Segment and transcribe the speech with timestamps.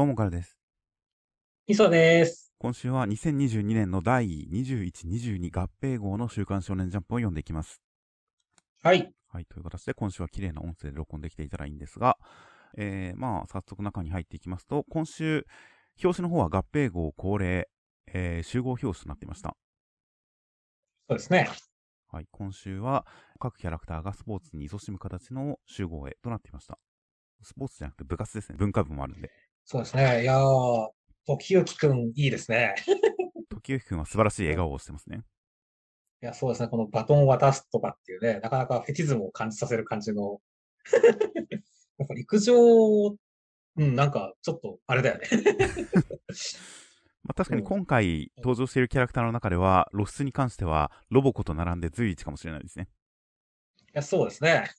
[0.00, 0.56] どうもからです。
[1.68, 2.54] みそです。
[2.58, 7.82] 今週は2022年の第21、22合併号の週刊少年ジャンプを読んでいきます。
[8.82, 9.12] はい。
[9.28, 12.16] はい、という形で今週は綺麗な音声で録音できていたらいいんですが、
[12.78, 15.44] えー、まあ、早速中に入っていきますと、今週、
[16.02, 17.68] 表紙の方は合併号恒例、
[18.10, 19.54] えー、集合表紙となっていました。
[21.10, 21.50] そうですね。
[22.10, 23.04] はい、今週は
[23.38, 26.78] 各キャラクターがスポーツに勤しむ形の集合絵となっていました。
[27.42, 28.56] スポーツじゃなくて部活ですね。
[28.58, 29.30] 文化部もあるんで。
[29.64, 30.22] そうですね。
[30.22, 30.88] いやー、
[31.26, 32.74] 時行くんいいですね。
[33.50, 35.22] 時行くんは素晴らしい笑顔をしてますね。
[36.22, 36.68] いや、そうですね。
[36.68, 40.40] このバトンを渡すとかっていうね、なかなかフェティズムを感じさせる感じの。
[41.98, 42.54] やっぱ陸上、
[43.10, 45.28] うん、なんかちょっとあれだよね。
[47.22, 52.88] まあ、確かに今回登場しているキャラクターの中では、露出に関してはロボコと並んで随一かもしれないですね。
[53.92, 54.70] いや、そうですね。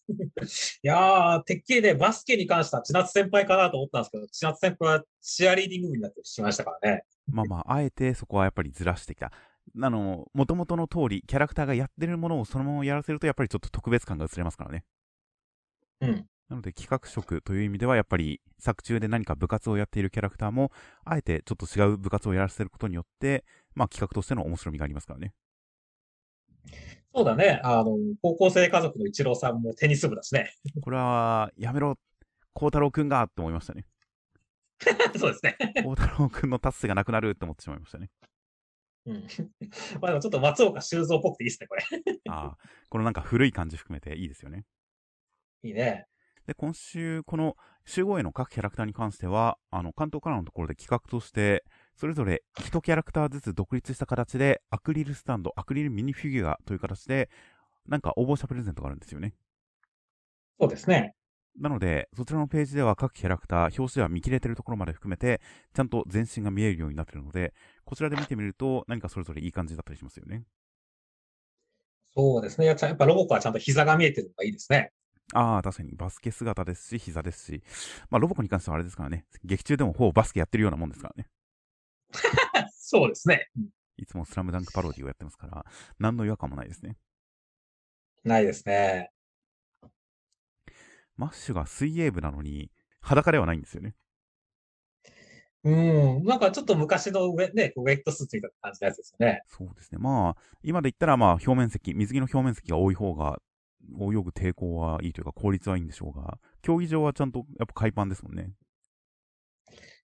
[0.83, 7.03] いやー、てっきりね、バスケに関しては千夏先輩かなと思ったんですけど、千夏先輩はチアリーディング部になってしまいましたからね。
[7.27, 9.33] まあまあ、あえてそこはやっぱりずらしてきた。
[9.81, 14.85] あの、元々の通り、キャラクターがやってるものをそのままやらせると、やっぱりちょっと特別感が薄れますからね。
[15.99, 16.25] うん。
[16.49, 20.71] なので、企画職という意味では、やっぱり、作中で何か部活をやっているキャラクターも、
[21.05, 25.33] あえてちょっと違う部活をやらせることによって、まあ企画としての面白みがありますからね。
[27.13, 27.59] そうだね。
[27.63, 30.53] あの、高校生家族の一郎さんもテニス部だしね。
[30.81, 31.97] これは、やめろ、
[32.53, 33.85] 孝太郎くんがって思いましたね。
[35.17, 35.57] そうですね。
[35.83, 38.09] 孝太郎くんの達成がなくなるって思ってしまいましたね。
[39.05, 39.27] うん。
[39.99, 41.83] まあでもちょっと松岡修造っぽくていいですね、これ。
[42.29, 42.57] ああ、
[42.89, 44.65] このなんか古い感じ含めていいですよね。
[45.63, 46.05] いいね。
[46.47, 51.63] で、今週、この集合への各キャラクターに関しては、あの、関東からのところで企画として、
[51.95, 57.29] それぞれ1キャラクターずつ独立した形で、アクリルスタンド、アクリルミニフィギュアという形で、
[57.87, 59.33] なんか応募者プレゼントがあるんですよね。
[60.59, 61.13] そうですね。
[61.59, 65.41] なので、そちらのページでは各キャラクター、表紙では見切れてるところまで含めて、
[65.73, 70.43] ちゃんと全身が見えるようになってるので、こちらで見てみると、何かそれぞれいい感じだったりしますよね。
[72.13, 72.67] そうですね。
[72.67, 74.91] やっぱロボコはちゃんと膝が見えてるのがいいですね。
[75.33, 77.63] ああ、確かにバスケ姿ですし、膝ですし、
[78.09, 81.27] まあ、ロボコに関してはあれですからね、劇中でもほぼバスケやってるようなもんですからね。
[82.75, 83.49] そうですね。
[83.97, 85.65] いつもスラムダンクパロディをやってますから、
[85.99, 86.97] 何の違和感もないですね。
[88.23, 89.11] ないですね。
[91.17, 92.71] マッシュが水泳部なのに、
[93.01, 93.95] 裸ではないんですよね。
[95.63, 95.69] う
[96.19, 96.23] ん。
[96.23, 99.43] なんかちょっと昔の上、ね、ウェットスーツみたいな感じのやつですよね。
[99.47, 99.99] そうですね。
[99.99, 103.39] まあ、今で言ったら、まあ、表面積、水着の表面積が多い方が、
[103.99, 108.51] 泳ぐ抵抗はいいというか、効率はいいんでしょうが、競技場はちゃんと、やっぱ海パンですもんね。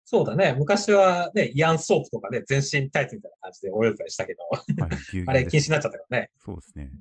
[0.09, 0.56] そうだね。
[0.57, 6.31] 昔はね、イアンソープとかね、全身タイツみたいな感じで泳いでたりしたけど、はい、 あれ禁止になっちゃったからね。
[6.38, 6.94] そうですね。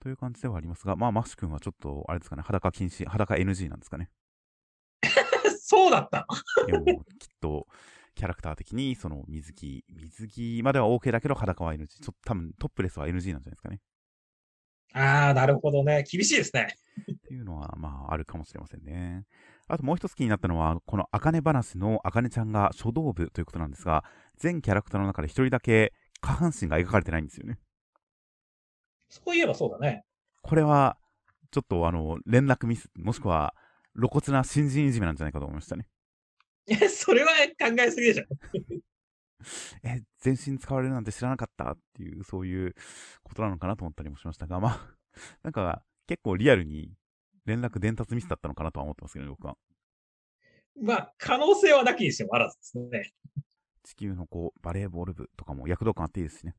[0.00, 4.10] という感じではありますが、まあ、マッシュ君はちょっと、あれですかね、裸禁止、裸 NG なんですかね。
[5.62, 6.26] そうだった
[6.66, 6.84] いや、もう、
[7.16, 7.68] きっと、
[8.16, 11.86] キャラクター的に、その、水着、水着までは OK だけど、裸は NG。
[11.86, 13.80] ちょっと多分、トップレスは NG なんじゃないですかね。
[14.94, 16.02] ああ、なるほどね。
[16.10, 16.74] 厳しいですね。
[17.00, 19.26] っていうのは、まあ、あるかもしれませんね。
[19.68, 24.02] あともう一つ気になったのは、この、あかね話のあかねちゃんが書道部ということなんですが、
[24.36, 27.58] 全キャラクターの中で一人だけ下半身が描かれてないんですよね。
[29.10, 30.04] そういえばそうだね。
[30.42, 30.98] これは、
[31.50, 33.54] ちょっとあの、連絡ミス、もしくは、
[33.94, 35.86] 露骨な新人いじめなんじゃないかと思いましたね。
[36.66, 38.24] いや、それは考えすぎでしょ。
[39.82, 42.74] え、全身使われるなんて知らなかったっていう、そういう
[43.22, 44.94] ことなのかなと思ったりもしましたが、まあ、
[45.42, 46.92] なんか、結構リアルに
[47.48, 49.56] 連絡伝達ミスだったのかなとは思ってますけどね、僕は。
[50.80, 53.12] まあ、可能性はなきにしてもあらずですね。
[53.82, 56.54] 地球のこう、バレーボール部とかも躍動感あっていいですしね。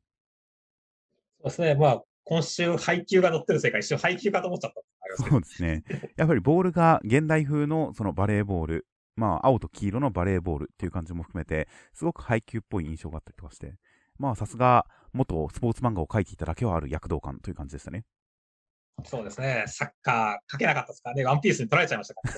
[1.41, 1.75] そうですね。
[1.75, 4.81] まあ、今週配給が乗ってるせいか、一瞬配給かと思っちゃった
[5.17, 5.83] そうですね。
[6.17, 13.75] やっぱりボールが現代風のそのバレーボール、まあ、青と黄色のバレーボールっていう感じも含めて、すごく配球っぽい印象があったりとかして、
[14.17, 18.05] まあ、さすが、元スポーツ漫画を描いていただけはある躍動感という感じでしたね。
[19.05, 19.65] そうですね。
[19.67, 21.25] サッカー書けなかったですからね。
[21.25, 22.33] ワンピースに取られちゃいましたから、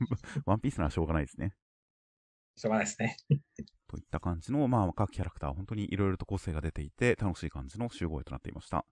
[0.46, 1.52] ワンピースならしょうがないですね。
[2.56, 3.16] しょうがないですね。
[3.88, 8.86] といった感じの、まあ、各キャラクター、本当にいろいろと個性が出ていて、楽しい感じの集合絵となっていました。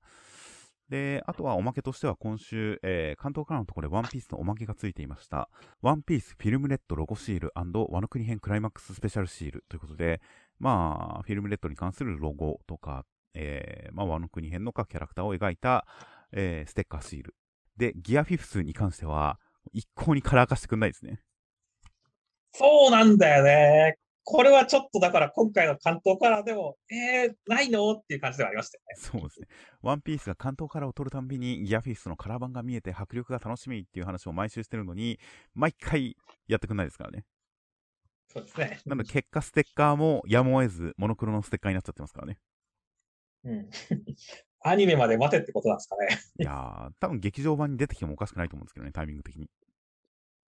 [0.88, 5.50] で、あとはおまけとしては今週、えー関東からのところでワンピースのおまけがついていました。
[5.82, 10.20] ワンピースフィルムレッドロゴシールワノ国編クライマックススペシャルシールということで、
[10.58, 13.04] まあ、フィルムレッドに関するロゴとか、
[13.34, 15.86] えーまあ、ワノ国編の各キャラクターを描いた、
[16.32, 17.34] えーステッカーシール。
[17.76, 19.38] で、ギアフィフスに関しては、
[19.72, 21.20] 一向にカラー化してくんないですね。
[22.52, 23.98] そうなんだよね。
[24.24, 27.92] これはちょっとだから今回の関東カラーでも、えー、ないの？
[27.92, 28.94] っていう感じではありましたよね。
[28.96, 29.46] そうですね。
[29.80, 35.18] ワンピースが関東カラーを取るたんびにギアフィフスのカラー版が見えて迫力が楽しみっていう話を毎週してるのに、
[35.54, 36.14] 毎回
[36.46, 37.24] やってくんないですからね。
[38.30, 38.80] そうですね。
[38.84, 42.38] なので結果ステッカーもやむを得ずモノクロのステッカーになっちゃってますからね。
[43.44, 43.70] うん。
[44.60, 46.08] アニメまで待てってことなんですかね。
[46.38, 49.48] いやー、多分劇場版に出てきてもおかしくないと思うんですけどね、タイミング的に。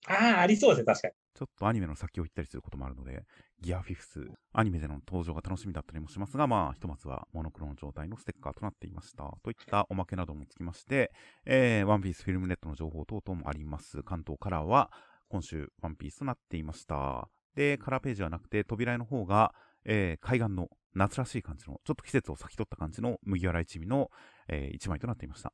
[0.07, 1.15] ああ、ありそうですね、確かに。
[1.35, 3.25] ちょっとアニメの先を行ったりすることもあるので、
[3.61, 4.21] ギアフィフス、
[4.53, 9.37] アニメでの登場が楽しみだったりもしますが、まあ、ひとまずはモノクロの状態のステッカーとなっていました。
[9.43, 11.11] といったおまけなどもつきまして、
[11.47, 14.03] えー、ワンピースフィルムネットの情報等々もあります。
[14.03, 14.91] 関東カラーは、
[15.29, 17.29] 今週、ワンピースとなっていました。
[17.55, 19.55] で、カラーページはなくて、扉絵の方が、
[19.85, 24.11] えー、海岸の夏らしい感じの、ちょっと季節を先取った感じの麦わら一味の、
[24.49, 25.53] えー、一枚となっていました。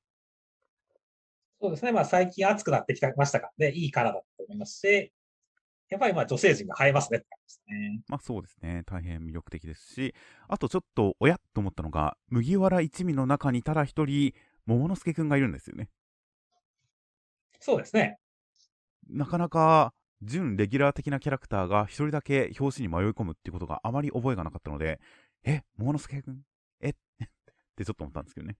[1.61, 1.93] そうですね。
[1.93, 5.13] まあ最近暑くなってきましたからね、いいカラーだと思いますし、
[5.91, 8.03] やっぱりまあ女性陣が映えますねって感じですね。
[8.09, 8.83] まあそうですね。
[8.87, 10.15] 大変魅力的ですし、
[10.49, 14.33] あとちょっと、おやっと思ったのが、麦わら一味の中にただ一人、
[14.67, 15.91] 桃之助くんがいるんですよね。
[17.59, 18.19] そうですね。
[19.09, 25.01] なかなか、準レギュラー的なキャラクターが一人だけ表紙に迷い込むっていうことがあまり覚えがなかったので、
[25.45, 26.41] え、桃之助くん
[26.81, 26.91] え？
[26.91, 26.95] っ
[27.77, 28.57] てちょっと思ったんですけどね。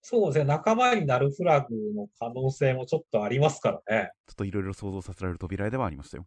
[0.00, 0.44] そうですね。
[0.44, 4.10] 仲間になるフラグの可能性もちょっとありますからね。
[4.26, 6.26] ちょっといろいろ想像させられる扉絵ではありましたよ。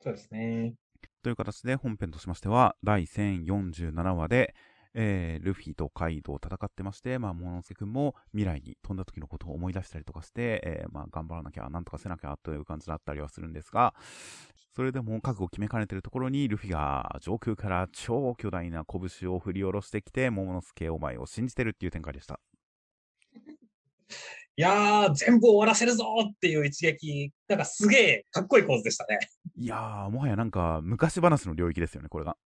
[0.00, 0.74] そうですね。
[1.22, 4.54] という形で本編としましては、第1047話で、
[4.98, 13.94] えー、ルフィとカイドウ戦ってまして、まあ、モノノスケ君も未来に飛んだ時のことを思い出したりとかして、えー、まあ、頑張らなきゃ、なんとかせなきゃという感じだったりはするんですが、
[14.74, 22.40] それでも覚悟を決めかねてるところに、ルフィが上空から超巨大な拳を振り下ろしてきて、モモノスケお前を信じてるっていう展開でした。
[24.58, 29.18] いやー、全部終わらせるぞっていう一撃、なんかすげえかっこいい構図でしたね。
[29.56, 32.38] いやー、もはやなんか昔話の領域ですよね、これが。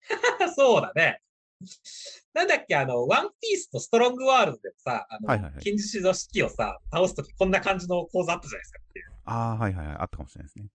[0.56, 1.20] そうだね。
[2.34, 9.12] なんだっけ、あの、ワンピースとストロングワールドでもさ、あの、はいはいはい金獅子の式をさ、倒すときこんな感じの構図あったじゃないですかっていう。
[9.24, 10.66] あー、はいはいはい、あったかもしれないですね。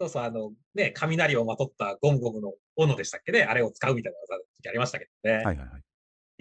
[0.00, 5.36] そうそう、あの、ね、雷をまとったゴムゴムの斧でしたっけね、あれを使うみたいな技の時ありましたけどね。
[5.36, 5.82] はいはいはい。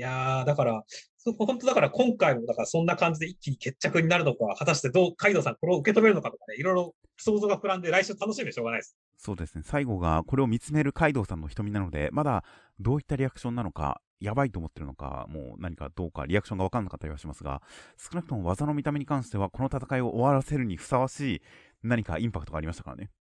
[0.02, 0.84] いやー、だから、
[1.20, 8.98] そ本当だから今回もだからそんな感じで一気に決着になるのか、果たしてどう、カイドウさんこれを受け止めるのかとかね、いろいろ想像が膨らんで来週楽しみでしょうがないです。
[9.20, 9.62] そうですね。
[9.64, 12.44] 最後がこれを見つめるカイドウさんの瞳なので、まだ
[12.80, 17.62] どういったリアクションなのか、やばいと思ってるのか、もう何かどうかリアクションがわかんなかったりはしますが、
[18.00, 21.42] 少なくとも技の見た目に関しては、この戦いを終わらせるにふさわしい
[21.84, 23.12] 何かインパクトがありましたからね。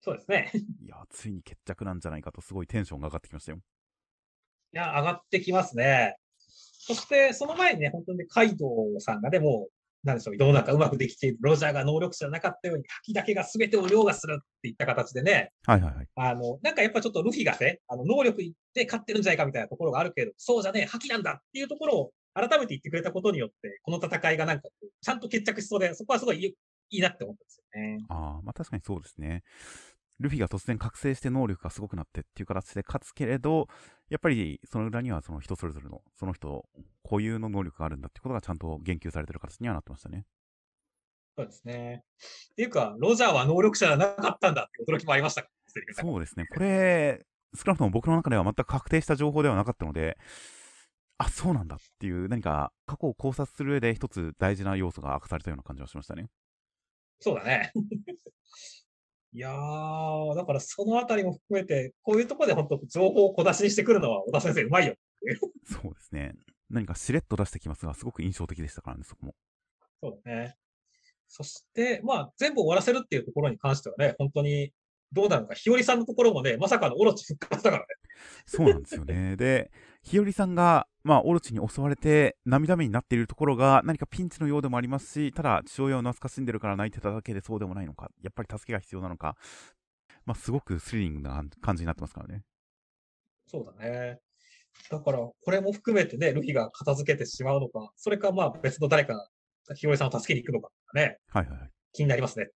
[0.00, 0.50] そうですね。
[0.82, 3.60] いや、ついに決着なんじゃないかと、すごいテンションが上がってきましたよ。
[4.74, 6.16] いや、上がってきますね。
[6.86, 16.08] そして、その前にね、本当にカイドウさんがね、もう、なんでしょう、世の中うまくできている、ロジャーが能力者じゃなかったように、吐きだけが全てを凌駕するっていった形でね、はいはいはい。
[16.16, 18.42] あの、なんかやっぱちょっとルフィがね、あの、能力
[18.74, 24.68] で勝ってるんじゃないかみたいなところがあるけど、そうじゃねえ、覇気なんだっていうところを改めて言ってくれたことによって、この戦いがなんか
[25.00, 26.54] ちゃんと決着しそうで、そこはすごいいい
[26.90, 28.04] いいなって思ったんですよね。
[28.08, 29.42] ああ、まあ確かにそうですね。
[30.20, 33.68] ルフィが突然覚醒して能力がすごくなってっていう形で勝つけれど、
[34.10, 36.64] やっぱりその裏にはその人それぞれの、その人
[37.02, 40.24] 固有の能力があるんだってことがちゃんと言及されてる形にはなってましたね。
[41.36, 42.04] そうですね。
[42.52, 45.44] っていうか、ロジャーは能力者じゃなかったんだって驚きもありました
[45.92, 46.46] そうですね。
[46.46, 47.26] これ、
[47.56, 50.16] 少なくとも僕の中では全く確定した情報ではなかったので、
[51.18, 56.28] あ、そうなんだっていう何か過去を考察する上で一つ大事な要素が明かされたような感じはしましたね。
[57.20, 57.72] そうだね。
[59.34, 64.94] いやー、だからそのあたりも含めて、こういうところで本当情報を小出しにしてくるのは小田先生うまいよ。
[65.66, 66.34] そうですね。
[66.70, 69.34] 何かしれっと出してきますが、すごく印象的でしたからね、そこも。
[70.00, 70.56] そうだね。
[71.26, 74.72] そして、まあ、全部終わらせるっていうところに関してはね、本当に、
[75.10, 77.88] どうなのか、日和さんのところもね、まさかのオロチ復活だからね。
[78.46, 79.36] そうなんですよね。
[79.36, 79.72] で、
[80.04, 89.36] 日和さんが、まあ、オロチに襲われて涙目になっているところが何かピンチのようでもありますし、ただ父親を懐かしんでるから泣いてただけでそうでもないのか、やっぱり助けが必要なのか、
[90.26, 92.42] まあ、すごくスリリングな感じになってますからね。
[93.46, 94.18] そうだね。
[94.90, 99.28] だから、これも含めてね、ルフィが片付けてしまうのか、それかまあ別の誰か、
[99.74, 101.70] 日和さんを助けに行くのかね、はいはいはい。
[101.92, 102.48] 気になりますね。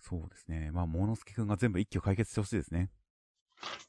[0.00, 0.70] そうですね。
[0.72, 2.90] まあ、モノスケくんが全部一挙解決してほしいですね。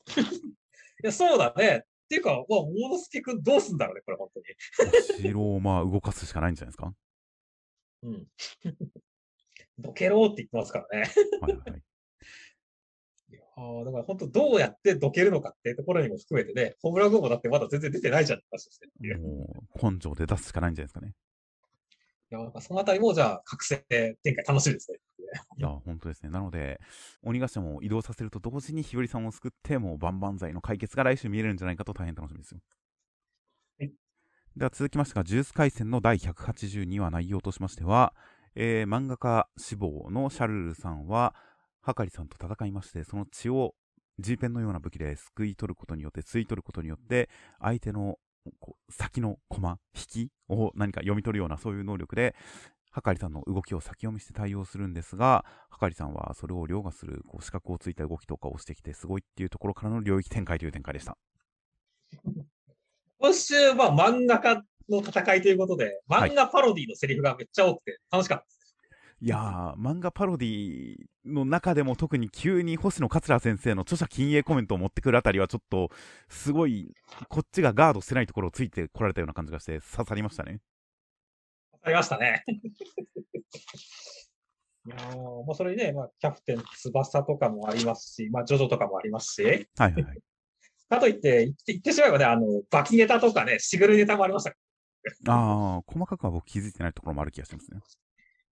[1.01, 1.85] いや、そうだね。
[2.09, 5.21] っていうか、まあ、モノスケくんどうすんだろうね、これ本当に。
[5.21, 6.93] 城をまあ動かすしかないんじゃないですか？
[8.01, 8.27] うん。
[9.77, 11.07] どけろって言ってますからね。
[11.39, 11.83] はいはいはい。
[13.31, 19.15] いやーだから本当どうやってどけるのかっていうところにも含めてね、ホムラゴもだってまだ全然出てないじゃんって。
[19.17, 21.13] もう、根性で出すしかないんじゃないですかね。
[22.31, 24.99] いや、そのあたりもじゃあ、覚醒展開楽しみですね。
[25.57, 26.29] いや、本当ですね。
[26.29, 26.79] なので、
[27.21, 32.61] 鬼ヶ島も移動させると同時に日和さんを救って、もう万々歳の解決が来週見えるんじゃないかと大変楽しみですよ。
[33.79, 33.91] はい
[34.57, 38.13] では続きましてが、ジュース回戦の第182話内容としましては、
[38.55, 41.35] えー漫画家志望のシャルルさんは、
[41.81, 43.75] はかりさんと戦いまして、その血を
[44.19, 48.17] G ペンのような武器ですくい取ることによって、吸い取ることによって、相手の
[48.89, 52.35] 先の駒、引きを何か読み取るようなそういう能力で、
[52.99, 61.17] はかりさんの動きを先読みして対応するんですが、はかりさんはそれを凌駕するこう資格をついた動きとかをしてきてすごいっていうところからの領域展開という展開でした。
[63.17, 68.75] 今週は漫画家の戦いということで、漫画パロディのセリフがめっちゃ多くて楽しかったです。
[69.21, 75.89] いやー、漫画パロディの中でも特に急に星野桂先生の著者禁影コメントを持ってくるあたりはちょっと、
[76.27, 76.93] すごい、
[77.29, 80.59] こっちがガードしてないところをついてこられたような感じがして刺さりましたね。
[81.83, 82.43] 刺さりましたね。
[84.85, 89.43] いやもうそれにね、まあ、キャプテン翼とかもありますし、まあ、ジョジョとかもありますし。
[89.43, 90.19] はいはいはい。
[90.89, 94.55] かといって、言って言ってしまえばね、あの、バキネタとかね、しぐるネタもありました。
[95.31, 97.79] ああ、細かくは僕気づいてないところもある気がしますね。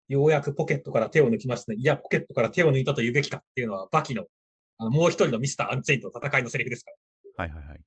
[0.08, 1.78] ようやくポケットから手を抜きましたね。
[1.80, 4.26] いや、ポケットから手を抜いたと言うべきかっていうのは、バキの、
[4.78, 6.92] あのもう一人のミスター・アンチェインとの戦いのセリフですか
[7.38, 7.46] ら。
[7.46, 7.82] はいはいはい。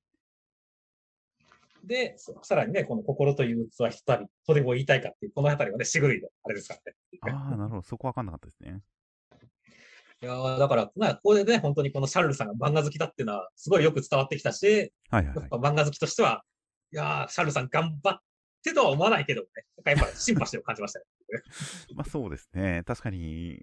[1.83, 7.37] で、さらにね、この心という器一人、それを言いたいかっていう、この辺りはね、しぐるいの、あれですからね。
[7.37, 7.81] ああ、なるほど。
[7.81, 8.81] そこわかんなかったですね。
[10.21, 16.43] いやだから、まあ、ここでね、本当にこのシャルルさんが漫画好きだっていうのは、すごいよく伝わってきたし、はいはい、はい、やっぱ漫画好きとしては、
[16.91, 18.19] いやシャルルさん頑張っ
[18.63, 21.05] てとは思わないけどね、なんかやっぱシンパシーを感じましたね。
[21.95, 22.83] まあそうですね。
[22.85, 23.59] 確かに、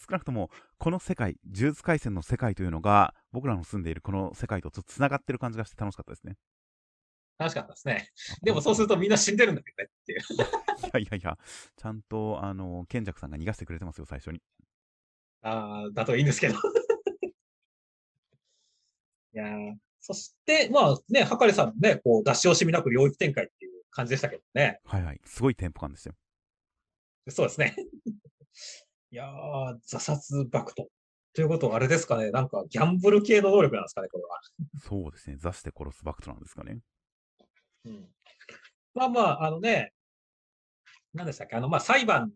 [0.00, 6.36] 少なくとも、この世界、呪術廻戦の世界というのが、僕らの住んでいるこの世界とちょっと繋がってる感じがして楽しかったですね。
[7.40, 8.10] 楽しかったですね。
[8.42, 10.20] でもそうするとみんな死んでるんだけどねっていう。
[11.00, 11.38] いやいやいや、
[11.74, 14.42] ちゃんと、あの、賢者さんが逃がしてくれてますよ、最初に。
[15.40, 16.54] ああ、だといいんですけど。
[19.32, 19.46] いや
[20.00, 24.80] そして、まあね、はかりさんもね、こう、出し惜しみなく領域展開っていう感じでしたけどね。
[24.84, 25.20] はいはい。
[25.24, 26.14] すごいテンポ感ですよ。
[27.28, 27.74] そうですね。
[29.12, 30.90] いやー、ザ殺爆と。
[31.32, 34.40] ということはあれですかね、なんかギャンブル系の能力なんですかね、これは。
[34.82, 36.80] そうですね、座して殺すバクトなんですかね。
[37.84, 38.08] うん。
[38.94, 39.92] まあまあ、あのね、
[41.14, 42.32] 何でしたっけ、あの、まあ裁判、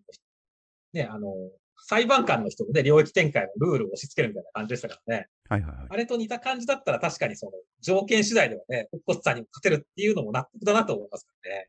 [0.93, 1.33] ね、あの、
[1.87, 5.29] 裁判官の人もね、領域展開のルールを押し付けるみたいな感じでしたからね。
[5.49, 5.87] はいはいはい。
[5.91, 11.67] あれと似た感じだったら確かにその、条件次第ではね、コッコさんにも勝てるっていうのも納得だなと思いますからね。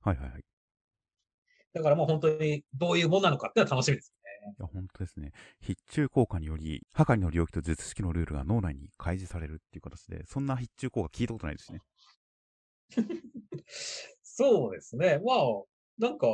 [0.00, 0.44] はいはいはい。
[1.72, 4.54] だからもう本当にどういうものなのかっていうのは楽しみですね。
[4.58, 5.32] いや、本当ですね。
[5.60, 11.80] 必中効果により、はかりの領域と術式のルールが脳内に開示されるっていう形で、そんな必中効果聞いたことないですね。
[14.22, 15.20] そうですね。
[15.24, 15.38] まあ、
[15.98, 16.26] なんか、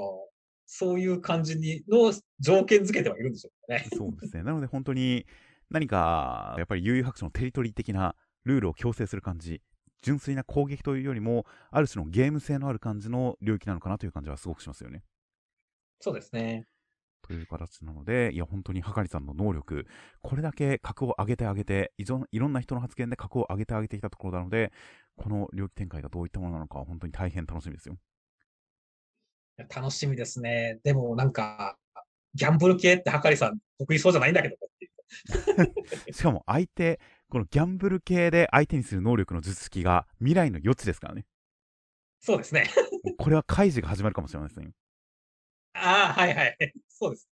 [0.67, 3.87] そういう感じに、の条件付けてはいるんでしょうね。
[3.93, 4.43] そうですね。
[4.43, 5.27] なので本当に、
[5.69, 8.15] 何か、やっぱり悠々白書のテリトリー的な
[8.45, 9.63] ルールを強制する感じ、
[10.03, 15.03] 純粋な攻撃というよりも、ある種のゲーム性のある感じの領域なのかなという感じはすごくしますよね。
[16.01, 16.67] そうですね。
[17.23, 19.87] という形なので、いや、本当にはかりさんの能力、
[20.23, 24.73] これだけ格を上げてあげていろ、いろんな人の発言で格を上げてあげていたところなので、
[25.23, 27.97] この領域展開がどういったものなのか、本当に大変楽しみですよ。
[29.69, 30.81] 楽しみですね。
[30.83, 31.77] でもなんか、
[32.35, 34.57] ギャンブル系ってはかりさん得意そうじゃないんだけど
[36.13, 41.27] しかも相手、このギャンブル系で相手にする能力の術式が未来の余地ですからね。
[42.21, 42.71] そうですね。
[43.19, 44.71] これは開示が始まるかもしれませんよ。
[45.75, 46.57] ああ、はいはい。
[46.89, 47.29] そうです。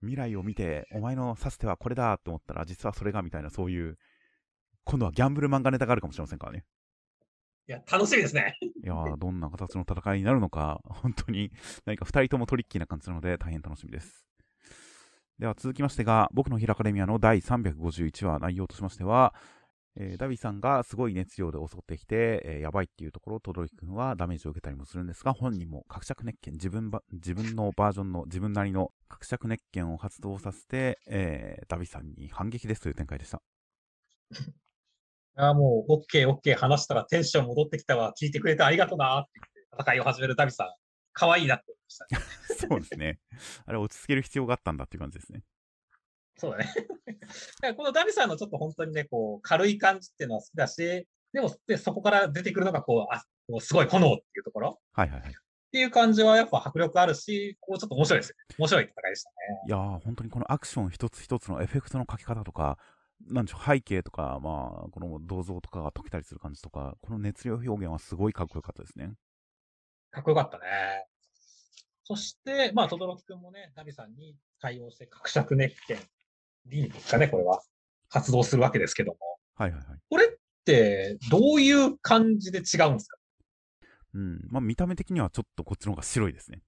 [0.00, 3.98] 未来を見て、お前の指す手はこれだと思ったら、実はそれがみたいな、そういう、
[4.84, 6.64] 今度はギャンブル漫画ネタがあるかもしれませんからね。
[7.68, 8.56] いや、楽しみですね。
[8.62, 11.52] いやどんな形の戦いになるのか、本当に
[11.84, 14.26] 何か2人ともトリッキーな感じなので、大変楽しみです。
[15.38, 19.34] では続きましてが、僕のヒラカデミアの第351話、内容としましては、
[19.96, 33.42] えー、ダビさんがすごい熱量で襲ってきて、えー、やばいっていうところ、とどりくんはダメージを受けたりもするんですが、本人も格着熱拳、自分ば、自分のバージョンの自分なりの格着熱拳を発動させて、えー、ダビさんに反撃ですという展開でした。
[35.40, 39.40] あもう、オッケーオッケー話したらテンション戻ってきたわ、聞いてくれてありがとうなって
[39.80, 40.68] 戦いを始めるダビさん、
[41.12, 42.68] 可愛いなって思いました、ね。
[42.68, 43.18] そうですね。
[43.64, 45.44] あれ落ち着ける必要があったんだっていう感じですね。
[46.36, 46.66] そうだね。
[47.76, 54.80] このダビさんのちょっと本当にね、こう、軽い感じっていうのは好きだし、でも、でそこから出てくるのが、こう、あ、こうすごい炎っていうところ。
[54.92, 55.30] はいはいはい。
[55.30, 59.34] っていう感じはやっぱ迫力あるし、こうちょっと面白いです面白い戦いでしたね。
[59.66, 62.78] いやー、本当にこのアクション一つ一つのエフェクトの書き方とか、
[63.26, 69.12] なんでしょう、背景とか、まあ、この銅像とかが解けたりする感じとか、この熱量表現はすごいかっこよかったですね。
[70.10, 70.64] かっこよかったね。
[72.04, 75.98] そして、まあ、轟くんもね、ナビさんに対応して、格尺熱拳
[76.66, 77.62] リンですかね、これは。
[78.08, 79.18] 発動するわけですけども。
[79.54, 79.98] はいはいはい。
[80.08, 80.28] これっ
[80.64, 83.18] て、どういう感じで違うんですか？
[84.14, 84.48] うん。
[84.48, 86.62] まあ、見た目的にはちょっとこっちの方が白いですね。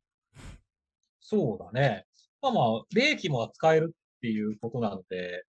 [1.20, 2.04] そうだね。
[2.42, 2.64] まあまあ、
[2.94, 5.44] 冷気も扱えるっていうことなので、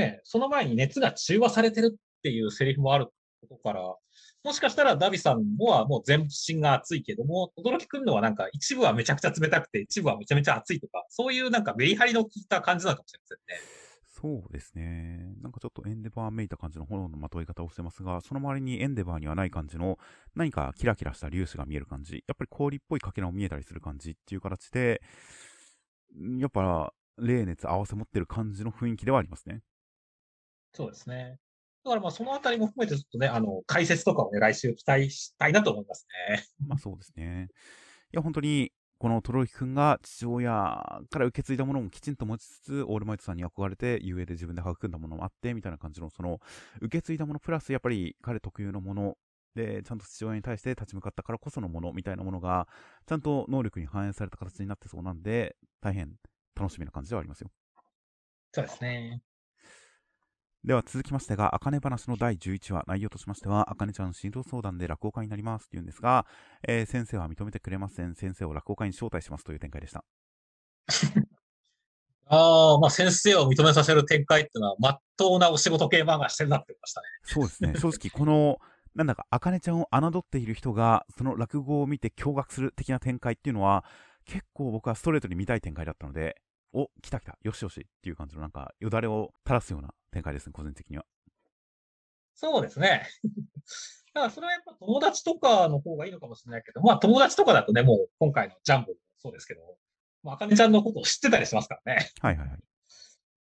[0.00, 3.12] ね、その前に熱が中和されてるっていうセリフもあるこ
[3.48, 3.82] とから、
[4.42, 13.64] もしかしたらダビさんのはもう全身が熱いけども、轟くんのはなんか一部はめちゃくちゃ冷たくて、一部はめちゃめちゃ熱いとか、そういうなんかメリハリの効いた感じなのかもしれませんね。
[14.12, 15.34] そうですね。
[15.40, 19.98] なんかちょっとエンデバーめいた感じの炎のまとい方をしてますが、その周りにエンデバーにはない感じの
[20.34, 25.00] 何かキラキラした粒子が見える感じ、やっぱり氷っぽいかけらも見えたりする感じっていう形で、
[26.38, 29.62] やっぱ、冷熱合わせ持ってる感じの雰囲気ではありますね。
[30.72, 31.38] そうですね。
[31.84, 36.44] だからまあそのあたりも含めてちょっとね、あの、解説とかをね、来週期待したいなと思いますね。
[36.68, 37.48] まあそうですね。
[38.12, 40.52] いや、本当に、このトロキ君が父親
[41.08, 46.38] から受け継いだものもきちんと持ちつつ、オールマイトさんに憧れて、ゆえで自分で育んだものもあって、みたいな感じの、その、
[46.82, 49.16] 受け継いだものプラス、やっぱり彼特有のもの
[49.54, 52.68] で、ちゃんと父親に対して立ち向かったからこそのものみたいなものが、
[53.06, 56.12] ちゃんと能力に反映された形になってそうなんで、大変
[56.54, 57.50] 楽しみな感じではありますよ。
[58.52, 59.22] そうですね。
[60.62, 66.26] では続きましてが、あかね話の第11話、内容としましては、あかねちゃん進路相談で落語家になりますって言うんですが、
[66.68, 68.14] えー、先生は認めてくれません。
[68.14, 70.04] 先生を落語家に招待しますという展開でした。
[72.26, 77.06] ああ、まあ先生を認めさせる展開っていうのは、まっとうなお仕事系漫画してるなってましたね。
[77.22, 77.72] そうですね。
[77.80, 78.58] 正直、この、
[78.94, 83.82] なんだか、あかねちゃんを侮っている人が、その落語を見て驚愕する的な展開っていうのは、
[84.26, 86.36] 結構僕はストレートに見たい展開だったので、
[86.74, 91.04] お、来た来た、よしよしっていう感じのなんか、よだれを垂らすような展開ですね、個人的には。
[92.34, 93.06] そうですね。
[94.14, 99.60] だからそれはやっぱ友達とかの方がいいのかもしれないけど、まあ友達とかだとね、もう今回のジャンボもそうですけど、
[100.22, 102.10] まあ、あかねちゃんのことを知ってたりしますからね。
[102.20, 102.58] はいはいはい。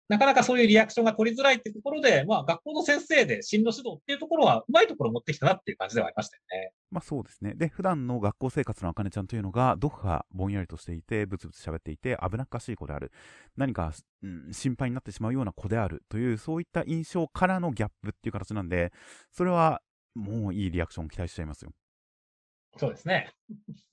[0.09, 6.73] なかなかそういうリアクションが取りづらいっていうところで、まあ学校の先生で進路指導っていうところは、うまいところ持ってきたなっていう感じではありましたよね。
[6.91, 7.55] まあそうですね。
[7.55, 13.13] で、普段の学校生活のあかねちゃんというのが、どこかぼんやりとしていて、ブツブツ喋っていて、危なっかしい子である。
[13.57, 13.93] 何か、
[14.23, 18.93] うん、心配になってしまうような子であるという、そういった印象からのギャップっていう形なんで、
[19.33, 19.81] それは
[20.15, 21.73] もういいリアクションを期待しちゃいますよ。
[22.77, 23.33] そうですね。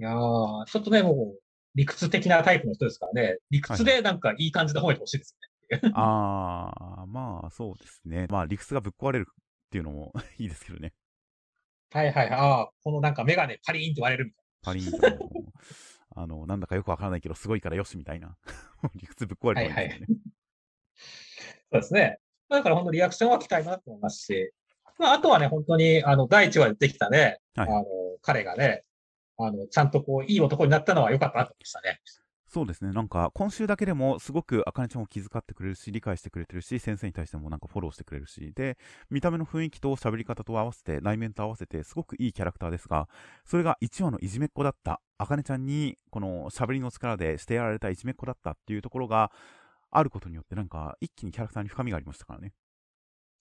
[0.00, 1.43] いやー、ちょっとね、もう、
[1.74, 5.36] 理屈的なタイプの人ですからね、理屈でなんかいい感じで褒めてほしいです
[5.70, 5.80] ね。
[5.82, 8.26] はい、ああ、まあそうですね。
[8.30, 9.34] まあ理屈がぶっ壊れるっ
[9.70, 10.92] ていうのも いいですけどね。
[11.90, 12.30] はいはい。
[12.30, 14.50] ああ、このなんかメガネパリーンって割れるみたいな。
[14.62, 15.54] パリーンと。
[16.16, 18.36] あの、なんだかよくわからないけど、すごいからよしみたいな。
[18.94, 19.98] 理屈ぶっ壊れる、ね、はいはい。
[19.98, 22.18] そうですね。
[22.48, 24.52] だから本当リアクションは期待なと思いますし、
[24.98, 27.84] まあ、あとはね、本当に、あの、第1話でできたね、はい、あの、
[28.22, 28.84] 彼がね、
[29.38, 32.00] あの、ちゃんとこう、いい男になったのは良かったなと思いましたね。
[32.46, 32.92] そうですね。
[32.92, 38.78] なんか、今週だけでも、すごく、あかねちゃんを気遣ってくれるし、理解してくれてるし、先生に対してもなんかフォローしてくれるし、で、
[39.10, 43.08] 見た目の雰囲気と喋り方と合わせて、内面と合わせて、すごくいいキャラクターですが、
[43.44, 49.32] それが1話のいじめっ子だった、あかねちゃんに、この喋りの力でしてやられたいじめっ子だったっていうところが、
[49.90, 52.52] あることによって、なんか、一気にキャラクターに深みがありましたからね。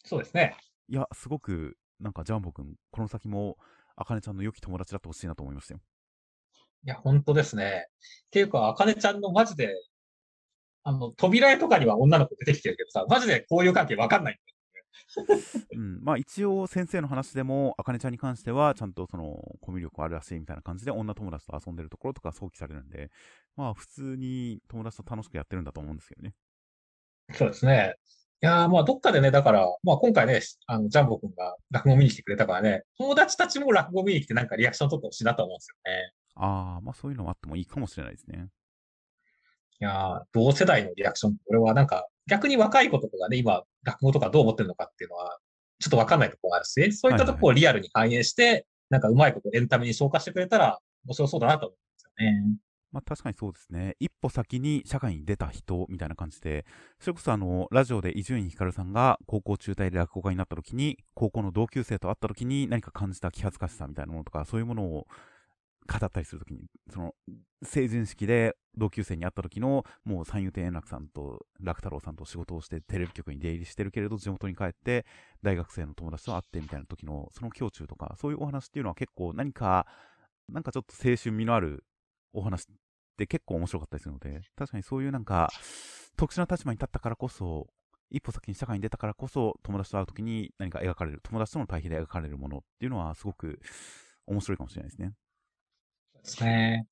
[0.04, 0.56] そうですね。
[0.88, 3.58] いや、すごく、なんか、ジャンボくん、この先も、
[3.96, 5.80] あかねちゃんの良き友達だってほしいなと思いましたよ。
[6.86, 7.88] いや、本当ですね。
[8.28, 9.74] っていうか、あかねちゃんのマジで、
[10.84, 14.40] あの、扉絵とかには女の子出てきてるけどさ、マジでこういう関係わかんない。
[15.76, 23.12] うん、まあ一応先生の話でも、あかねちゃんに関しては、ちゃんとその、コミュ力あるらしいみたいな感じで、女友達と遊んでるところとか想起されるんで、
[23.56, 26.34] まあ普通に友達と楽しくやってるんだと思うんですけどね。
[27.32, 27.96] そうですね。
[28.44, 36.12] いやまあどっかでね、だから、まあ今回ね、あの、ジャンボ君が落語見に来てくれたからね、友達たちも落語見に来てなんかリアクション取ってほしいなと思うんですよね。
[36.36, 38.48] ああ、まあそういうのはあってもいいかもしれないですね。
[39.80, 45.40] いや同世代のリアクション、これはなんか、逆に若い子とかがね、今、落語とかどう思ってるのかっていうのは、
[45.80, 52.58] ちょっとわかんないところがあるし、そういったところをリアルに反映して、はいはい、なんかうまいことエンタメに消化してくれたら、面白そうだなと思うんですよね。
[52.94, 53.96] まあ確かにそうですね。
[54.00, 56.64] 一歩先に社会に出た人みたいな感じで、
[57.00, 65.08] それこそあの、ラジオで伊集院光さんが高校中退で落語家になった時に、高校の同級生と会った時に何か感じた気恥ずかしさみたいなものとか、そういうものを
[65.88, 67.16] 語ったりするときに、その、
[67.64, 75.08] 成人式で同級生に会った時の、もう三遊亭円楽さんと楽太郎さんと仕事をしてテレビ局に出入りしてるけれど、地元に帰って
[75.42, 79.88] 大学生の友達と会ってみたいな時の、その胸中とか、そういうお話っていうのは結構何か、
[80.50, 81.86] なんかちょっと青春味のある
[82.34, 82.68] お話
[83.14, 85.50] って結構面白かったりするので、確かにそういうなんか、
[86.18, 87.68] 特殊な立場に立ったからこそ、
[88.10, 93.60] 一歩先に社会に出たからこそ、友達と会う時に何か描かれる、友達との対比で描かれるものっていうのはすごく
[94.28, 95.14] 面白いかもしれないですね。
[96.16, 96.88] ですね。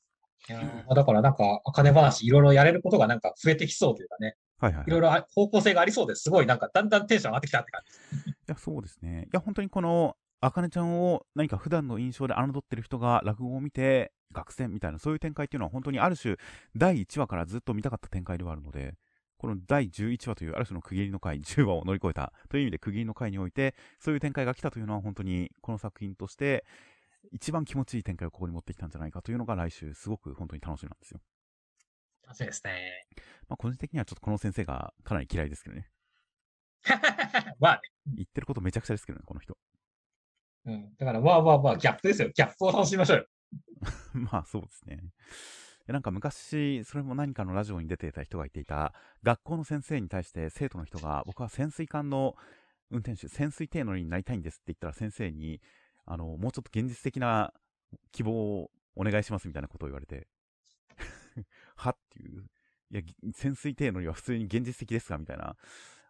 [0.49, 0.59] いや
[0.95, 4.35] だからなんか、あかね話いろいろやれることがなんか増えてきそうというかね。
[4.57, 4.83] はいはい。
[4.87, 6.23] いろいろ方向性がありそうです。
[6.23, 8.29] すごいなんかだんだんテンション上がってきたって感じ。
[8.31, 9.25] いや、そうですね。
[9.25, 16.37] いや、本当にこの、あかねちゃんを何か普段の印象で侮ってる人が落語を見て、学戦みたいな、そういう展開っていうのは本当にある種、
[16.75, 18.95] 第1話からずっと見たかった展開ではあるので、
[19.37, 26.65] この第11話というある種の区切りの回、10話を乗り越えたという意味で区切りの回において、そういう展開が来たというのは本当にこの作品として、
[27.31, 31.21] 一番気持ちいい展開をここに持ってきたんじゃないかというのが来週、すごく本当に楽しみなんですよ。
[32.23, 33.05] 楽しみですね。
[33.47, 35.89] まあ、個人的にはちょっとこの先生がかなり嫌いですけどね。
[37.59, 37.81] まあね。
[38.15, 39.57] 言ってることめちゃくちゃですけどね、この人。
[40.65, 40.93] うん。
[40.97, 42.29] だから、まあまあまあ、ギャップですよ。
[42.33, 43.25] ギャップを楽しみましょうよ。
[44.13, 44.99] まあ、そうですね。
[45.87, 48.93] なんか昔、それも何かのラジオに出ていた人が言っていた、
[49.23, 52.35] 学校の先生に対して生徒の人が、僕は潜水艦の
[52.91, 55.61] 運転手、潜水艇乗りになりたいんですって言ったら先生に、
[56.05, 57.53] あの、もうちょっと現実的な
[58.11, 60.27] 希望をお願いしますみたいなことを言われて、
[61.75, 62.45] はっていう、
[62.91, 63.01] いや、
[63.33, 65.55] 潜水艇乗りは普通に現実的ですかみたいな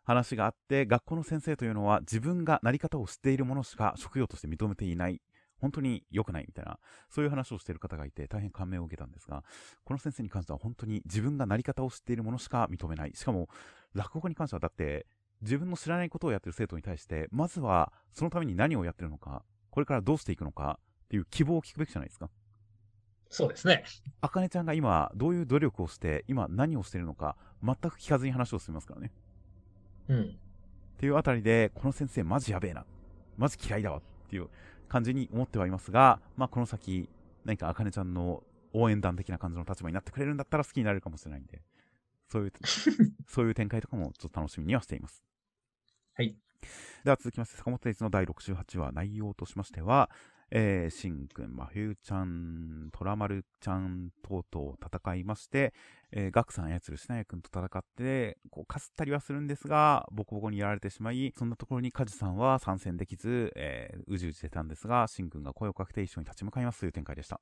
[0.03, 5.21] 話があって、学校の先生というのは自分がなり方を知っているものしか職業として認めていない。
[5.59, 9.43] 本当に良くないみたいな、そういう話をしている方がいて、大変感銘を受けたんですが、
[9.83, 13.11] この先生に関しては本当に自分がなり方を知っているものしか認めない。
[13.13, 13.47] しかも、
[13.93, 15.05] 落語家に関してはだって、
[15.41, 22.29] 自分の知らないことをやってる生徒に対して、まずはそのために何をやってるのか、これからどうしていくのかっていう希望を聞くべきじゃないですか。
[23.29, 23.83] そうですね。
[24.19, 29.11] あかねちゃんが今、どういう努力をして、今何をしているのか、全く聞かずに話を進めますからね。
[30.09, 30.21] うん。
[30.21, 30.23] っ
[30.97, 32.85] ていうあたりで、この先生マジやべえな。
[33.37, 34.49] マジ嫌いだわっていう
[34.87, 37.09] 感じに思ってはいますが、まあこの先、
[37.45, 41.61] 何かあかねちゃんの応援団的な感じの立場になってくれるんだったら好きになれるかもしれないんで、
[42.29, 42.53] そういう、
[43.27, 45.23] そういう展開とかもちょっと楽しみにはしています。
[46.13, 46.35] はい。
[47.03, 50.09] では続きまして、坂本鉄の第68話、内容としましては、
[50.53, 55.73] えー、しんくん、まふゆちゃん、とらまるちゃん等々戦いまして、
[56.11, 67.39] えー、ガクさん操るしなやくんと戦って、こう、かすったりはするんですが、ボコボコにやられてしまい、そんなところにカジさんは参戦できず、えー、うじうじ出たんですが、しんくんが声をかけて一緒に立ち向かいますという展開でした。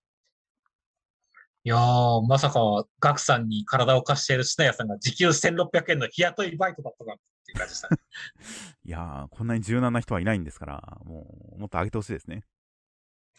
[1.63, 7.97] いやー、まさか、ガクさんに体を貸しているしなやさんが時給1600円の日雇いバイトだったかっていう感じでした、ね。
[8.85, 12.43] いやー、こんなに柔軟な人はいないんですから、もう、もっと上げてほしいですね。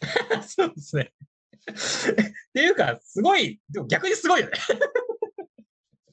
[0.47, 1.13] そうですね。
[1.69, 4.53] っていうか、すごい、でも逆にすごいよね。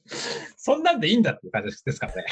[0.57, 2.25] そんなんでいいんだっていう感じですからね。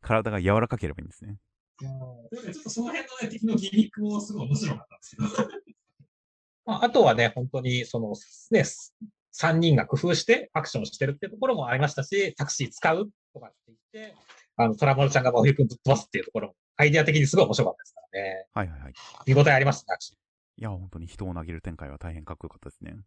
[0.00, 1.36] 体が柔らかければいいんですね。
[1.80, 2.28] ちょ
[2.60, 5.28] っとその辺のね、敵のギミックもすごい面白かったんですけど。
[6.66, 8.14] まあ、あとはね、本当に、その、
[8.50, 8.64] ね、
[9.34, 13.56] 3人が工夫してアクションしてるっていうところもありましたし、タクシー使うとかって
[13.92, 14.14] 言って、
[14.56, 18.46] あの、トラモルちゃんが真冬君ぶっ飛ばすっていうところも、アイデア的にすごい面白かったですからね。
[18.52, 18.92] はいはいはい。
[19.26, 20.18] 見応えありましたね、アクション。
[20.58, 22.98] いや、本当に人を投げる展開は大変かっこよかったですね。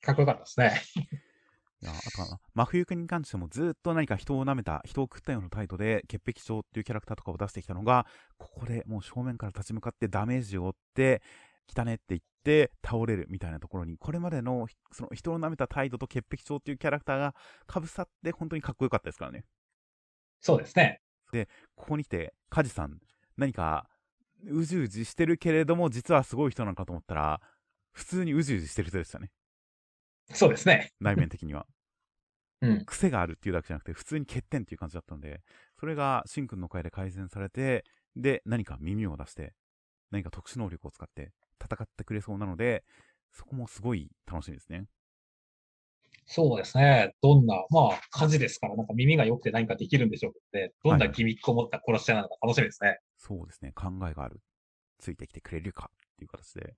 [0.00, 0.82] かっこよかったですね。
[1.80, 8.04] いや、あとは、真冬君に関してもずっと何か人を舐めた、人を食ったような態度で、潔癖症っていうキャラクターとかを出してきたのが、
[8.36, 11.22] ここでもう正面から立ち向かってダメージを負って、
[11.68, 17.34] 来たねって言って倒れるみたいなところに、これまでのその人を舐めた態度と潔癖症っていうキャラクターが
[17.66, 19.44] かぶさって本当にかっこよかったですからね。
[20.40, 21.00] そうですね。
[21.32, 22.98] で、ここに来て、カジさん、
[23.36, 23.88] 何か
[24.44, 27.40] うじうじしてるけれども、実はすごい人なのかと思ったら、
[27.92, 29.30] 普通にうじうじしてる人でしたね。
[30.32, 30.92] そうですね。
[31.00, 31.66] 内面的には。
[32.62, 32.84] うん。
[32.84, 35.42] 癖があるっていうだけじゃなくて、普通に欠点っていう感じだったので、
[35.78, 37.84] それが、しんくんの回で改善されて、
[38.16, 39.54] で、何か耳を出して、
[40.10, 42.84] 何か特殊能力を使って戦ってくれそうなので、
[43.32, 44.86] そこもすごい楽しみですね。
[46.24, 47.14] そうですね。
[47.22, 50.72] どんな、まあ、火事ですから、なんか耳が良くて何かできるんでしょうけどね。
[50.82, 53.00] どんなギミックを持った殺し屋なのか楽しみですね、はい。
[53.16, 53.72] そうですね。
[53.72, 54.40] 考えがある。
[54.98, 56.74] ついてきてくれるかっていう形で、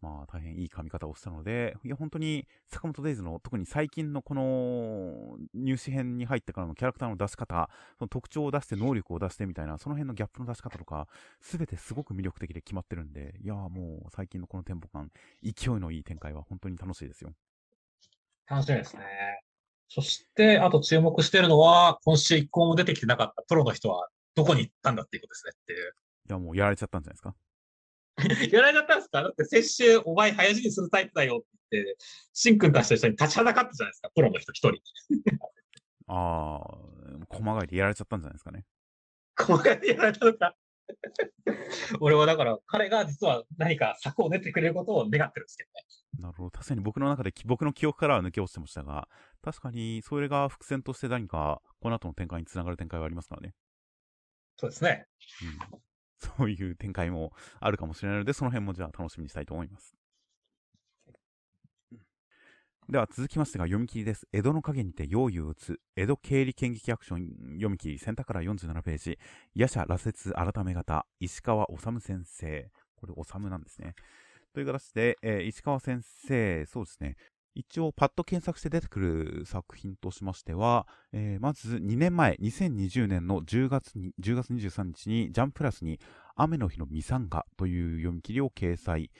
[0.00, 11.08] まあ、大変いい髪型をしたので、いや、本当に、坂本デイズの、特に最近のこの、入試編に入ってからのキャラクターの出し方、その特徴を出して能力を出してみたいな、その辺のギャップの出し方とか、
[11.40, 15.10] すべてすごく魅力的で決まってるんで、いやもう、最近のこのテンポ感、
[15.42, 17.32] 勢いのいい展開は本当に楽しいですよ。
[18.46, 19.04] 楽しみですね。
[19.88, 25.94] そして、あと注目してるのは、今週一個も出てきてなかったプロの人はどこに行ったんだっていうことですねっていう。
[26.28, 27.34] いや、もうやられちゃったんじゃないですか？
[28.56, 29.22] やられちゃったんですか？
[29.22, 31.96] だって先週、お前早死にするタイプだよって言って、
[32.32, 34.80] しんくんたちと一緒に立ちはだかったじゃないですか、プロの人一人。
[36.06, 36.78] ああ、
[37.28, 38.64] 細がいでやられちゃったんじゃないですかね？
[39.38, 40.56] 細がいでやられたのか？
[42.00, 46.22] 俺はだから、彼が実は何か策を練ってくれることを願ってるんですけどね。
[46.22, 46.50] なるほど。
[46.50, 49.08] 確かに僕の中で、僕の記憶からは抜け落ちてましたが、
[49.42, 53.54] 確かにそれが伏線として何か、この後の展開につながる展開はありますからね。
[54.56, 55.06] そうですね。
[55.72, 55.80] うん。
[56.38, 59.94] そういう展開もあるかもしれないので、その辺もじゃあ楽しみにしたいと思います。
[62.86, 64.28] では続きましてが読み切りです。
[64.30, 65.80] 江戸の影にて用意を打つ。
[65.96, 69.18] 江戸経理剣撃アクション読み切り、センターから47ページ。
[69.54, 72.70] 夜叉羅刹改め型、石川治先生。
[72.96, 73.94] これ、おさむなんですね。
[74.52, 77.16] という形で、えー、石川先生、そうですね。
[77.54, 86.00] 一応、パッと検索して出てくる作品としましては、えー、まず2年前、2020年の10月に、10月23日に、ジャンプラスに、
[86.34, 89.10] 雨の日のミサンガという読み切りを掲載。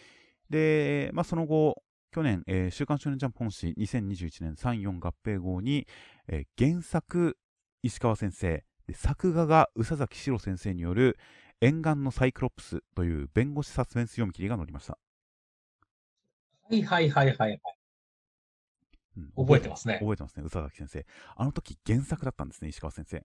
[0.50, 5.86] で、まあ、その後、去年、えー、週刊少年ジャンプ本誌2021年3、4合併号に、
[6.28, 7.38] えー、原作、
[7.82, 11.18] 石川先生、作画が宇佐崎史郎先生による、
[11.60, 14.98] 沿岸のサイクロプスという弁護士サスペンス読み切りが載りました。
[16.68, 17.60] はいはいはいはいはい。
[19.16, 19.98] うん、覚えてますね。
[20.00, 21.07] 覚えてますね、宇佐崎先生。
[21.37, 23.22] あの時原作だったんですね、石川先生。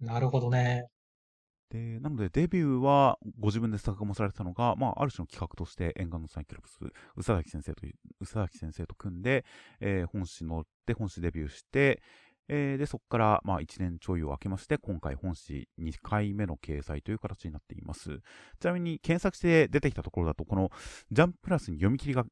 [0.00, 0.86] なるほどね。
[1.70, 6.78] で、なのでデビューはご自分で作画もされてたのが、まあ、ある種の企画として沿岸のサイクロプス、
[7.16, 9.44] 宇佐崎先生と宇佐崎先生と組んで、
[9.80, 12.02] えー、本誌乗って本誌デビューして、
[12.48, 18.20] えー、で、そこから、まあ、1年ちょいを空けまして、今回本誌2回目の掲載という形になっています。
[18.60, 20.70] ちなみに、検索して出てきたところだと、この
[21.10, 22.26] ジャンププラスに読み切りが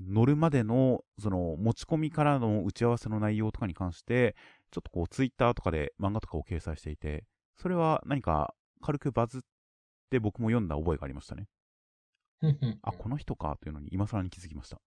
[0.00, 4.36] 乗るまでの、その、持ち込みからの打ち合わせの内容とかに関して、
[4.70, 7.24] ちょっとこう、ツイッターとかで漫画とかを掲載していて、
[7.56, 9.40] それは何か軽くバズっ
[10.10, 11.46] て僕も読んだ覚えがありましたね。
[12.82, 14.80] あ、この人かというのに今更に気づきました。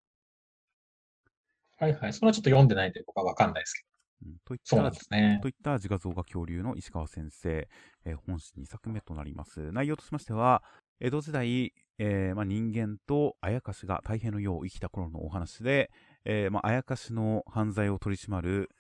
[1.79, 2.13] はいはい。
[2.13, 3.95] それはちょっと読んでないんで僕はわかんないですけど。
[4.27, 7.69] うん、といったね、といった自画像画恐竜の石川先生、
[8.05, 9.71] えー、本誌2作目となります。
[9.73, 10.63] 内容としましては、
[11.01, 15.91] 江戸時代、えーまあ、人間とあやかしが太平の世を生きた頃のお話で、
[16.25, 18.71] えーまあ、あやかしの犯罪を取り締まる、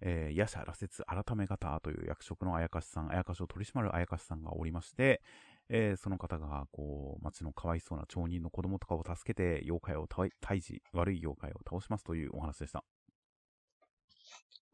[0.00, 5.20] えー、夜叉羅刹改め方という役職のあやかしさん、あやかしを取り締まるあやかしさんがおりまして、
[5.68, 12.84] えー、その方が、こう、町のかわいそうな町人の子供とかを助けて、妖怪を退治、悪い妖怪を倒しますというお話でした。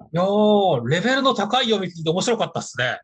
[0.00, 2.98] いやー、レベルの高い読み切りで面白かったっすね。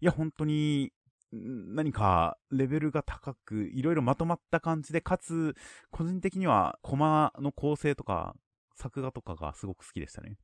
[0.00, 0.92] いや、本当に、
[1.34, 5.54] 何かレベルが高く、いろいろまとまった感じで、かつ、
[5.90, 8.34] 個人的にはコマの構成とか、
[8.76, 10.36] 作画とかがすごく好きでしたね。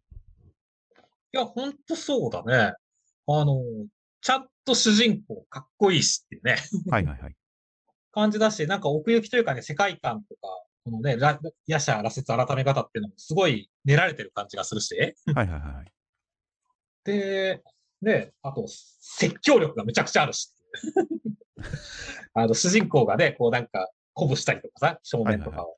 [1.32, 2.74] いや、ほんとそうだね。
[3.26, 3.62] あの、
[4.20, 6.56] ちゃんと主人公かっこいいしっていうね。
[6.90, 7.36] はいはいはい。
[8.12, 10.40] 感じだし、なんか奥行きというかね、世界観とか、
[10.84, 11.16] このね、
[11.66, 14.96] 夜叉羅刹改め方っていうのもすごい練られてる感じがするし。
[15.34, 15.92] はいはいはい。
[17.04, 17.62] で、
[18.02, 20.52] ね、あと、説教力がめちゃくちゃあるし。
[22.34, 25.50] あの、主人公がね、こうなんか、鼓舞したりとかさ、少年とかを。
[25.50, 25.76] はいはいはい、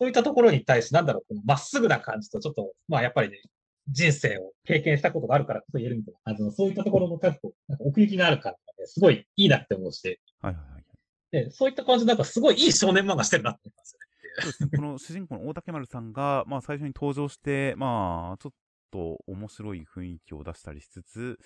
[0.00, 3.40] そういったところに対して、なんだろう、このまっすぐな感じと、ちょっと、まあやっぱりね、
[3.88, 10.20] 人生を経験したことがあるからこそ言えるみたいな感じの、そういったところの結構、なんか奥行きがあるから、ね、すごいいいなって思うし。
[10.40, 10.84] はいはいはい。
[11.30, 14.70] で、そういった感じで、なんかすごいいい少年漫画してるなって思いますね。
[14.76, 18.52] この主人公の大竹丸さんが、まあ最初に登場して、まあ、ちょっ
[18.90, 21.38] と面白い雰囲気を出したりしつつ、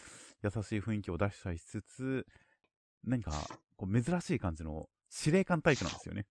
[0.43, 2.27] 優しい雰囲気を出したりしつつ、
[3.05, 3.33] 何か
[3.77, 6.27] こう珍しい感じの司令官タイプなんですよね。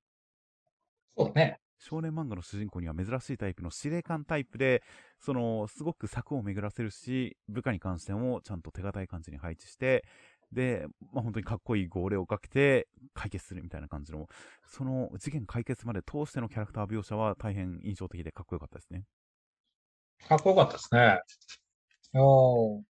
[1.18, 1.60] そうだね。
[1.80, 4.84] 少年漫画の主人公には珍しいタイプの司令官タイプで、
[5.20, 10.04] その、すごく策を巡らせるし、部下に関してもちゃんと手堅い感じに配置して、
[10.52, 14.28] で、まあ、本当にかっこいい号令をかけて解決するみたいな感じの、
[14.66, 19.04] その事件解決まで通してのキャラクター描写は大変印象的でかっこよかったですね。
[20.28, 21.22] かっこよかったですね。
[22.14, 22.82] お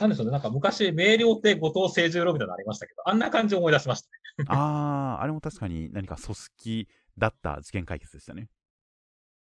[0.00, 0.32] なんでしょうね。
[0.32, 4.08] なんか昔、明瞭亭後藤清十郎みたいなのありましたけど、あんな感じを思い出しました
[4.42, 4.46] ね。
[4.48, 8.48] ああ、あれも確かに何か組織だった事件解決でしたね。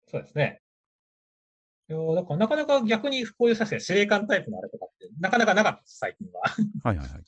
[0.08, 0.62] そうですね。
[1.88, 6.42] いやだからなかなか逆にこういう確かに司令官タイプのあれとかって、なかなかなかったです、最近は。
[6.84, 7.24] はいはいはい。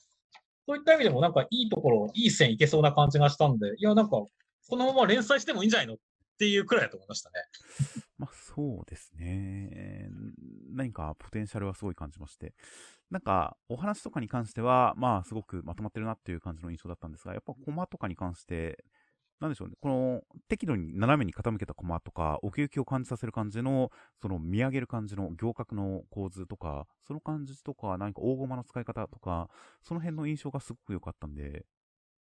[0.68, 4.32] そういった意味でもなんかいいところ、いい線いけそうな感じがしたんで、いや、なんか、こ
[4.72, 5.98] のまま連載してもいいんじゃないのっ
[6.38, 7.36] ていうくらいだと思いましたね。
[8.18, 10.10] まあそうですね。
[10.72, 12.54] 何かポテンシャルはすごい感じまして。
[13.10, 18.84] なんか、お話とかに関しては、まあ、すごくまとまってるなっていう感じの印象だったんですが、やっぱコマとかに関して、
[19.40, 29.48] なんでしょうね、この適度に斜めに傾けたコマとか、奥行きを感じさせる感じの、その見上げる感じの行角の構図とか、その感じとか、何か大駒の使い方とか、
[29.84, 31.66] その辺の印象がすごく良かったんで、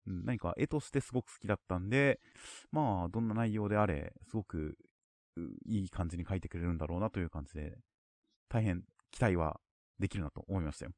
[0.06, 2.20] 何か絵としてすごく好きだったんで、
[2.72, 4.78] まあ、どんな内容であれ、すごく
[5.66, 7.78] いい感じに書いてくれるんだろうなという感じで、
[8.50, 9.60] 大変期待は
[10.00, 10.92] できるなと思いましたよ。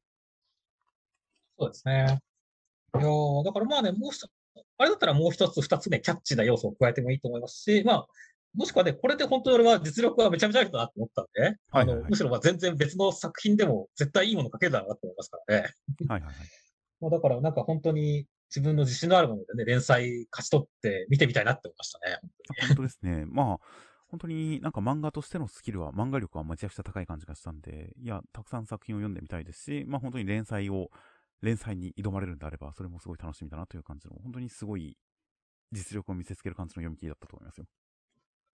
[1.60, 2.20] そうですね。
[2.96, 3.04] いや
[3.44, 4.12] だからまあね、もう
[4.78, 8.08] あれだったらもう一つ、二つね、キャッチな要素を加えてもいいと思いますし、まあ、
[8.56, 15.68] もしくはね、これで本当に俺は実力はめちゃめちゃあるなって思ったんで、はいはいはい、あのむしろまあ全然別の作品でも絶対いいもの書けるだろうなと思いますからね。
[16.08, 16.36] はいはいはい。
[17.02, 22.20] まあだからなんか本当に自分の自信のあるものでね、連載勝ち取って見てみたいなって思いましたね。
[22.68, 23.26] 本当ですね。
[23.26, 23.60] まあ、
[24.10, 30.90] 本当になんか漫画としてのスキルは、漫画力はめちゃくちゃ高い感じがしたんで、いや、たくさん作品を読んでみたいですし、まあ本当に連載を、
[31.42, 34.98] 連載に挑まれるんであれば、それもすごい楽しみだなという感じの、本当にすごい
[35.72, 37.66] 実力を見せつける感じの読み切りだったと思いますよ。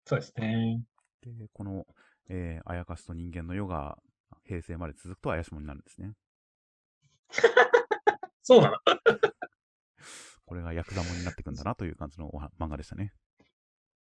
[0.05, 0.83] そうですね。
[1.21, 1.85] で、この、
[2.29, 3.97] えー、あやかしと人間の世が
[4.45, 6.13] 平成まで続くと怪しもになるんですね。
[8.41, 8.77] そうなの？
[10.45, 13.13] これがヤクザもになっていくんだなという感じの漫画でしたね。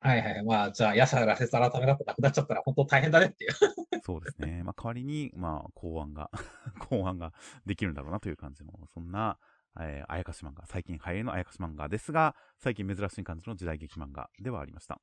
[0.02, 0.44] はいはい。
[0.44, 3.52] まあ、じゃあ、安原説改めだとなくなっちゃったら本当大変だねっていう。
[4.02, 4.64] そうですね。
[4.64, 6.28] まあ、代わりに、まあ、公安が
[6.90, 7.32] 公安が
[7.66, 9.38] できるんだろうなという感じの、そんな、
[9.78, 15.00] えー、あやかし漫画、最近流行のあやかし漫画ですが、最近珍しい感じの時代劇漫画ではありました。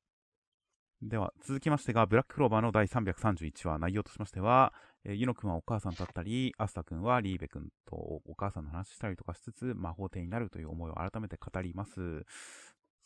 [1.00, 12.26] では、続きましてが、ブラッククローバーの第331話、内容としましては、えー、ユノ君はお母さんと会ったり、アスタ君はリーベ君とお母さんの話したりとかしつつ、魔法帝になるという思いを改めて語ります。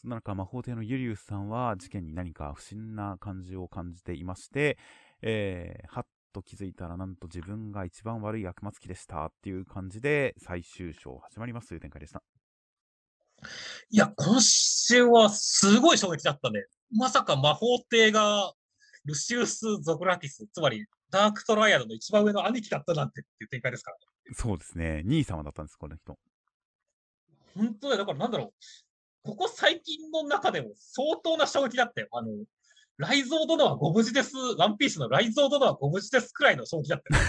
[0.05, 4.77] そんな中、魔法帝のユリウスさんは事件に何か不審な感じを感じていまして、
[5.23, 12.23] えー、はっと気づいたら、なんと自分が一番悪い悪魔つきでしたっていう感じで、最終章始まりますという展開でした。
[13.89, 16.67] いや、今週はすごい衝撃だったね。
[16.95, 18.53] まさか魔法帝が
[19.07, 24.03] ルシウス・ゾグラティス、つまりダークトライアドの一番上の兄貴だったなんてっていう展開ですからね。
[24.35, 25.01] そうですね。
[25.07, 26.19] 兄様だったんです、この人。
[27.57, 28.01] 本当だよ。
[28.01, 28.51] だからなんだろう。
[29.25, 32.09] ここ最近の中でも相当な衝撃だったよ。
[32.13, 32.29] あの、
[32.99, 34.37] ライゾー殿はご無事です。
[34.59, 37.23] ワンピースのライゾー殿はご無事ですくらいの衝撃だったよ。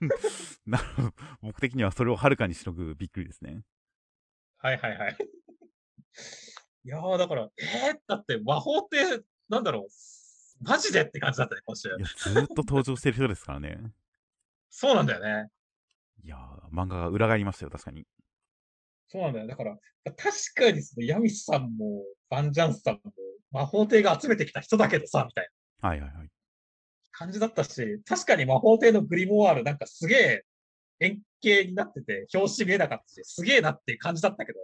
[0.64, 1.12] なるほど。
[1.42, 3.62] 僕的にはそれをはるかにしのぐびっくりですね。
[4.58, 5.16] はいはいはい。
[6.84, 11.88] いやー、だから、えー、だって魔法って、なんだろう、マジでって感じだったね、今週。
[12.32, 13.92] ずっと登場してる人ですからね。
[14.70, 15.50] そうなんだよね。
[16.22, 18.06] いやー、漫画が裏返りましたよ、確かに。
[19.08, 19.46] そうなんだよ。
[19.46, 23.00] だから、確かにその、ヤミスさんも、バンジャンスさんも、
[23.50, 25.48] 魔法帝が集めてきた人だけどさ、みたい
[25.80, 25.88] な。
[25.88, 26.28] はいはいはい。
[27.12, 30.44] 感じだったし、確かに魔法帝のグリモワールなんかすげえ
[31.00, 34.60] 円形になってて、表紙見えなかったし、すげえなっていう感じだったけど、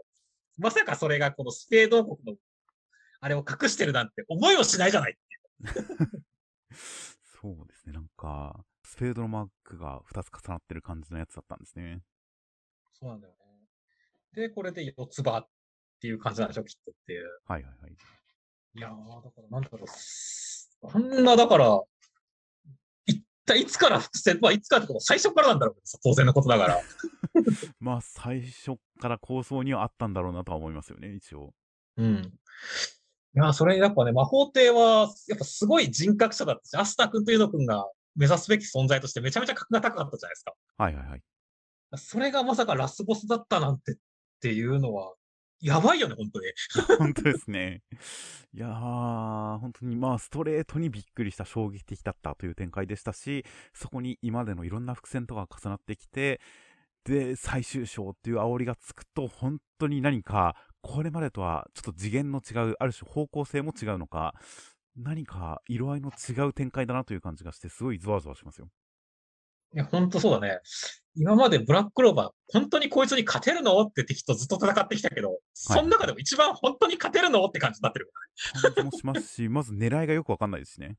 [0.59, 2.39] まさかそれがこのスペード王国の、
[3.21, 5.17] あれを隠してるなんて思いもしないじゃない。
[7.41, 12.03] そうですね、なんか、スペードのマークが2つ重なってる感じのやつだったんですね。
[12.93, 13.44] そうなんだよね。
[14.35, 15.49] で、これで四つ葉っ
[16.01, 17.29] ていう感じなんでしょ、きっとっていう。
[17.47, 17.93] はいはいはい。
[18.77, 19.87] いやー、だからなんだろう。
[20.93, 21.81] あんな、だから、
[23.07, 26.81] 一体いつから伏線、まあいつからってこと最初からなんだろう当然のことだから。
[27.79, 31.55] まあ最初から構想にはあったんだろうなとは思いますよね、一応。
[31.97, 32.17] うん。
[33.37, 40.55] いや、それにやっぱね、魔法帝は、やっぱすごい人格者だったし、アスタ君というの君が目指すべき存在としてめちゃめちゃ格が高かったじゃないですか。
[40.79, 41.23] はいはいはい。
[41.97, 43.95] それがまさかラスボスだったなんてっ
[44.45, 45.15] ていうのは、
[45.63, 46.47] やばいよね、本当に。
[46.99, 47.83] 本当ですね。
[48.53, 56.43] いやー、本当にまあ、ストレートにびっくりした衝撃的だったという展開でしたし、そこに今までのいろんな伏線とか重なってきて、
[57.05, 64.35] で、最終章っていう煽りがつくと、本当に何か、これまでとはちょっと次元の違う、ある種方向性も違うのか、
[64.95, 68.69] 何か色合いの違う展開だなという感じがして、すごいゾワゾワしますよ。
[69.75, 70.61] いや、ほんとそうだね。
[71.17, 73.81] 今までブラッククローバー、本当にこいつに勝てるの？
[73.83, 77.45] って敵とずっと戦ってきたけど、その中でも一番本当に勝てるの？
[77.45, 78.11] って感じになってる
[78.63, 80.97] 感じもしますし、 まず狙いがよくわかんないですしね。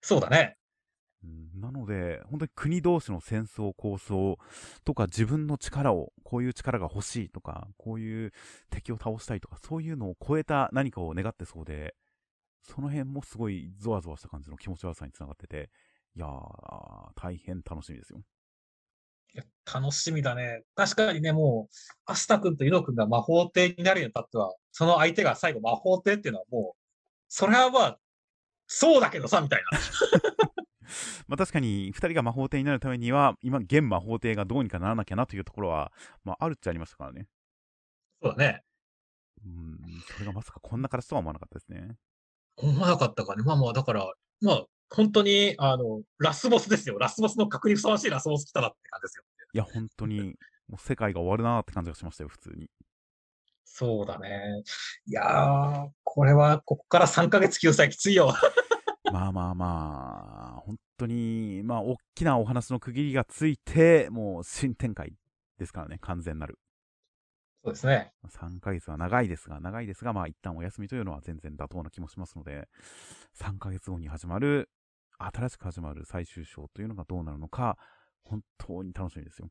[0.00, 0.56] そうだね。
[1.54, 4.38] なので、本当に国同士の戦争構想
[4.84, 8.32] とか自分の力を、こういう力が欲しいとか、こういう
[8.70, 11.96] 敵を倒したいとか、そういうのを超えた何かを願ってそうで、
[12.62, 15.70] その辺もすごいゾワゾワした感じの気持ち悪さにつながってて、
[16.16, 16.30] いやー、
[17.14, 18.20] 大変楽しみですよ。
[19.34, 20.62] いや、楽しみだね。
[20.74, 21.74] 確かにね、もう、
[22.06, 26.80] アスタ君とイノ君が魔法帝になるにあたっては、その相手が最後魔法帝っていうのはもう、
[27.28, 27.98] それはまあ、
[28.66, 29.78] そうだけどさ、みたいな。
[31.28, 35.92] まあ確かに、二人が魔法帝になるためには、今、現魔法帝がどうにかならなきゃなというところは、
[36.24, 37.28] まああるっちゃありましたからね。
[38.22, 38.62] そうだね。
[39.44, 39.78] うん、
[40.14, 41.96] それがまさかこんな形とは思わなかったですね。
[42.56, 43.42] 思わなかったかね。
[43.42, 46.98] まあまあ、だから、まあ、本当に、あの、ラスボスですよ。
[46.98, 49.24] ラスボスの格にふさわしいラスボス来たなって感じですよ。
[49.52, 50.36] いや、本当に、
[50.68, 52.70] もう世界が終わるなって感じがしましたよ、普通に。
[53.64, 54.62] そうだね。
[55.06, 58.32] いやー、これは、ここから3ヶ月救済きついよ。
[59.12, 65.12] まあまあまあ、本当に、まあ、大きなお話の区切りがついて、もう新展開
[65.58, 66.58] ですからね、完全なる。
[67.66, 68.12] そうですね。
[68.28, 72.68] 3ヶ月は長いですが、長いですが、まあ一旦お休みというのは全然妥当な気もしますので、
[73.34, 74.68] 3ヶ月後に始まる、
[75.18, 77.78] 新しく始まる最終章というのがどうなるのか、
[78.24, 79.48] 本当に楽しみですよ。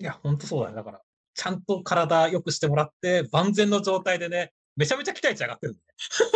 [0.00, 0.76] いや、本当そうだね。
[0.76, 1.02] だから、
[1.34, 5.84] ちゃんと体良くしてもらって、万全の状態でね、めちゃめちゃ期待値上がってるんで、ね。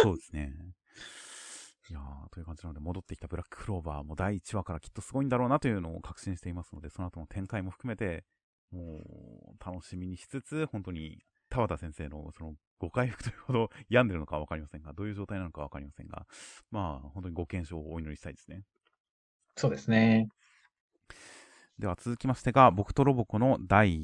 [0.03, 0.53] そうですね。
[1.91, 8.25] いやー、という感じなので、戻ってきたブラッククローバーも第1話からきっとすごいんだろうなというのを確信していますので、その後の展開も含めて、
[8.71, 9.01] も
[9.61, 11.23] う、楽しみにしつつ、本当に
[11.53, 16.27] 田畑先生のそのご回復というほど病んでるのかわかりませんが、どういう状態なのかわかりませんが、
[16.71, 18.63] まあ、本当にご健勝をお祈りしたいですね。
[19.57, 20.29] そうですね。
[21.79, 23.99] では続きましてが、僕とロボコの第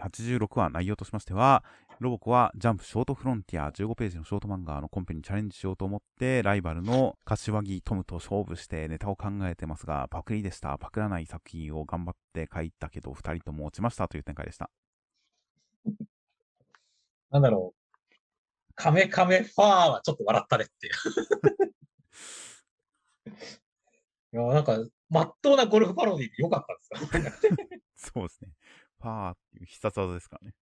[0.00, 1.64] 86話内容としましては、
[2.00, 10.78] ロボコはジャンプショートフロンティア15ページのショート漫画のコンペにチャレンジしようと思って、ライバルの柏木トムと勝負してネタを考えてますが、パクリでした。
[10.78, 14.70] パクらない作品を頑張って書いたけど、2人とも落ちましたという展開でした。
[17.30, 17.78] なんだろう。
[18.74, 20.92] カメカメファーはちょっと笑ったねっていう
[24.34, 27.80] いや、なんか、まっとうなゴルフパロディでよかったんですよ。
[27.96, 28.52] そうですね。
[29.00, 30.54] ファーっていう必殺技ですからね。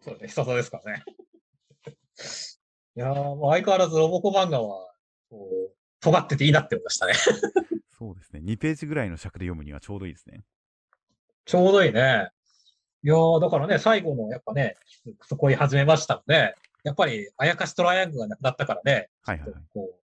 [0.00, 1.04] そうですね、必殺技ですからね。
[2.96, 4.94] いやー、もう相変わらずロボコ漫画は、
[5.30, 7.14] こう、尖ってていいなって思いましたね。
[7.98, 8.40] そうですね。
[8.40, 10.44] 2ページぐらいの尺で読むにはちょうどいいですね。
[11.44, 12.30] ちょうどいいね。
[13.04, 14.76] いやー、だからね、最後の、やっぱね、
[15.22, 20.04] そこに始めましたので、やっぱり、あやかしトライアングルがなくなったからね、はいはい、こう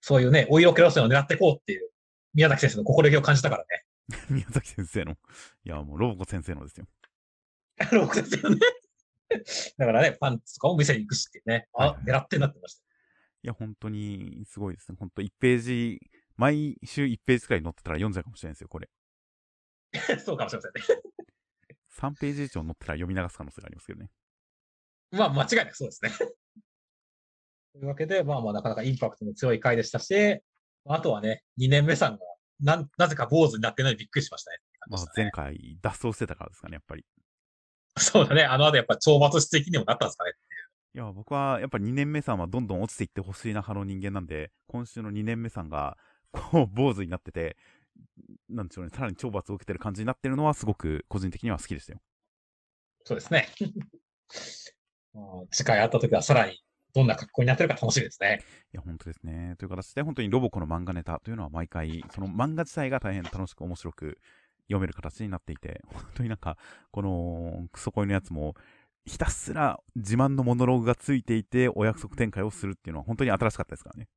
[0.00, 1.90] そういうね、お色気路線を狙っていこうっていう
[2.34, 3.84] 宮崎先生の心意気を感じたからね。
[4.30, 5.12] 宮崎先生の。
[5.12, 5.16] い
[5.64, 6.86] や、もうロボコ先生のですよ。
[7.92, 8.60] ロボコ先生のね。
[9.78, 12.84] だからね、パンツとかも店に行くしってね、あ、はいはい、狙ってなってました。
[13.42, 14.96] いや、本当にすごいですね。
[14.98, 16.00] 本当1ページ、
[16.36, 18.88] 毎週1ページくらい載ってたら読んじゃうかもしれないですよ、これ。
[20.24, 21.02] そうかもしれませんね。
[22.00, 24.10] 3ページ以上載ってたら読み流す可能性がありますけどね。
[25.12, 26.10] まあ、間違いなくそうですね。
[27.72, 30.40] というわけで、まあまあ、なかなかインパクトの強い回でしたし、
[30.86, 32.24] あとはね、2年目さんが、
[32.60, 34.58] な、なぜか坊主になってないのでびっくりしましたね。
[34.88, 37.04] まあ、前回脱走してたからですかね、やっぱり。
[37.98, 38.44] そうだね。
[38.44, 40.32] あの後やっぱ懲罰室的にもなったんですかね
[40.94, 45.96] いや、僕はやっぱ2年目さんはどんどん落ちていってほしいな派の人間なんで、今週の2年目さんが、
[46.32, 47.56] こう、坊主になってて、
[48.48, 52.00] なんでしょうね、さらに懲罰を受けてる感じになってるのは、すごく個人的には好きでしたよ。
[53.04, 53.48] そうですね。
[55.50, 56.62] 次回会った時はさらに
[56.96, 58.42] どんな格好になってるか楽しみですね。
[58.72, 59.54] いや、本当ですね。
[59.58, 64.18] という形で、本当にロボコの漫画ネタというのは毎回、その漫画自体が大変楽しく面白く
[64.68, 66.56] 読める形になっていて、 本当になんか、
[66.90, 68.54] このクソ恋のやつも、
[69.04, 74.08] ひたすら自慢のモノローグがついていて、お約束展開をするっていうのは本当に新しかったですからね。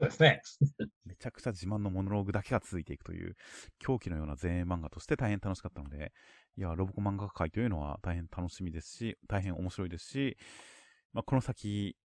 [0.00, 0.42] そうですね。
[1.04, 3.36] めちゃくちゃ自慢のモノローグだけが続いていくという、
[3.78, 6.12] 狂気のような前衛漫画として大変楽しかったので、
[6.56, 10.36] いや、ロボコ漫画界というのは大変楽しみですし、大変面白いですし、
[11.12, 11.96] まあ、この先、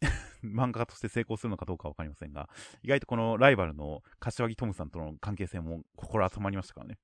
[0.44, 2.48] 漫画家として成功するのかどうかわかりませんが、
[2.82, 6.98] 意外とこのライバルの柏木トムさんとの関係性も心温まりましたからね。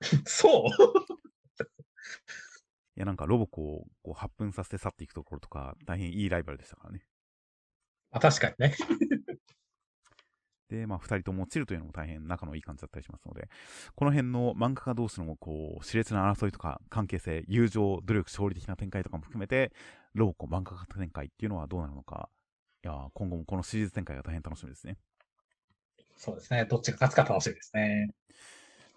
[0.26, 0.70] そう？
[2.96, 7.06] いや、なんかロボコをこう発奮させて去っていくところとか、大変いいライバルでしたからね。
[8.10, 8.76] あ、確かにね。
[10.68, 13.48] で、まあ、二人とも落ちるというのも大変仲のいい感じだったりしますので、
[13.94, 19.72] この辺の漫画家同士の、こう、熾烈な争いとか、関係性、友情、努力、勝利的な展開とかも含めて、
[20.14, 22.28] ローコ漫画家展開っていうのはどうなるのか、
[22.84, 24.96] いや、今後もこのシリーズ展開が大変楽しみですね。
[26.16, 26.64] そうですね。
[26.64, 28.10] どっちが勝つか楽しみですね。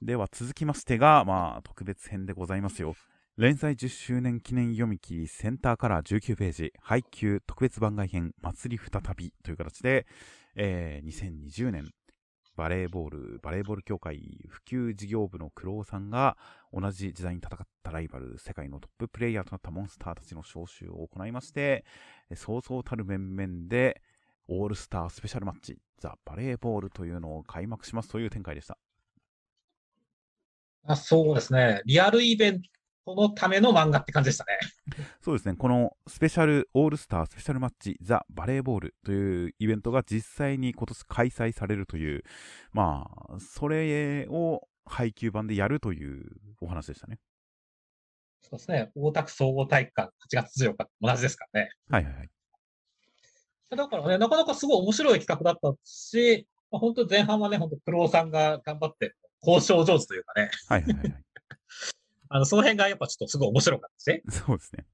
[0.01, 2.95] では続きましてが、まあ、特別編でございますよ。
[3.38, 10.05] 連載10周年記念読み切りセンターカラー19ページ、配給特別番外編、祭り再びという形で、
[10.56, 11.89] えー、2020年、
[12.56, 14.20] バレーボール、バレーボール協会
[14.50, 16.38] 普及事業部のクロウさんが
[16.74, 21.86] 同じ時代に戦ったライバル、世界のトッププレイヤーとなったモンスターたちの招集を行いまして、
[22.36, 24.02] そうそうたる面々で
[24.50, 28.78] オールスタースペシャルマッチ、ザ・バレーボールというのを開幕しますという展開でした。
[30.84, 31.82] あそうですね。
[31.86, 32.62] リアルイベン
[33.06, 34.60] そのための漫画って感じでしたね。
[35.22, 35.56] そうですね。
[35.56, 42.24] このスペシャルオールスタースペシャルマッチザ・バレーボールというイベントが実際に今年開催されるという、
[42.72, 46.26] まあ、それを配給版でやるという
[46.62, 47.20] お話でしたね。
[48.41, 48.91] そうですね。
[48.95, 51.72] 大田区総合体育館8月14日同じですからね。
[51.89, 52.30] はいはいはい。
[53.70, 59.14] だからね、なかなかすごい面白い企画だったし、まあ、本当前半はね、本当プロさんが頑張って
[59.45, 60.50] 交渉上手というかね。
[60.68, 61.24] はいはいはい。
[62.30, 64.41] あの、その辺がやっぱちょっとすごい面白かったですね。
[64.45, 64.86] そうですね。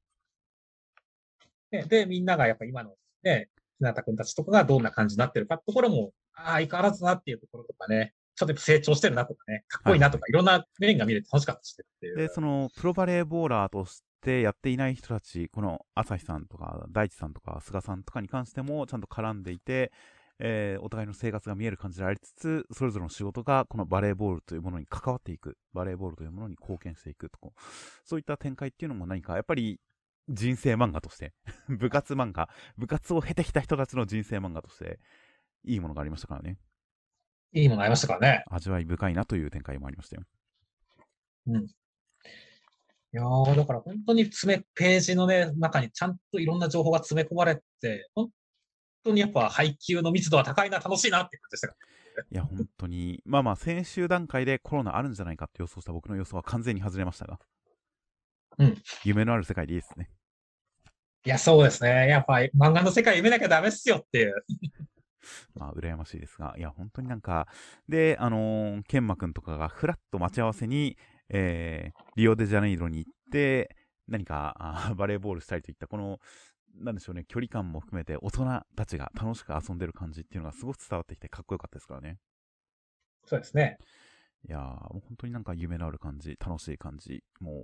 [1.87, 12.17] で、みんながやっぱ今のね、日向くんたちとかがどんな感じになってるかってところも、ああ、相変わらずなっていうところとかね、ちょっと成長してるなとかね、かっこいいなとか、はい、いろんな面が見れて楽しかったしっていう。
[12.17, 19.91] で、その、プロバレーボーラーとしてやっていない人たち、この朝日さんとか、大地さんとか、菅さんとかに関しても、ちゃんと絡んでいて、
[20.39, 27.53] えー、お互いの生活が見える感じでありつつ、それぞれの仕事がこのバレーボールというものに関わっていく、バレーボールというものに貢献していくと、
[28.03, 29.79] そういった展開っていうのも何か、やっぱり
[30.27, 31.33] 人生漫画として
[31.69, 34.99] 部活漫画、部活を経てきた人たちの人生漫画として、
[35.63, 36.57] いいものがありましたからね。
[37.53, 38.43] いいものありましたからね。
[38.49, 40.23] 味わい深いなという展開もありましたよ。
[41.47, 41.63] うん。
[41.63, 48.29] いいやー、だから本当に詰め、ページのね、中にちゃんといろんな情報が詰め込まれて、本
[49.05, 51.75] 当にやっぱ配給の密度は高いな、楽しいなって感じでした。
[52.31, 57.39] いや、本当に、まあまあ、先週段階でコロナあるんじゃないかって予想した僕の予想は完全に外れましたが、
[58.57, 58.77] うん。
[59.03, 60.09] 夢のある世界でいいですね。
[61.25, 62.07] いや、そうですね。
[62.07, 64.45] やっぱ漫画の世界夢なきゃダメっすよっていう。
[65.55, 67.47] まあ、羨ましいですが、いや、本当になんか、
[67.89, 70.97] で、あのー、ケンマくんとかがフラッと待ち合わせに、
[71.29, 73.75] えー、リオデジャネイロに行って、
[74.07, 76.19] 何かあバレーボールしたりといった、この、
[76.79, 78.45] なんでしょうね、距離感も含めて大人
[78.75, 82.17] たちが楽しく遊んでる感じっていうのがすごく伝わってきてかっこよかったですからね。
[83.25, 83.77] そうですね。
[84.47, 87.63] いやー、もう本当になんか夢のある感じ、楽しい感じ、も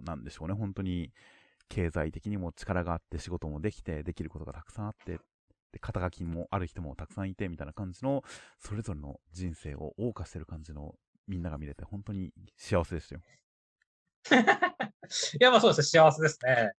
[0.00, 1.12] う、なんでしょうね、本当に、
[1.68, 5.18] 経済的にも力があって仕事もできて、できることがたくさんあって、
[5.72, 8.22] で、肩書きもある人もたくさんいて、みたいな感じの、
[8.58, 10.94] それぞれの人生を謳歌してる感じの
[11.28, 13.20] みんなが見れて、本当に幸せでしたよ。
[15.40, 16.00] いや、まあそうですね。
[16.02, 16.72] 幸せですね。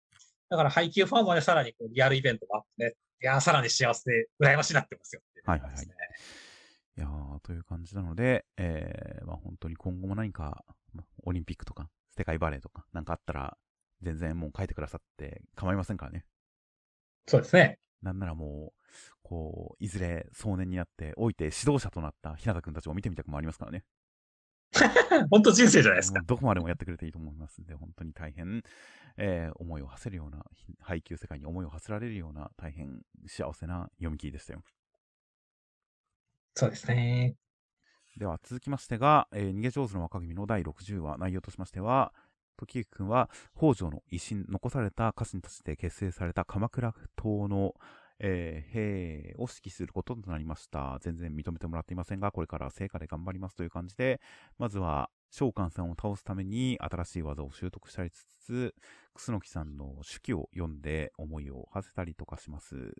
[0.50, 2.94] だから配給ファンもね、さらにこうリアルイベントがあってね。
[3.20, 13.56] いやー、さらに幸せで羨ましいなってますよってはいはいはいいやー、という感じなので、えー、まあ本当に今後も何か、まあオリンピックとか、世界バレーとか、なんかあったら、
[14.02, 16.24] 全然もう書いてくださって構いませんからね。
[17.26, 17.78] そうですね。
[18.02, 18.82] なんならもう、
[19.22, 23.84] こう、いずれ壮年になって、おいて指導者となった日向くんたちを見てみたくもありますからね。
[25.30, 26.22] 本当人生じゃないですか。
[26.26, 28.62] どこまでもやってくれていいと思いますんで、本当に大変、
[29.16, 34.62] えー思いを馳せるような、ひ配給世界に思いを馳せられるような、大変幸せな読み切りでしたよ。
[36.54, 37.36] そうですね。
[38.16, 42.12] では続きましてが、えー逃げ上手の若君の第60話、内容としましては、
[42.56, 47.74] 時行くんは北条の威信、残された家臣たちで結成された鎌倉党の、
[48.20, 50.98] えー兵を指揮することとなりました。
[51.00, 54.20] 全然認めてもらっていませんが、これから成果で頑張りますという感じで、
[54.58, 58.74] まずは召喚さんを倒すために新しい技を習得したりつつ、
[59.14, 62.94] 楠木さんの手記を読んで思いを馳せたりとかします。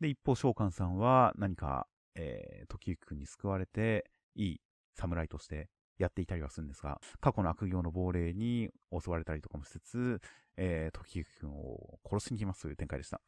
[0.00, 4.60] で、一方召喚さんは何か、えー、時行くんに救われて、いい
[4.94, 10.20] 侍としてやっていたりはするんですが、過去の悪行の亡霊に襲われたりとかもしつつ、
[10.56, 13.20] えー、時行くんを殺しに来ますという展開でした。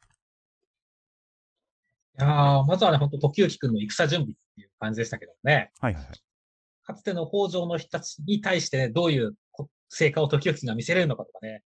[2.17, 5.71] いやーまずはね、本当時行くんの戦準備っていう感じでしたけどね。
[5.79, 6.19] はいはいはい。
[6.83, 11.63] かつての北条の人たちに対してね、どういうこ成果を時行くんが見せれるのかとかね。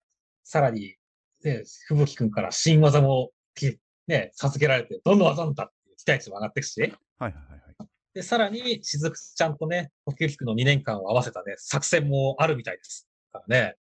[0.43, 0.97] さらに、
[1.43, 6.81] ね、吹雪くんから新技もき、ね、授けられて、どんな技なんだっていう期待値も上がっていくし。
[6.81, 7.33] はいはいはい
[7.79, 7.89] はい。
[8.13, 13.09] で、さらに、しずくちゃんとね、時行くんの2年間を合わせたね、作戦もあるみたいです。
[13.33, 13.77] からね。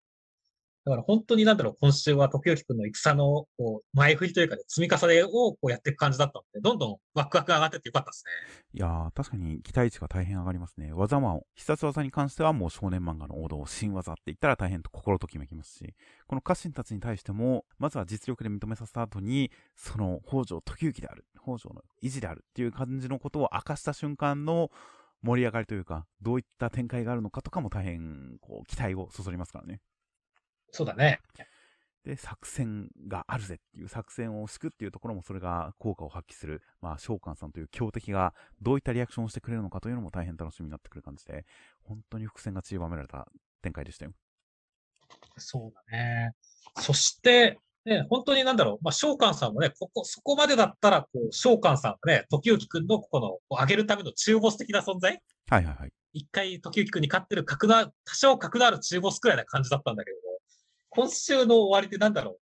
[0.85, 8.31] だから本当になんだろう、今週は時行くんの戦の、こう、前振りというかね、積み重ねをこうやっていく感じだったので、どんどんワクワク上がっててよかったですね。
[8.73, 10.93] いやー、確かに期待値が大変上がりますね。
[10.95, 15.95] 技は、必殺技に関してはもう少年漫画の王道、新技って言ったら大変と心ときめきますし、
[16.27, 24.71] この家臣たちに対しても、まずは実力で認めさせた後に、その北条時行である、北条の維持であるっていう感じのことを明かした瞬間の
[25.23, 29.81] 盛り上がりというか、どういった展開があるのかとかも大変、こう、期待をそそりますからね。
[30.73, 31.21] そうだね。
[32.05, 41.45] で、作戦があるぜっていう作戦を敷くっていうところもそれが効果を発揮する、まあ、召喚さんという強敵がどういったリアクションをしてくれるのかというのも大変楽しみになってくる感じで、
[41.83, 43.29] 本当に伏線が散りばめられた
[43.61, 44.13] 展開でしたよ。
[45.37, 46.33] そうだね。
[46.79, 55.21] そして、ね、本当になんだろう、まあ、召喚さんもね、ここ、そこまでだったら、こう、召喚さんがね、時行くんのこの、こう上げるための中ボス的な存在？
[55.49, 55.93] はいはいはい。
[56.13, 60.30] 一回時行くんに勝ってる格な、多少格のある中ボスくらいな感じだったんだけども、
[60.91, 62.39] 今週の終わりでなんだろう、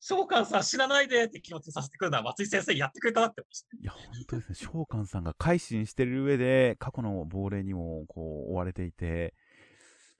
[0.00, 3.68] 召喚さん死なないでって気持ちにさせてくるのは松井先生やってくれたなって思いました。
[3.80, 4.54] いや、本当ですね。
[4.54, 9.34] 召喚さんが改心してる上で、過去の亡霊にもこう追われていて、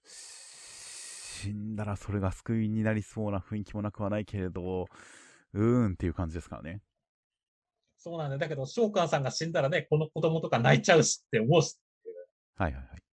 [0.04, 4.86] 死んだらそれが救いになりそうな雰囲気もなくはないけれど、
[5.52, 6.80] うーんっていう感じですからね。
[7.96, 8.38] そうなんだよ。
[8.38, 11.78] だけど、召喚さんが死んだらね、この子供とか泣いちゃうしって思うし。
[12.56, 13.07] はいはいはい。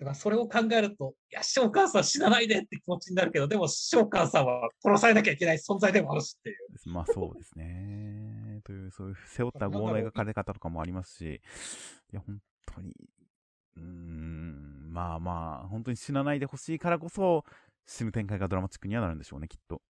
[0.00, 6.56] だからそれを考えると、いや、召喚さん死なないでって気持ちになるけど、でも召喚さんは殺されなきゃいけない存在でもあるしっていう。
[6.86, 8.62] まあそうですね。
[8.64, 12.94] という、そういう背負った業の描かれ方とかもありますし、いや、本当に、
[13.76, 17.44] うーん、まあまあ、本当に死なないでほしいからこそ、
[17.84, 19.82] 死ぬ展開がドラマチックにはなるんでしょうね、きっと。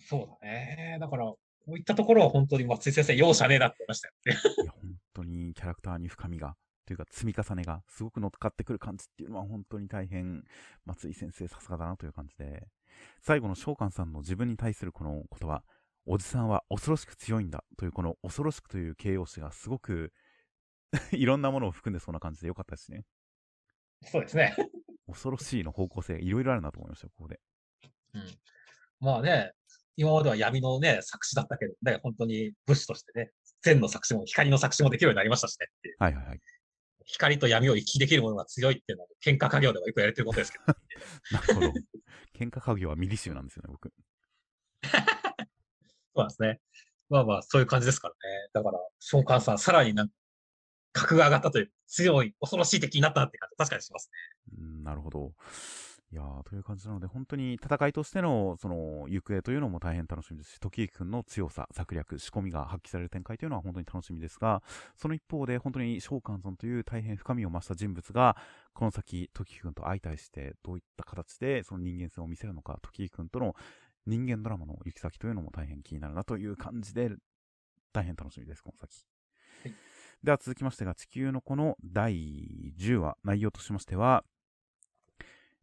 [0.00, 0.98] そうだね。
[0.98, 4.64] だから、こういったところは本当に松井先生、容赦ねえなって思いましたよね。
[4.64, 6.56] いや、本当にキャラクターに深みが、
[6.92, 10.44] というか積み重ねがすごく乗っかってくる感じっていうのは本当に大変、
[10.84, 12.66] 松井先生さすがだなという感じで、
[13.22, 15.62] 最後の召喚さんの自分に対するこの言葉、
[16.04, 20.12] おじさんは恐ろしく強いんだというこの恐ろしくという形容詞がすごく
[21.12, 23.04] いろんなものを含んでそうな感じでよかったですね。
[24.02, 24.54] そうですね。
[25.06, 27.40] 恐ろしいの方向性がいろいろあるなと思いましたよ、ここで。
[28.14, 28.22] うん。
[29.00, 29.52] まあね、
[29.96, 33.30] 今までは闇のね、作詞だったけど、ね、本当に武士としてね、
[33.62, 35.66] 善の作詞も光の作詞もできるようになりましたしね。
[35.98, 36.40] はいはいはい。
[37.06, 40.64] 光と闇を行き来できるものが強いっていうのは、喧嘩家業ではよくやれてることですけど。
[41.32, 41.72] なるほど。
[42.38, 43.92] 喧嘩家業はミリ集なんですよね、僕。
[46.14, 46.60] そうなんですね。
[47.08, 48.18] まあまあ、そういう感じですからね。
[48.52, 50.14] だから、召喚さん、さらになんか、
[50.92, 54.10] 格が上がったという、強い、恐ろしい敵になったなって感じ、確かにします
[54.50, 54.56] ね。
[54.58, 55.34] うん、なるほど。
[56.12, 64.62] いやー、という感じなので、本当に戦いとしての、その、行方というのも大変楽しみですし、時行くんの強さ、策略、仕込みが発揮される展開というのは本当に楽しみですが、
[64.94, 68.36] その一方で、本当に召喚尊という大変深みを増した人物が、
[68.74, 73.56] この先、時行くんと相対して、どういった形でその人間性を見せるのか、時行くんとの
[74.06, 77.10] 人間ドラマの行き先というのも大変気になるなという感じで、
[77.94, 79.06] 大変楽しみです、この先。
[79.62, 79.74] はい、
[80.22, 84.24] では続きましてが、地球のこの第10話、内容としましては、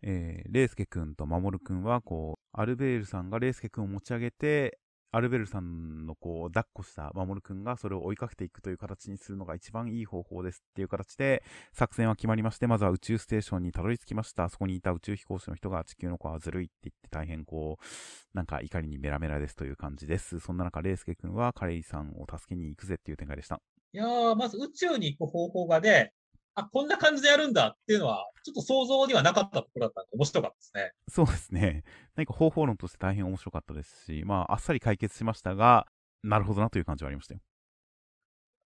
[0.01, 4.79] えー、レイスケ君とマモル君は、こう、アルベールさんがレイスケ君を持ち上げて、
[5.11, 11.43] アルベールさんのこう、抱っこしたマモル君がそれを追いかけていくという形にするのが一番いい方法ですっていう形で、
[11.73, 14.49] 作戦は決まりまして、まずは宇宙ステーションにたどり着きました。
[14.49, 20.39] そこにいた宇宙飛行士の人が地球の子はずるいって言って大変こう、なんか怒りにメラメラですという感じです。
[20.39, 23.59] そんな中、レイスケ君はカレイさんを助けに行くぜっていう展開でした。
[23.93, 26.13] いやー、まず宇宙に行く方法がね、
[26.59, 30.91] あ、こんな感じでやるんだっていうのは、ちょっと想像にはなかったところだったんで、面白かったですね。
[31.07, 31.83] そうですね。
[32.15, 35.87] 何か方法論として大変面白かったですし、まあ、あっさり解決しましたが、
[36.23, 37.41] なるほどなという感じはありましたよ。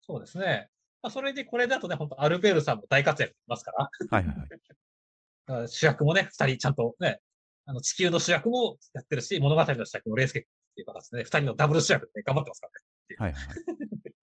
[0.02, 0.70] そうですね。
[1.02, 3.90] まあ、それでこれだとね、本当アルベールさんも大活躍しますから。
[4.10, 5.68] はいはいはい。
[5.70, 7.22] 主役もね、二人ちゃんとね、
[7.66, 10.44] あの、地球の主役もやってるし、物語の主役もレースケっ
[10.76, 12.68] ていう形でね、二人のダブル主役で、ね、頑張ってますか
[13.18, 13.34] らね。
[13.34, 13.56] はいはい。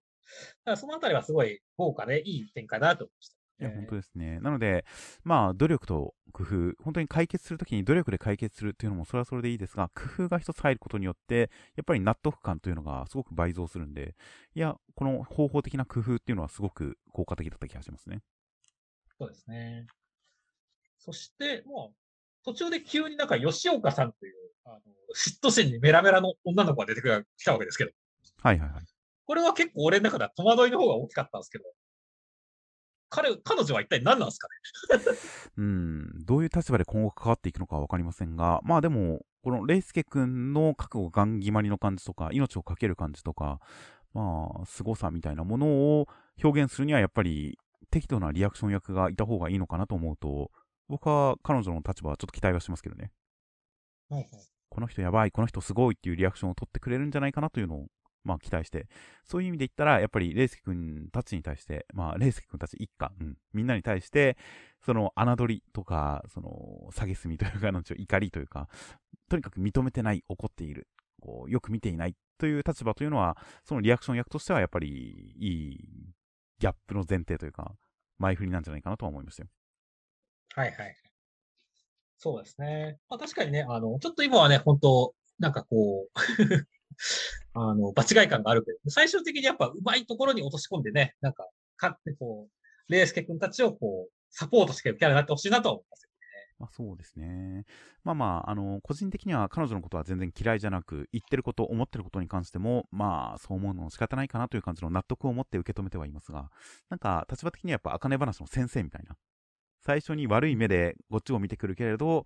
[0.64, 3.36] だからそのあたりはすごい豪華でいい展開だなと思いました。
[3.60, 4.40] いや、本当ですね。
[4.40, 4.84] なので、
[5.22, 14.16] まあ、努力と工夫、本当に解決するときに努力で解決するっていうのもそれはそれでいいですが、工夫が一つ入ることによって、やっぱり納得感というのがすごく倍増するんで、
[14.54, 18.20] いや、この方法的な工夫っていうのはすごく効果的だった気がしますね。
[19.18, 19.86] そうですね。
[20.98, 21.96] そして、もう、
[22.44, 24.34] 途中で急になんか吉岡さんという、
[24.64, 24.80] あの、
[25.14, 27.02] 嫉妬心にメラメラの女の子が出て
[27.36, 27.92] きたわけですけど。
[28.42, 28.84] はいはいはい。
[29.26, 31.64] これは結構俺の中では戸惑いの方が大きかったんですけど、
[33.14, 35.18] 彼、彼女は一体何なんですかね？
[35.56, 43.60] うん、どういう立場で今後関わっていくのかはわかりませんが、まあでも、このレイスケ君の覚悟ガン決まりの感じとか、命を懸ける感じとか、
[44.14, 45.66] まあ、凄さみたいなもの
[46.00, 46.08] を
[46.42, 47.58] 表現するには、やっぱり
[47.90, 50.50] 適度なリアクション役がいた方がいいのかなと思うと、
[50.88, 53.12] 僕は彼女の立場はちょっと期待はしますけどね。
[54.08, 54.28] はいはい。
[54.70, 57.86] この人やばい、この人すごいっていうリアクションを取ってくれるんじゃないかなというのを
[58.24, 58.88] まあ期待して、
[59.24, 64.36] そういう意味で言ったら、やっぱりレイスケ君たちに対して、まあレイスケ君たち一家、うん、みんなに対して、
[64.84, 68.68] その侮りとか、その、下げすみというか、怒りというか、
[69.28, 70.88] とにかく認めてない、怒っている、
[71.20, 76.14] こう、よく見ていないという立場というのは、そのリアクション役としてはやっぱりいい
[76.58, 77.74] ギャップの前提というか、
[78.18, 79.48] 前振りなんじゃないかなとは思いましたよ。
[80.54, 80.96] はいはい。
[82.18, 82.98] そうですね。
[83.08, 86.18] まあ確かにね、あの、ちょっと今はね、本当なんかこう
[87.54, 96.14] あの、場違い感があるけど、最終的にやっぱうまいところに落とし込んでね、なんか、かってこう、レイスケ君たちをこう、サポートしてるキャラになってほしいなと思いますよね。
[96.58, 97.64] まあそうですね。
[98.02, 106.50] まあまあ、あの、個人的には彼女のことは全然嫌いじゃなく、言ってること、思ってることに関しても、まあ、そう思うの仕方ないかなという感じの納得を持って受け止めてはいますが、
[106.90, 109.16] なんか、立場的にはやっぱ、茜話の先生みたいな。
[109.84, 112.24] 最初に悪い目でこっちを見てくるけれど、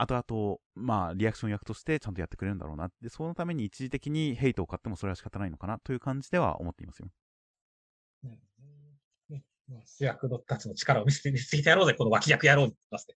[0.00, 2.90] 後々、まあ、リアクション役としてちゃんとやってくれるんだろうな。
[3.00, 7.08] で、そのために一時的にヘイトを買ってもそれは仕方ないのかなという感じでは思っていますよ。
[8.24, 8.50] うん
[9.70, 13.14] ね、主役のたちの力を見せて、見せてやろうぜ、この脇役やろうって言ってますね。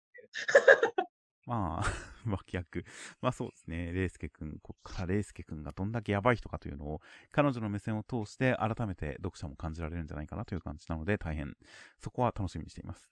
[1.45, 1.84] まあ、
[2.29, 2.86] 脇役。
[3.21, 3.91] まあそうですね。
[3.93, 7.01] レイスケ君、こっからレイスケ君がどんだけやばい人かというのを、
[7.32, 11.55] 彼女の目線を通して改めて読者も感じられるんじゃないかなという感じなので、大変、
[11.97, 13.09] そこは楽しみにしています。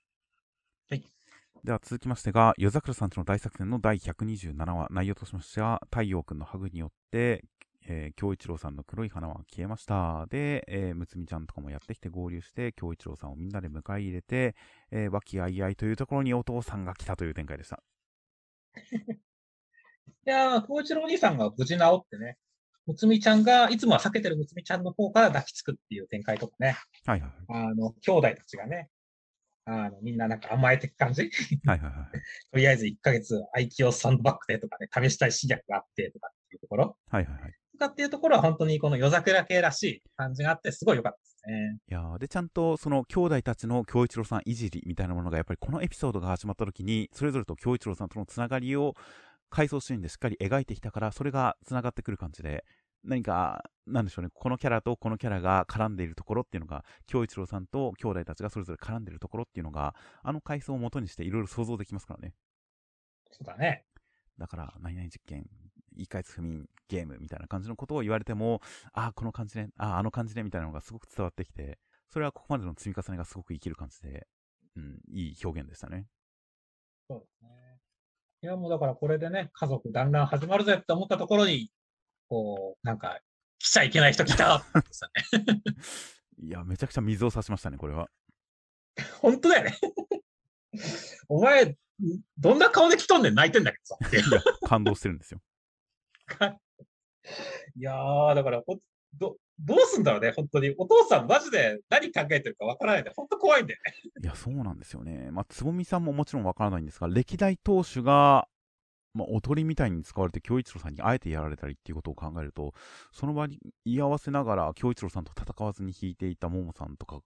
[0.90, 1.04] はい。
[1.64, 7.44] では続きましてが、夜桜さんとの大作戦の第127話、内容としましては、太陽君のハグによって、
[7.86, 10.26] えー、京一郎さんの黒い花は消えました。
[10.30, 14.56] で、えー、むつみちゃんとかもやってきて合流して、京一郎さんをみんなで迎え入れて、
[14.92, 17.84] えー、和気あいあいというところにお父さんが来たという展開でした。
[18.86, 19.20] い
[20.26, 22.38] やー、京一郎兄さんが無事治ってね、
[22.86, 26.78] むつみちゃんが、いつもは避けてるむつみちゃんの方から抱きつくっていう展開とかね。
[27.06, 27.32] はいはい。
[27.50, 28.90] あの、兄弟たちがね、
[29.72, 31.30] あの、みんななんか甘えていく感じ？
[31.66, 32.22] はいはいはい。
[32.52, 36.98] とりあえず1ヶ月、愛機をサンドバッグでとかね、試したい試薬があってとかっていうところ？
[37.10, 37.54] はいはいはい。
[37.74, 41.78] とかっていうところは本当にこの夜桜系らしい感じがあって、すごい良かったですね。
[41.90, 48.96] いやで、ちゃんとその兄弟たちの京一郎さんいじりみたいなものが、やっぱりこのエピソードが始まった時に、それぞれと京一郎さんとのつながりを、
[49.50, 52.66] 回想シーンでしっかり描いてきたから、それが繋がってくる感じで、
[53.04, 62.34] 何か、なんでしょうね、このキャラとこのキャラが絡んでいるところっていうのが、京一郎さんと兄弟たちがそれぞれ絡んでいるところっていうのが、あの回想を元にしていろいろ想像できますからね。
[63.32, 63.86] そうだね。
[64.38, 65.46] だから、何々実験、
[65.96, 68.62] 一回不眠ゲームみたいな感じのことを言われても、
[68.94, 71.80] ああ、この感じね、ああ、あの感じね、みたいなのがすごく伝わってきて、
[72.10, 74.28] それはここまでの積み重ねがすごく生きる感じで、
[74.76, 76.08] うん、いい表現でしたね。
[77.10, 77.50] そうですね。
[78.42, 81.72] いや、もうだからこれでね、家族団らん始まるぜって思ったところに、
[82.30, 83.20] こう、なんか、
[83.58, 85.62] 来ちゃいけない人来たってさね。
[86.42, 88.10] いや、めちゃくちゃ水を差しましたね、これは。
[89.22, 89.78] 本当だよね。
[91.28, 91.76] お前、
[92.38, 93.98] どんな顔で来とんねん泣いてんだけどさ。
[94.12, 95.42] いや、感動してるんですよ。
[97.76, 98.64] いやー、だから、
[99.16, 100.74] ど、どうすんだろうね、本当に。
[100.78, 103.94] お父さん、マジで何考えてるかわからないんで、本当怖いんだよね。
[104.24, 105.30] いや、そうなんですよね。
[105.32, 108.48] まあ、つぼみさんももちろんわからないんですが、歴代当主が、
[109.14, 112.74] まあ、おとりみたいに使われて、京一郎さんにあえてやられたりっていうことを考えると、
[113.12, 117.22] その場に居合わせながら、京一郎さんと戦わずに引いていた桃さんとかっ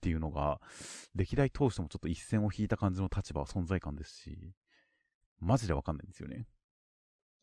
[0.00, 0.60] ていうのが、
[1.14, 4.52] 歴代通してもちょっと一線を引いた感じの立場、存在感ですし、
[5.40, 6.46] マジでわかんないんですよね。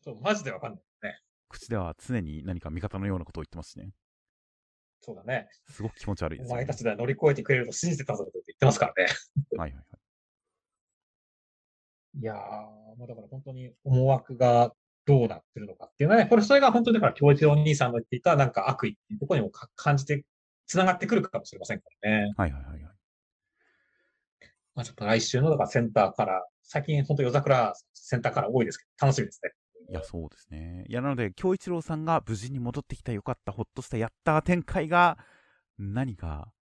[0.00, 1.18] そう、マジでわかんないね。
[1.48, 3.92] 口では常に何か味方のようなことを言ってますしね。
[5.00, 5.48] そうだね。
[5.68, 9.10] すごく気持ち悪いです、ね、お前たちで乗り越えてくれると信じてたぞって言ってますからね。
[9.56, 10.01] はいはいはい。
[12.20, 12.36] いやー、
[12.98, 14.72] もうだから本当に思惑が
[15.06, 20.24] どうなってるのかっていうのはね、これそれが本当にだから教一お兄さんの言っていたなんか悪意っていうところにも感じて、
[20.66, 22.32] 繋がってくるかもしれませんからね。
[22.36, 22.82] はいはいはい、はい。
[24.74, 29.50] まあちょっと来週のだからセンターから、最近本当夜桜センターから多いですけど、楽しみですね。
[29.88, 30.84] いや、そうですね。
[30.88, 35.18] いや、なので、京一郎さんが無事に戻ってきたよかった、ほっとしたやった展開が、
[35.78, 36.52] 何か、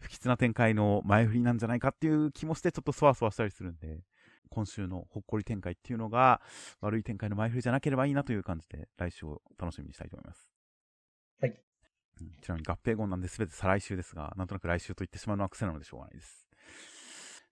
[0.00, 4.00] 不吉な展開の前振りなんじゃないかっていう気もして、ちょっとそわそわしたりするんで、
[4.48, 6.40] 今週のほっこり展開っていうのが、
[6.80, 10.50] 悪い展開の前振りじゃなければいいなという感じで、来週を楽しみにしたいと思います。
[11.40, 11.56] はい。
[12.42, 16.48] ちなみに合併後なんで全て再来週ですが、なんとなく来週と言ってしまうのは癖なのでしょうがないです。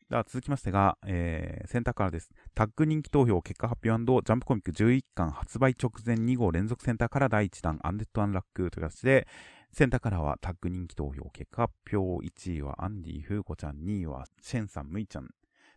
[0.09, 2.31] では続きましてが、えー、選択からです。
[2.55, 9.27] タッグ人気投票結果発表ジャンプコミック11巻発売直前2号連続センターから第1弾アンデッド・アンラックという形で、
[9.73, 15.29] センターカラーはタッグ人気投票結果発表1位はアンディ・フーコちゃん、2位はシェンさん、ムイちゃん、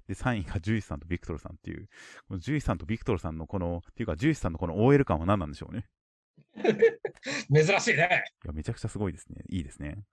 [0.10, 1.88] で、3位がジュイスさんとビクトルさんっていう、
[2.28, 5.86] このジュイスさんとビクトルさんのこの、っていうかジュイスさんのこの OL 感は何なんでしょうね。
[7.54, 8.24] 珍しいね。
[8.44, 9.44] いや、めちゃくちゃすごいですね。
[9.50, 10.04] いいですね。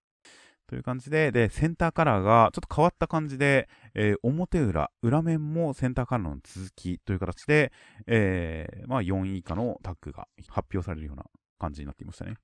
[0.67, 7.73] という感じで、で、センターカラーがちょっと変わった感じで、えー、表裏、裏面もセンターカラーの続きという形で、
[8.07, 11.25] えー、まあ4位以下のタッグが発表されるような
[11.59, 12.35] 感じになっていましたね。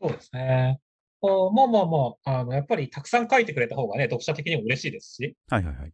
[0.00, 0.80] そうですね。
[1.22, 5.36] あまあまあまあ、あの、やっぱりたくさん書いてくれた方がね、読者的にも嬉しいですし。
[5.48, 5.92] はいはいはい。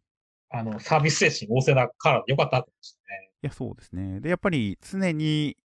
[0.49, 3.31] あの、サービス精神旺盛なカラーでよかったってましたね。
[3.43, 4.19] いや、そうですね。
[4.19, 5.57] で、やっぱり常に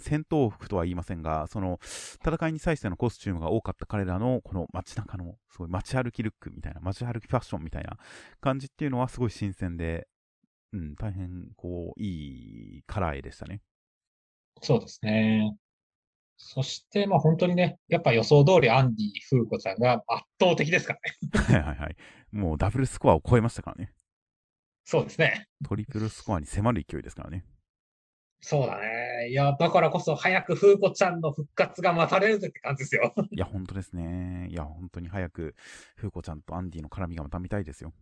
[0.00, 7.96] 戦闘服とは言いませんが、その、戦いに際してのコスチュームが多かった彼らの、この街中の、すごい街歩きルックみたいな、街歩きファッションみたいな
[8.40, 10.06] 感じっていうのはすごい新鮮で、
[10.72, 13.62] うん、大変、こう、いいカラー絵でしたね。
[14.62, 15.56] そうですね。
[16.36, 21.58] そして、まあ本当にね、やっぱ予想通りアンディ・フーコちゃんが圧倒的ですからね。
[21.58, 21.96] はいはいはい。
[22.30, 23.92] もうダブルスコアを超えましたからね。
[24.90, 25.46] そうですね。
[25.68, 27.44] トリプルスコアに迫る勢いですからね。
[28.40, 29.28] そうだね。
[29.28, 33.12] いや、だからこそ早く風子ちゃんの復活が待たれるぜって感じですよ。
[33.30, 34.48] いや、本当ですね。
[34.48, 35.54] いや、本当に早く
[35.96, 37.92] 風子ちゃんとアンディの絡みがまた見たいですよ。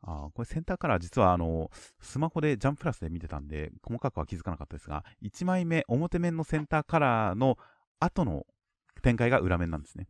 [0.00, 1.70] あこれセンターカラー実はあの、
[2.00, 7.56] スマホでジャンプラスで見てたんで、細かくは気づかなかったですが、1枚目、表面のセンターカラーの
[8.00, 8.48] 後の
[9.00, 10.08] 展開が裏面なんですね。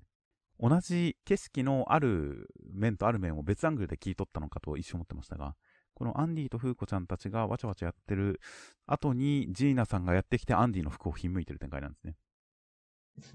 [0.59, 5.57] 同じ景色のある面とある面を別アングルで切り取ったのかと一瞬思ってましたが、
[6.03, 8.41] このアンディとフーコちゃんたちがわちゃわちゃやってる
[8.89, 12.17] 後にジーナさんがやってきてアンディの服をひんむいてる展開なんですね。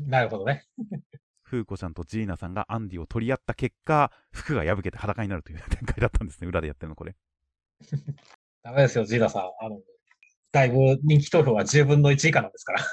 [0.06, 0.66] なるほどね。
[1.44, 6.48] フーコちゃんとジーナさんがアンディを取り合った結果、服が破けて裸になるという展開だったんですね。
[6.50, 7.16] 裏でやってるの、これ。
[8.64, 9.44] ダメですよ、ジーナさん。
[9.62, 9.82] あの、
[10.52, 12.82] だいぶ人気投票は10分の1以下なんですから。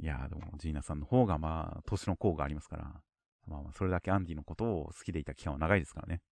[0.00, 3.02] いやー、でも、ジーナさんの方が、まあ、年の功がありますから、
[3.46, 6.22] まあ、まあ、それだけアンディのことを好きでいた期間は長いですからね。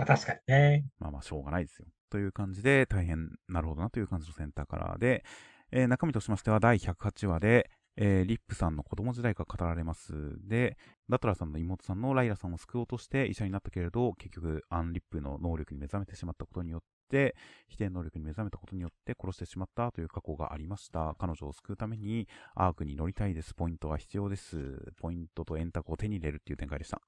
[0.00, 0.84] まあ確かにね。
[0.98, 1.86] まあまあしょうがないですよ。
[2.08, 5.24] という感じで、大変なるほどなという感じのセンターカラーで、
[5.72, 10.12] えー、中身としましては第108話で、えー、リップさんの子供時代が語られます。
[10.48, 10.78] で、
[11.10, 16.80] ダトラさんの妹さんのライラさんを救おうとして医者になったけれど、結局アンリップの能力に目覚めてしまったことによっ
[17.10, 17.36] て、
[17.68, 21.14] 否定能力に目覚めたことによって殺してしまったという過去がありました。
[21.18, 23.54] 彼女を救うためにアークに乗りたいです。
[23.54, 24.92] ポイントは必要です。
[24.98, 27.02] ポイントと円卓を手に入れるっていう展開でした。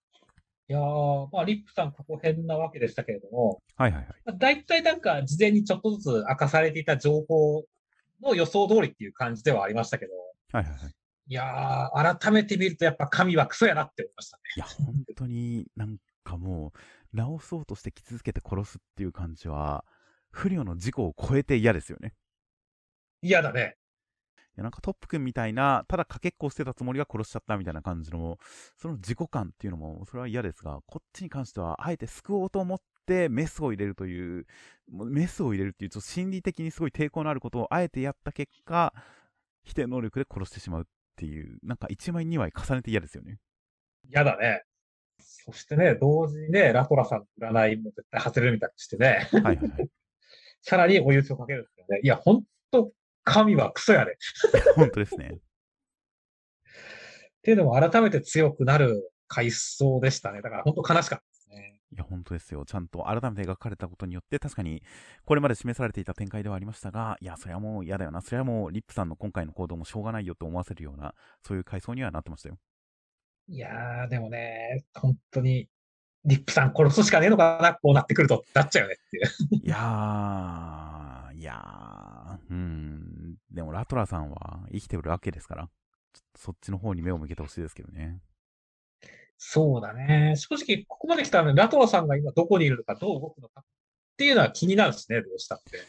[0.69, 4.15] いやー、まあ、リップさん過去編なわけでしたけれども、はいはいはい。
[4.25, 7.65] まあ大体なんか事前にちょっとずつ明かされていた情報
[8.23, 10.13] の予想通りっていう感じではありましたけど、
[10.53, 10.95] はいはいはい。
[11.29, 14.43] いやー、改めて見るとやっぱ神はクソやなって思いましたね。
[14.57, 19.85] いや、本当になんかもう、直そうとして傷つけて殺すっていう感じは、
[20.31, 22.15] 不慮の事故を超えて嫌ですよね。
[23.23, 23.77] 嫌だね。
[24.55, 28.39] いやなんかトップ君みたいな、ただかけっこをしてたつもりが殺しちゃったみたいな感じの、
[28.77, 34.47] その自己感っていうのも、それは嫌ですが、こっちに関しては、あえて救おうと思ってメスを入れるという
[34.91, 38.93] メスを入れるっていう、ちょっと心理的にすごい抵抗のあることをあえてやった結果、
[39.65, 40.85] 否定能力で殺してしまうっ
[41.17, 43.39] ていう、なんか1枚2枚重ねて嫌ですよね。
[44.11, 44.65] 嫌だね。
[45.19, 49.89] そしてね、同時にね、ラトラさんの占いも絶対外れるみたいにしてね、はいはいはい。
[50.63, 52.01] さらに追い打ちをかけるんですよね。
[52.03, 52.93] いや、ほんと、
[53.25, 54.17] 神はクソやで。
[54.77, 55.33] 本当ですね。
[55.35, 55.39] っ
[57.43, 60.43] ていうのも改めて強くなる回想でしたね。
[60.43, 61.81] だから本当悲しかったですね。
[61.93, 62.65] いや、本当ですよ。
[62.65, 64.83] ちゃんと改めて描かれたことによって、確かに、
[65.25, 68.23] これまで示されていた展開ではありましたが、いや、それはもう嫌だよな。
[68.23, 71.15] それはもう、リップさんの今回の行動もしょうがないよと思わせるような、
[71.47, 72.59] そういう回想にはなってましたよ。
[73.49, 75.69] いやー、でもね、本当に、
[76.25, 79.61] リップさん殺すしかねえのかな、こうなってくると、なっちゃうよねっていう。
[79.67, 82.92] いやー、いやー、うん。
[83.53, 88.21] でも、ラトラさんは生きてるわけですから、ちょっとそっちの方に目を向けてほしいですけどね。
[89.39, 90.35] そうだね。
[90.37, 93.65] 正直、ここまで来たらね、ラトラさんが今どこにいるのか、どう動くのかっ
[94.17, 95.81] ていうのは気になるしね、どうしたって。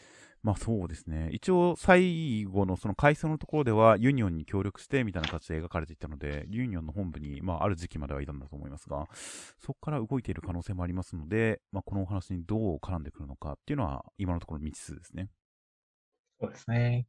[0.42, 1.30] まあそうですね。
[1.32, 9.06] 一応最後のその回想のところではユニオンに協力してみたいな形で描かれていたので、ユニオンの本部に、まあある時期まではいたんだと思いますが、
[9.58, 15.30] そこから動いている可能性もありますので、まあこのお話にどう絡んでくるのかっていうのは今のところ未知数ですね。
[16.38, 17.06] そうですね。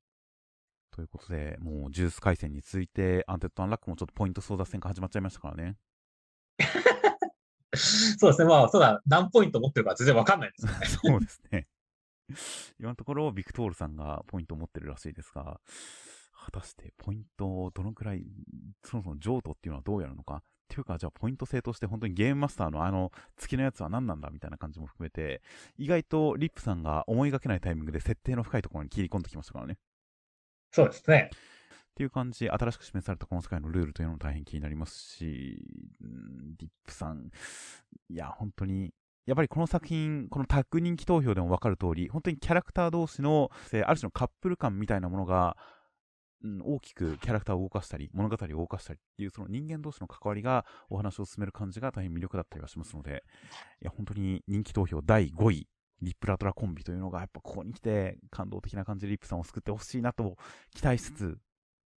[0.91, 5.77] ということで、もうジュース回線について、アンデッドアンラックもちょっとポイント争奪戦が始まっちゃいましたからね。
[7.75, 8.47] そうですね。
[8.47, 10.85] まあ、そうだ、何ポイント持ってるか全然わかんないですよね。
[10.87, 11.67] そうですね。
[12.79, 15.59] 今のところ、ビクトールさんがポイントを持ってるらしいですが、
[16.45, 18.25] 果たしてポイントをどのくらい、
[18.83, 20.43] そもそも譲渡っていうのはどうやるのか。
[20.65, 25.41] っていうか、じゃあポイント制として本当にゲームマスターのあの月のやつは何なんだみたいな感じも含めて、
[25.77, 29.77] 意外とリップさんが思いがけないタイミングで設定の深いところに切り込んできましたからね。
[30.75, 31.29] そうですね。
[31.33, 31.37] っ
[31.95, 35.65] ていう感じ、新しく示されたこの世界のルールというのも大変気になりますし、
[36.01, 37.29] うんリップさん、
[38.09, 38.93] いや、本当に、
[39.25, 45.55] やっぱりこの作品、このタッグ人気投票でも分かる通り、本当にキャラクター同士の、ある種のカップル感みたいなものが、
[46.43, 53.23] うん、大きくキャラクターを動かしたり、物語を動かしたりっていう、その人間同士の関わりがお話を進める感じが大変魅力だったりはしますので、
[53.81, 55.69] いや、本当に人気投票第5位、
[56.01, 60.37] リップラトラコンビというのが、やっぱここに来て感動的な感じでリップさんを救ってほしいなと
[60.73, 61.23] 期待しつつ、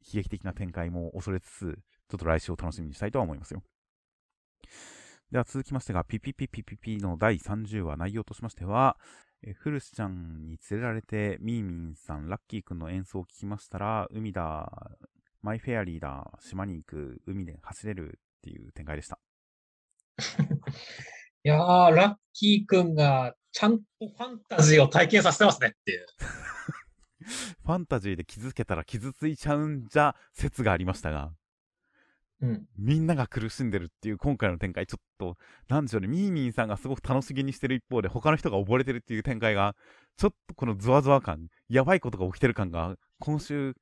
[0.06, 1.78] 悲劇的な展開も恐れつつ、
[2.08, 3.62] ちょっと来週を楽しみにしたいとは思いますよ。
[5.30, 8.96] では続きましてが、ピピピピピピの第30話内容としましては、
[9.42, 14.90] えフルシちゃんに連れられて、ミーミンさん、ラッキーくんの演奏を聞きましたら、海だ、
[15.42, 19.18] マイフェアリーだ、島に行く、海で走れるっていう展開でした。
[21.44, 26.06] いやー、ラッキーくんがちゃんとファンタジーを体験させてますねっていう。
[27.66, 31.32] ファンタジーで傷つけたら傷ついちゃうんじゃ説がありましたが、
[32.40, 32.68] うん。
[32.78, 35.36] みんなが苦しんでるっていう今回の展開、ちょっと、
[35.68, 39.74] なんでしょうね、ミーミンさんがすごく楽しげにしてる一方で、他の人が溺れてるっていう展開が、
[40.16, 43.74] ちょっとこのゾワゾワ感、やばいことが起きてる感が、今週、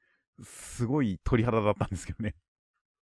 [0.43, 2.35] すごい鳥肌だったんですけどね。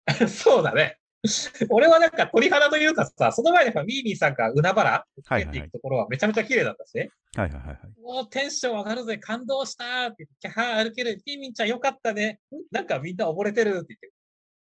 [0.29, 0.99] そうだね。
[1.71, 5.71] 俺はなんか鳥肌というかさ、その前にやっぱミーミーさんが海原っていく。
[5.71, 7.09] ところはめちゃめちゃ綺麗だったし、はい
[7.39, 7.79] はいはいはい。
[8.01, 12.41] もうテンション上がるぜ、感動したーってキャハー歩ける、ミーミーちゃんよかったね。
[12.53, 14.13] んなんかみんな溺れてるって言って、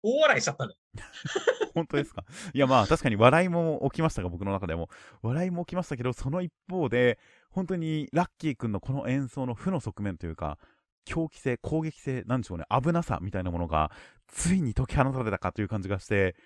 [0.02, 0.76] 大笑いしちゃったのよ。
[1.74, 2.24] 本当ですか？
[2.52, 4.90] いやまあ確かに笑いも起きましたが、僕の中でも。
[5.22, 7.18] 笑いも起きましたけど、その一方で、
[7.50, 10.58] 本当にラッキーくんのこの演奏の負の側面というか、
[11.04, 13.90] 狂気性、攻撃性、なんでしょうね、危なさみたいなものが、
[14.28, 16.36] ついに解き放たれたかという感じがして、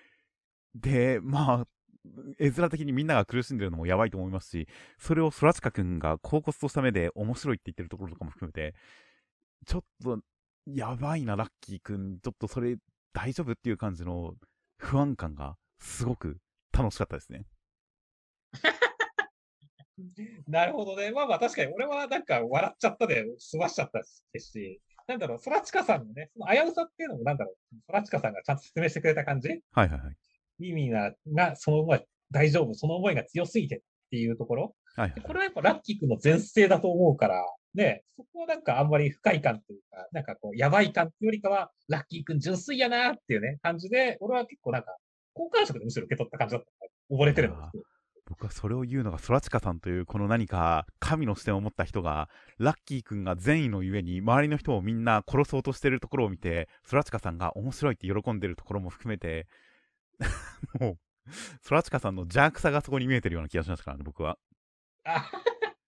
[0.75, 1.67] で、まあ、
[2.39, 8.75] 絵面的にみんなが苦しんでるのもやばいと思いますし、それを空近くんが恍惚とした目で面白いって言ってるところとかも含めて、
[9.65, 10.19] ちょっと、
[10.65, 12.19] やばいな、ラッキーくん。
[12.19, 12.77] ちょっとそれ、
[13.13, 14.35] 大丈夫っていう感じの
[14.77, 16.37] 不安感がすごく
[16.71, 17.45] 楽しかったですね。
[20.47, 21.11] なるほどね。
[21.11, 23.99] まあまあ確かに俺はなんか笑っちゃったで済ましちゃった
[24.33, 29.49] ですし、なんだろう、空近さんのね、その危うさっていうのもなんだろう、空近さんがちゃんと説明してくれた感じ？
[29.49, 30.15] はいはいはい。
[30.59, 33.81] ミミが、が、その思い、大丈夫、その思いが強すぎてっ
[34.11, 34.75] ていうところ？
[34.95, 37.45] はいはいこれはやっぱラッキー君の前世だと思うから、
[37.75, 44.97] ね、そこはなんかあんまり不快感というか、なんかこう、やばい感っていうよりかは、ラッキー君純粋やなっていうね、感じで、俺は結構なんか、
[45.33, 46.69] 好感触でむしろ受け取った感じだった。
[47.15, 47.83] 溺れてるんですいや
[48.27, 59.47] 僕はそれを言うのがソラチカさんというこの何か神の視点を持った人がラッキー君が善意のゆえに周りの人をみんな殺そうとしてるところを見てソラチカさんが面白いって喜んでるところも含めて
[60.79, 60.97] もう
[61.61, 64.37] ソラチカさんの邪悪さがそこに見えてるような気がしますからね僕は
[65.05, 65.31] あ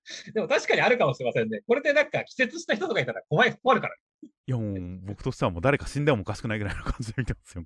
[0.34, 1.62] でも確かにあるかもしれませんね。
[1.68, 3.96] これでなんか季節した人とかいたら怖い、困るから。
[4.24, 7.66] いやもう僕としてはもう誰か死んでもおかしくないぐらいの感じで見てますよ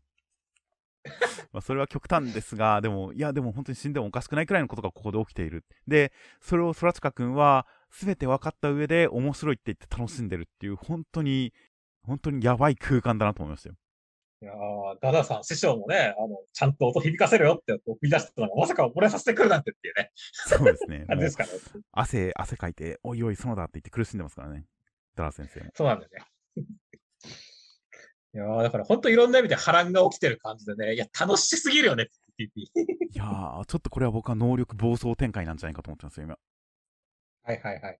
[1.51, 5.65] まあそれは極端ですが、でも、いや、でも本当に死んでもおかしくないくらいのことがここで起きている。
[5.87, 11.53] で、それを空近くんは、すべて分かった上で面白いって言って楽しんでるっていう、本当に、
[12.03, 13.75] 本当にやばい空間だなと思いましたよ。
[14.41, 21.05] いやーダダさん、師匠もね、あの、ちゃんと音響かせるよって送り出したのが、まさか溺れさせてくるなんてっていうね、そうですね。
[21.07, 21.59] 感じですからね。
[21.93, 24.65] 汗、汗かいて、おいおい、園だって言って苦しんでますからね。
[25.15, 25.71] ダラ先生も。
[25.73, 26.65] そうなんだよね。
[28.35, 32.07] いやーだから本当いろんな意味で波乱が起きてる感じでね、いや、楽しすぎるよね。
[32.39, 32.47] い
[33.15, 36.37] やー、ちょっとこれは僕は能力暴走展開なんじゃないかと思ってますよ、今。
[37.43, 37.99] はいはいはい。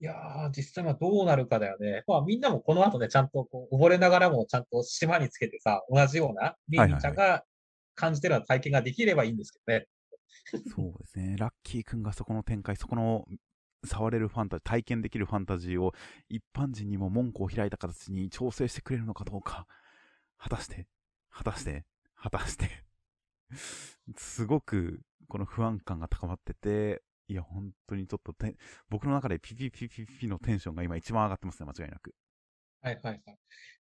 [0.00, 2.04] いやー、実際まあどうなるかだよね。
[2.06, 7.44] まあみんなもこの後ね、ちゃんとこう溺れながらもちゃんと島につけてさ、同じような、ミーミーちゃんが
[7.96, 9.86] 感じてるような体験ができればいいんですけどね。
[10.74, 11.36] そうですね。
[11.36, 13.24] ラッキーくんがそこの展開、そこの
[13.84, 15.92] 触れるファンタジー、体験できるファンタジーを
[16.28, 19.66] 一般人にも門戸を開いた形に調整してくれるのかどうか。
[20.38, 20.86] 果たして、
[21.30, 22.68] 果たして、果たして。
[24.16, 28.56] すごくこの不安感が高まってて、いや、本当にちょっとて
[28.88, 32.14] 僕の中でピピピピピのテンションが今一番上がってますね、間違いなく。
[32.82, 33.38] はいはいはい。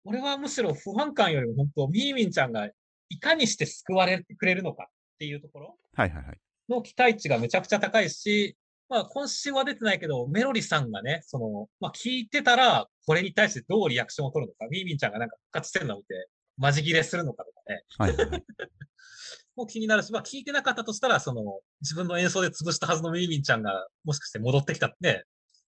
[0.05, 2.69] 俺はむしろ不安感よりも本当、ミーミンちゃんが
[3.09, 6.37] いかにして救われてくれるのかっていうところはいはいはい。
[6.69, 8.57] の期待値がめちゃくちゃ高いし、
[8.93, 18.43] まあ今週は出てないけど、メロリさんがね、その、まあ聞いてたら、これに対してどうリアクションを取るのか、ミーミンちゃんがなんか復活してるのを見て、マジ切れするのかとかね、はいはいはい。
[19.55, 21.41] もう気になるし、まあ聞いてなかったとしたら、その、
[21.81, 25.25] 自分の演奏で潰したはずのミーミンちゃんが、もしかして戻ってきたって、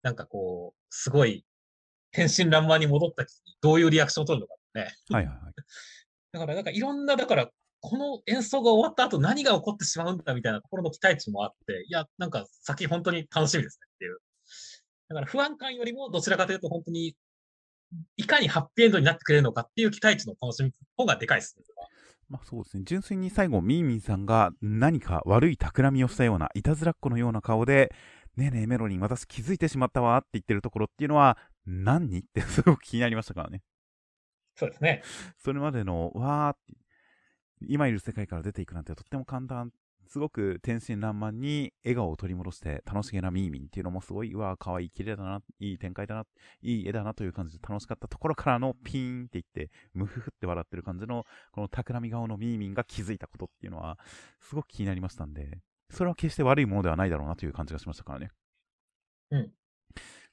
[0.03, 1.47] なんかこう、すごい、
[2.11, 4.93] 天真爛漫に戻った時にどういうリアクションを取るのかね。
[5.11, 5.55] はいはいはい。
[6.33, 7.49] だから、なんかいろんな、だから、
[7.85, 14.19] この演奏が終わった後何が起こってしまうんだみたいなところの期待値もあって、いや、なんか先本当に楽しみですねっていう。
[15.11, 17.15] だから不安感よりもどちらかというと本当に、
[18.17, 21.65] いかにハッピーエンドになってくれるのかっていう期待値の楽しみの方がでかいですね。
[22.31, 22.85] まあそうですね。
[22.87, 27.95] 純粋に最後、ミーミンさんが何か悪い企みをしたような、いたずらっ子のような顔で、
[28.39, 33.61] ねえねえメロリン、私気づいてしまったわって言ってるところっていうのは、何ってすごく気になりましたからね。
[34.57, 35.03] そうですね。
[35.39, 36.84] それまでの、わーって、
[37.69, 39.73] 今いる世界から出ていくなんてとっても簡単、
[40.07, 46.25] すごく天真爛漫に笑顔を取り戻して楽しげなミーミンっていうのもすごい、うわ、可愛い、綺麗だな、いい展開だな、
[46.63, 53.99] いい絵だなという感じで楽しかったところからのピーンって言って、ムフフって笑ってる感じの、この企み顔のミーミンが気づいたことっていうのは、
[54.41, 55.59] すごく気になりましたんで、
[55.91, 58.31] それは決して悪いものではないだろうなという感じがしましたからね。
[59.31, 59.51] うん。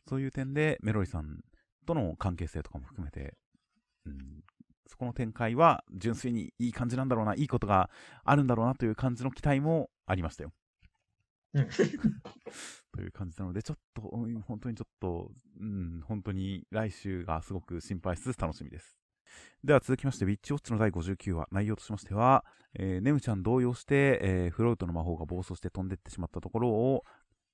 [0.08, 1.42] そういう点で、メロリさん
[1.86, 3.36] との関係性とかも含めて、
[4.06, 4.44] うん、
[4.92, 7.90] そこの展開は純粋にいい感じなんだろうな、いいことが
[8.26, 10.52] あるんだろうなという感じの期待もありましたよ。
[11.54, 11.68] うん。
[12.92, 15.32] という感じなので、ちょっと、うん本当にちょっと、
[15.62, 18.98] うん、本当に来週がすごく心配しつつ楽しみです。
[19.64, 27.06] では続きまして、ウィッチウォッチの第59話、内容としましては、えーネムちゃん動揺して、えーフロートの魔法が暴走して飛んでってしまったところを、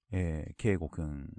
[0.10, 1.30] えー、ケイゴくん、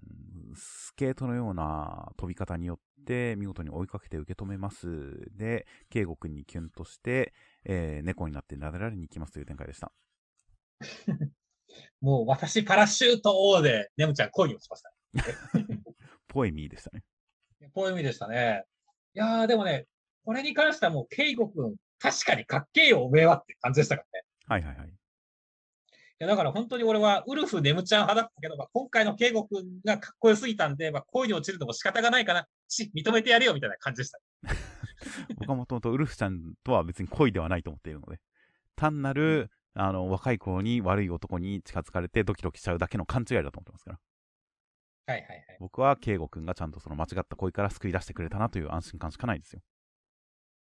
[0.57, 5.31] スケートのような飛び方によって見事に追いかけて受け止めます。
[5.37, 7.33] で、ケイゴくんにキュンとして、
[7.65, 9.93] えー猫になって撫でられに行きますという展開でした。
[12.01, 14.93] もう私パラシュート王で、ネムちゃん恋に落ちました。
[16.29, 17.03] ポエミーでしたね。
[17.73, 18.65] こういう意味でしたね。
[19.15, 19.87] いやー、でもね、
[20.25, 24.25] これに関してはもう、ケイゴくん、確かにかっけえよ、おめえはって感じでしたからね。
[24.47, 24.93] はいはいはい。
[26.21, 32.47] いや、だから本当に俺は、ウルフ、ネムちゃん派だったけど、まあ、今回のケイゴくんがかっこよすぎたんで、まあ、恋に落ちるのも仕方がないかな。
[32.67, 34.19] し、認めてやるよ、みたいな感じでした。
[35.39, 38.19] 僕はもともとウルフちゃんとは別に恋ではないと思っているので、
[38.75, 44.01] 単なる、あの、若い頃に悪い男に近づかれてドキドキしちゃうだけの勘違いだと思ってますから。
[45.07, 45.57] はいはいはい。
[45.61, 49.63] 僕は圭吾くんがちゃんとその間違った恋から救い出してくれたなという安心感しかないですよ。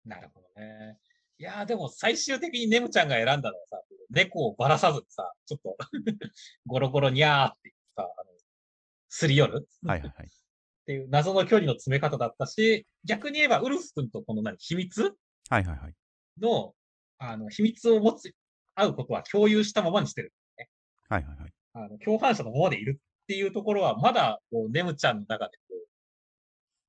[0.06, 0.98] なるほどね。
[1.38, 3.82] いやー、でも最終的にネムちゃんが選んだのはさ、
[4.12, 5.78] 猫をばらさずにさ、ちょっと
[6.68, 8.32] ゴロゴロにゃーって言ってさ、あの、
[9.10, 9.68] すり寄る？
[9.86, 10.28] はいはいはい。
[10.28, 10.30] っ
[10.86, 15.16] ていう謎の距離の詰め方だったし、逆に言えばウルフ君とこの何、秘密？
[15.50, 15.96] はいはいはい。
[16.40, 16.74] の、
[17.18, 18.34] あの、秘密を持つ、
[18.76, 20.34] 会うことは共有したままにしてる。
[21.10, 21.54] はいはいはい。
[21.74, 25.88] あの、共犯者のままでいるっていうところは、まだ、こう、ネムちゃんの中で、こう、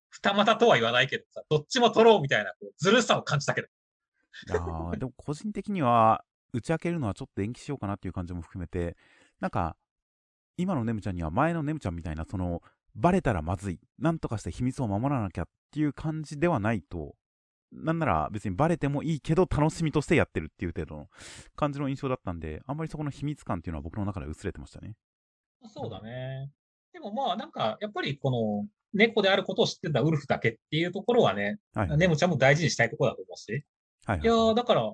[0.09, 3.67] 二股とは言わないけどさ、どっちも取ろうみたいな、こうずるさを感じたけど。
[4.47, 6.23] いやーでも個人的には、
[6.53, 8.95] 打ち明けるのはちょっと延期しようかなっていう感じも含めて、
[9.39, 9.75] なんか、
[10.55, 12.61] 今のネムちゃんには前のネムちゃんみたいな、その、
[12.95, 17.15] バレたらまずい、なんとかして秘密を守らなきゃっていう感じではないと、
[17.71, 21.07] なんなら別にバレてもいいけど楽しみとしてやってるっていう程度の
[21.55, 24.93] 感じの印象だったんで、あんまりそこの秘密感っていうのは僕の中で薄れてましたね。
[25.67, 26.51] そうだね。
[26.91, 31.97] でもまあなんか、やっぱりこの猫であることを知ってたウルフだけっていうところはね、はいはい。
[31.97, 33.65] ネムちゃんも大事にしたいところだと思うし。
[34.05, 34.93] はいいやー、だから、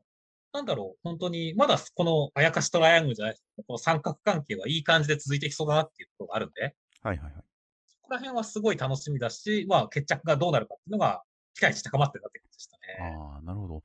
[0.54, 3.36] なんだろう、本当に、まだこのあやかしトライアングルじゃない
[3.68, 7.44] この三角関係はいい感じで続いていきそうだなっていうところがあるんで、はいはいはい。
[7.88, 11.24] そこら辺はすごい楽しみだし、まあ決着がどうなるかっていうのが、
[11.56, 13.18] 期待値高まってるなって感じでしたね。
[13.18, 13.76] ああ、なるほど。
[13.76, 13.80] い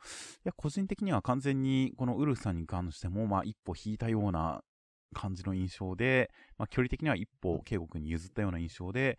[0.45, 4.63] や、個人的には完全に、このウルフさんに関しても、まあ、一歩引いたような
[5.15, 9.19] 感じの印象で、まあ、距離的には一歩、圭吾君に譲ったような印象で、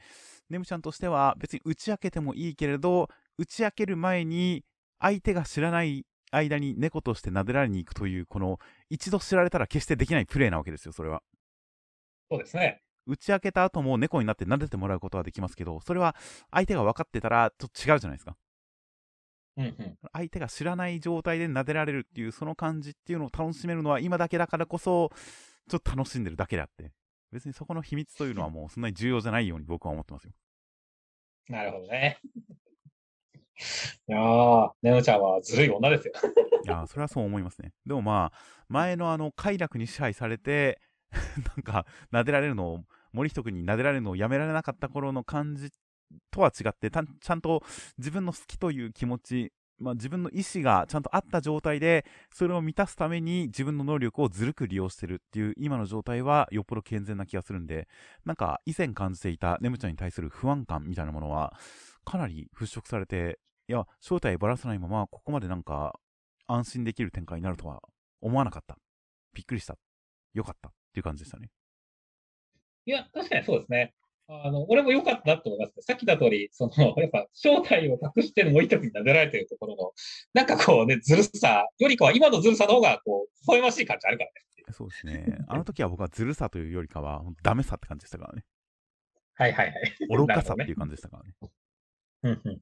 [0.50, 4.64] ネムちゃんとしては、別に打ち明けてもいいけれど、打ち明ける前に、
[5.00, 6.06] 相手が知らない
[6.36, 8.60] 間に猫として撫でられに行くという、この、
[8.90, 11.24] 一度知られたら決してできないプレーなわけですよ、それは。
[12.30, 12.82] そうですね。
[13.08, 16.16] 打ち明けた後も猫になって撫でてもらうことはできますけど、それは
[16.52, 18.36] 相手が分かってたら、ちょっと違うじゃないですか。
[19.58, 19.98] うんうん。
[20.12, 25.12] 相手が知らない状態で撫でられるっていうその感じっていうのを楽しめるのは今だけだからこそ
[25.70, 26.92] ちょっと楽しんでるだけであって
[27.32, 30.34] 別にそこの秘密というのはもうそんなに重要じゃないように僕は思ってますよ
[31.48, 32.20] なるほどね。
[34.08, 36.14] いやー、ネムちゃんはずるい女ですよ。
[36.66, 38.38] いやそれはそう思いますねでもまあ
[38.70, 40.80] 前のあの快楽に支配されて
[41.56, 42.80] なんか撫でられるのを
[43.14, 45.72] 森人君に撫でられるのをやめられなかった頃の感じ
[46.32, 47.64] とは違ってちゃんと
[47.98, 57.88] 自分の好きという気持ちまあ、自分の意思がちゃんとあった状態でそれを満たすために自分の能力をずるく利用してるっていう今の状態はよっぽど健全な気がするんで
[58.26, 61.54] なんか以前感じていたネムちゃんに対する不安感みたいなものは
[62.06, 66.00] かなり払拭されていや正体ばらさないままここまでなんか
[66.48, 67.82] 安心できる展開になるとは
[68.22, 68.78] 思わなかった
[69.34, 69.76] びっくりした
[70.34, 71.50] よかったっていう感じでしたね
[72.88, 73.94] いや、確かにそうですね。
[74.28, 75.82] あの、俺も良かったなと思いますね。
[75.82, 79.92] さっき言った通り、その、 やっぱ、正体を隠して森田君に撫でられてるところの、
[80.34, 84.42] なんかこうね、ずるさよりかは、今のずるさの方が、こう、微笑ましい感じあるからね。
[84.72, 88.44] そうですねあの時は僕はずるさというよりかはダメさって感じでしたからね
[89.36, 89.96] はいはいはい。
[90.10, 91.36] 愚かさっていう感じでしたからね
[92.26, 92.62] うんうん。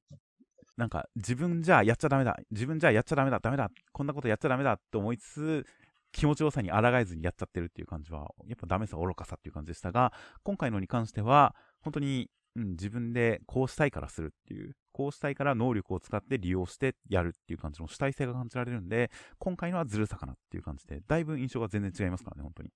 [0.76, 5.66] なんか自分じゃやっちゃダメだ、自分じゃやっちゃダメだ、ダメだ、こんなことやっちゃダメだって思いつつ、
[6.12, 22.70] 気持ちよさに抗えずにやっちゃってるっていう感じは、やっぱダメさ、愚かさっていう感じでしたが、今回のに関しては、本当に、うん、自分でこうしたいからするっていう、こうしたいから能力を使って利用してやるっていう感じの主体性が感じられるんで、今回のはずるさかなっていう感じで、だいぶ印象が全然違いますからね、本当に。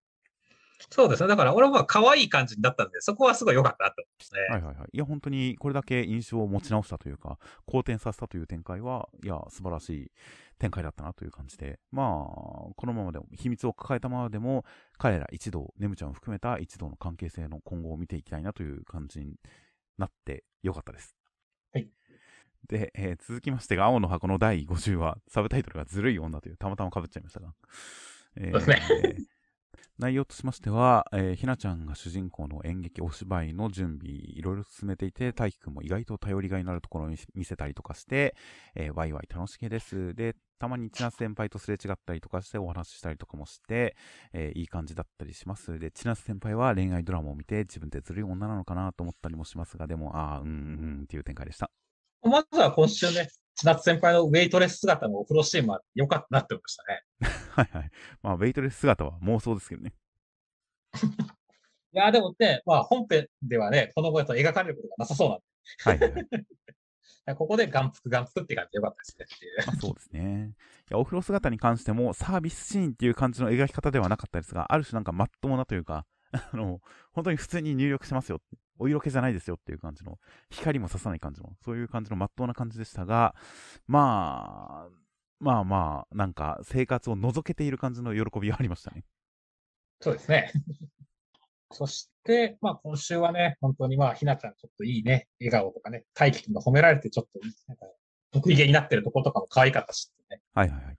[0.89, 1.29] そうですね。
[1.29, 4.41] だから、俺はまあ、可愛い感じだったんで、そこはすごい良かったなと思いますね。
[4.41, 4.89] はいはいはい。
[4.93, 10.11] いや、本当にこれだけ印象を持ち直したというか、好転させたという展開は、いや、素晴らしい
[10.59, 12.05] 展開だったなという感じで、まあ、
[12.75, 14.65] このままでも、秘密を抱えたままでも、
[14.97, 19.35] 彼ら一同、ネムちゃんを含めた一同の関係性の今後を見ていきたいなという感じに
[19.97, 21.15] なってよかったです。
[21.73, 21.89] はい。
[22.67, 27.53] で、えー続きましてが、青の箱の第50話、サブタイトルがずるい女という、たまたま被っちゃいましたが。
[28.35, 29.36] えそうですね
[29.97, 38.35] 内容としましては、えーひなちゃんが主人公の演劇お芝居の準備、いろいろ進めていて、大輝くんも意外と頼りがいのあるところに見せたりとかして、
[38.75, 40.13] えーワイワイ楽しげです。
[40.13, 43.95] で、たまに千夏先輩とすれ違ったりとかしてお話ししたりとかもして、
[44.33, 45.79] えーいい感じだったりします。
[45.79, 51.71] で、千夏先輩は恋愛ドラマを見て自分ってずるい女なのかなと思ったりもしますが、でも、ああ、うん、うん、っていう展開でした。
[52.23, 53.27] まずは今週ね、
[53.57, 57.01] 千夏先輩のウェイトレス姿のお風呂シーンも良かったなって思いましたね。
[57.49, 57.91] はいはい。
[58.21, 59.93] まあ、ウェイトレス姿は妄想ですけどね。
[61.93, 66.27] いや、でもね、まあ本編ではね、この声と描かれることがなさそうなんはいはいはい。
[67.25, 69.57] で、 ここで眼福眼福って感じで良かったですねっていう。
[69.65, 70.51] まあ、そうですね。
[70.91, 76.79] いや、お風呂姿に関しても、サービスシーンっていう感じの描き方ではなかったですが、ある種なんかまっともなというか、あの、
[77.11, 78.39] 本当に普通に入力しますよ。
[78.79, 80.17] お色気じゃないですよっていう感じの、
[80.49, 83.35] 光も差さない感じの、そういう感じのまっとうな感じでしたが、
[83.87, 85.07] まあ、
[85.39, 89.03] まあまあ、なんか生活を覗けている感じの喜びはありましたね。
[89.99, 90.51] そうですね。
[91.71, 97.85] そして、まあ今週はね、本当にまあひなちゃんちょっといいね、笑顔とかね、大輝くんが褒められてちょっと、なんか、
[98.31, 100.97] 得意げになってるところとかも可愛かったし、ね、はいはいはい。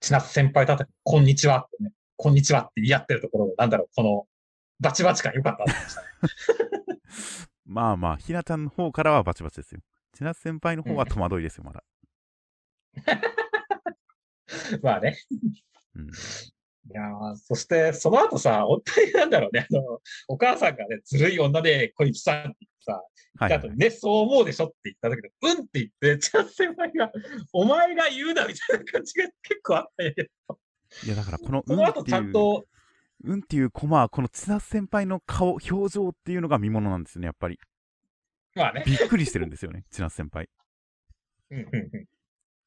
[0.00, 4.26] 千夏先輩とあたり、こんにちはってね、こんにちはって言い合ってるところの、なんだろう、この、
[4.80, 6.97] バチバチ感良かったね。
[7.64, 9.80] まあまあ、ひなちゃんの方からはバチバチですよ。
[10.14, 11.84] 千夏先輩の方は戸惑いですよ、まだ。
[14.82, 15.16] まあね。
[15.94, 16.06] うん。
[16.06, 16.10] い
[16.90, 23.02] やーそして、その後さ、本当になんだろうね、あの、お母さんがね、ずるい女で、小雪さんって言ってさ、
[23.38, 23.76] はい、はい。
[23.76, 27.12] ね、そう思うでしょって言った時に、うんって言って、チャン先輩が、
[27.52, 30.58] お前が言うなみたいな感じが結構あったんやけど。
[31.04, 32.64] いや、だからこの、この後ちゃんと、
[33.24, 37.58] うんっていうコマは、この千夏先輩の顔、表情っていうのが見ものなんですよね、やっぱり。
[38.54, 38.84] まあね。
[38.86, 40.48] びっくりしてるんですよね、 千夏先輩。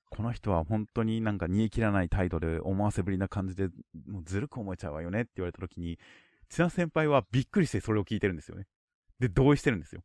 [0.10, 3.70] この人は本当になんか煮え切らない態度で思わせぶりな感じで、
[4.08, 5.98] もうずるく思えちゃうわよねって言われた時に、
[6.50, 8.66] 千奈先輩はびっくりしてそれを聞いてるんですよね。
[9.20, 10.04] で、同意してるんですよ。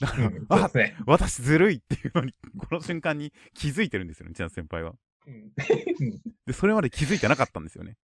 [0.00, 0.70] だから、うんあ。
[1.06, 4.94] 私ずるいっていうのに、この瞬間に気づいてるんですよね、千奈先輩は。
[5.26, 5.52] うん
[6.44, 7.96] で、それまで気づいてなかったんですよね。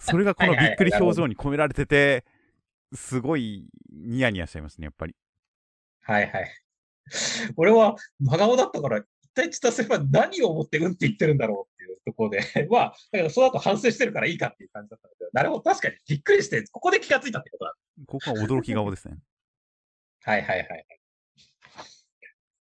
[0.00, 2.24] それがこのびっくり表情に込められてて、
[2.94, 5.14] すごいニヤニヤしちゃいましたね、やっぱり。
[6.02, 6.50] はいはい。
[7.56, 12.40] 俺は真顔だったから、一体千田先輩何を思ってうんって言ってるんだろうっていうところで、
[12.70, 17.74] まあ、だけどその後反省してるからいいかっていう感じだったんだけど、なるほど、確かにびっくりして、ここで気がついたってことだ。
[18.06, 19.18] ここは驚き顔ですね。
[20.22, 20.86] はいはいはい。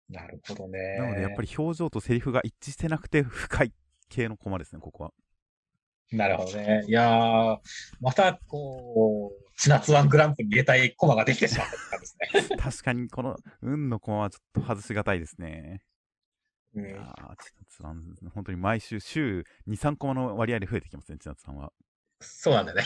[0.09, 0.97] なるほどね。
[0.97, 3.73] なので、やっぱり表情とセリフが一致してなくて深い
[4.09, 5.13] 系のコマですね、ここは。
[6.13, 6.83] なるほどね。
[6.87, 7.57] いやー、
[7.99, 12.57] また、こう、千夏ワングランプリに入れたいコマができてしまったって感じですね。
[12.61, 15.81] 確かにこの運のコマはちょっと外しがたいですね。
[16.75, 21.71] うんいやー、千夏さん、本当に毎週、週2、3コマの割合で増えてきますね、千夏さんは。
[22.19, 22.83] そうなんだよね。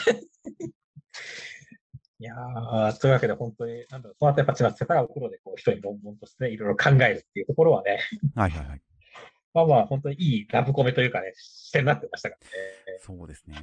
[2.20, 8.00] いやー、というわけで本当に、なんだろう、その後やっぱ千夏先輩がお風呂でこう、一人悶々としてね、いろいろ考えるっていうところはね、
[8.36, 8.82] はいはいはい。
[9.58, 13.00] まあまあ、本当にいいラブコメというかね、視点になってましたからね。
[13.00, 13.56] そうですね。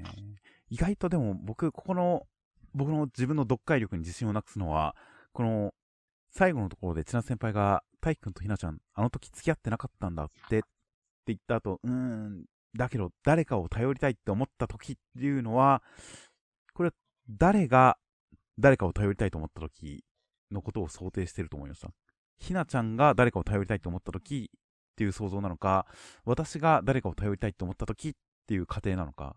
[0.68, 2.26] 意外とでも僕、ここの、
[2.74, 4.96] 僕の自分の読解力に自信をなくすのは、
[5.32, 5.72] この、
[6.32, 10.66] 最後のところで千奈先輩が、大輝くんとひなちゃん、あの時付き合ってなかったんだって、って
[11.28, 12.44] 言った後、うーん、
[12.76, 15.80] だけど誰かを頼りたいって思った時っていうのは、
[16.74, 16.94] これは
[17.30, 17.98] 誰が
[18.58, 20.04] 誰かを頼りたいと思った時
[20.50, 21.90] のことを想定してると思いました。
[22.36, 24.50] ひなちゃんが誰かを頼りたいと思った時
[24.94, 25.86] っていう想像なのか、
[26.24, 28.14] 私が誰かを頼りたいと思った時っ
[28.46, 29.36] ていう過程なのか。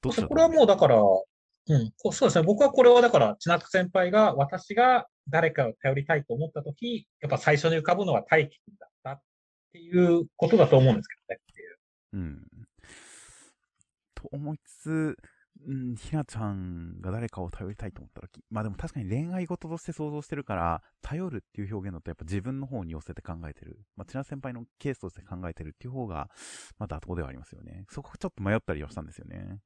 [0.00, 2.44] どこれはもうだから、うん、そうですね。
[2.44, 9.22] 僕はこれはだから、千夏先輩が、私が誰かを頼りたいと思ったとき、やっぱ最初に浮かぶのは大輝くんだったっ
[9.72, 11.40] ていうことだと思うんですけどね。
[12.12, 12.46] うん。
[14.14, 15.16] と思いつつ、
[15.66, 23.78] うん、ひなちゃんが誰かを頼りたいと思った時まあでも確かに恋愛事として想像してるから、頼るっていう表現だとやっぱ自分の方に寄せて考えてる。
[23.96, 26.30] まあ、千奈先輩のケースとして考えてるっていう方が、
[26.78, 27.84] まあ妥当ではありますよね。
[27.90, 29.58] そこちょっと迷ったりはしたんですよね。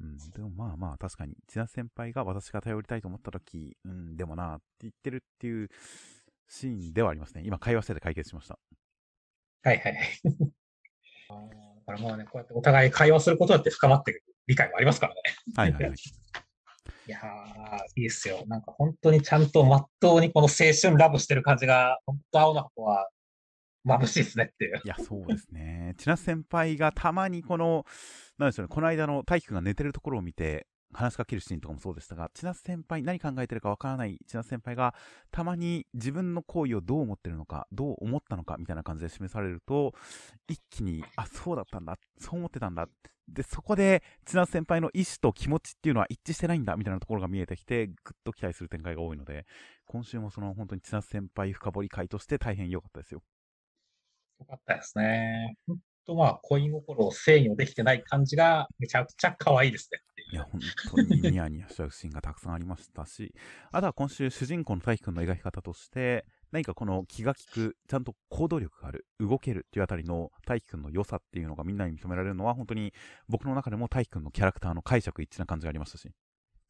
[0.00, 5.68] うん、でもまあまあ確かに、千奈先輩が私が頼りたいと思った時うん、でもなって言ってるっていう
[6.48, 7.42] シーンではありますね。
[7.44, 8.58] 今会話してて解決しました。
[9.62, 10.08] はいはいはい。
[11.28, 11.48] あ
[11.86, 15.20] だからまあね、こうやってお互い会話することだって深まっていく理解もありますからね。
[15.54, 15.94] はいはいはい。
[17.06, 18.44] いいいっすよ。
[18.48, 23.08] なんか本当にちゃんとまっとうにこの青春ラブしてる感じが、本当青の箱は
[23.86, 24.80] 眩しいっすねっていう。
[24.84, 25.94] いや、そうですね。
[25.98, 27.86] 千奈先輩がたまにこの、
[28.38, 34.94] なんでしょうね、この間の大輝くんが寝てるところを見て、話しかけるシーンとかもそうでしたが、千奈先輩、何考えてるかわからない千奈先輩が、
[35.30, 39.94] たまに自分の行為をどう思ってるのか、どう思ったのか、みたいな感じで示されると、
[40.48, 42.88] 一気に、あ、そうだったんだ、そう思ってたんだ。
[43.28, 47.94] で、そこで、千奈先輩の意思と気持ちっていうのは一致してないんだ、みたいなところが見えてきて、ぐっ
[48.24, 49.46] と期待する展開が多いので、
[49.86, 53.22] 今週もその本当に千奈先輩深掘り会として大変良かったですよ。
[54.38, 55.56] よかったですね。
[55.66, 60.00] 本当まあ、恋心を制御できてない感じが、めちゃくちゃ可愛いですね。
[60.32, 63.34] いや、本当にニヤニヤしちゃうシーンがたくさんありましたし、
[63.70, 72.92] あとは今週、主人公の大輝くんの描き方として、何かこの気が利く、ちゃんと行動力がある、動けるっていうあたりの大輝くんの良さっていうのがみんなに認められるのは、本当に
[73.28, 76.10] 僕の中でも大輝くんのキャラクターの解釈一致な感じがありましたし、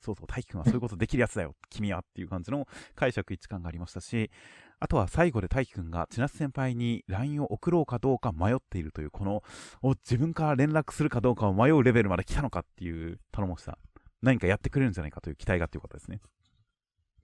[0.01, 4.31] そうそう、大輝くんはそういうことできるやつだよ、君はっていう感じの解釈一致感がありましたし、
[4.79, 9.43] あとは最後で大輝くんが千夏先輩に LINE を送ろうかどうか迷っているという、この、
[9.83, 13.79] お自分から連絡するかどうかを迷うレベルまで来たのかっていう頼もしさ。
[14.23, 16.21] 何かやってくれるんじゃないかという期待があってよかったですね。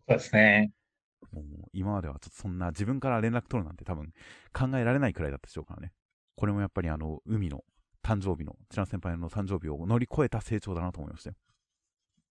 [0.09, 0.73] そうですね。
[1.31, 4.12] もう今まではちょっとそんな自分から連絡取るなんて多分
[4.53, 5.93] 考えられないくらいだったでしょうからね。
[6.36, 7.65] これもやっぱりあの、海の
[8.03, 11.36] 誕生日の、千奈先輩の誕生日を乗り越えた成長だなと思いましたよ。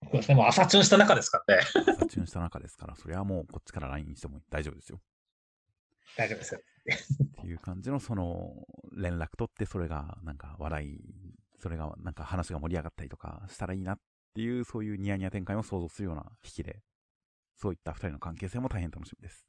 [0.04, 0.36] そうですね。
[0.36, 1.64] もう朝チュンした中ですからね。
[1.64, 5.00] 殺虫した中ですから、それはもうこっちから LINE しても大丈夫ですよ。
[6.18, 6.60] 大丈夫ですよ。
[6.60, 8.66] っていう感じのその
[8.98, 11.00] 連絡取ってそれがなんか笑い、
[11.60, 14.00] それがなんか話が盛り上がったりとかしたらいいなっ
[14.34, 16.82] ていうそういうニヤニヤ展開を想像するような引きで、
[17.56, 19.46] そういった二人の関係性も大変楽しみです。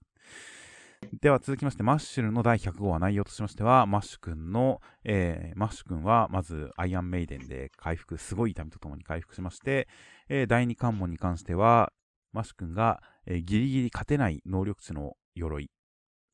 [1.21, 9.89] では続きまして、マッシュルの第100号は内容としましては、マッシュ君の、えーマッシュ君はまずアイアンメイデンで回復、すごい痛みとともに回復しまして、
[10.29, 11.93] えー第2関門に関しては、
[12.33, 15.71] マッシュ君が、えーギリギリ勝てない能力値の鎧、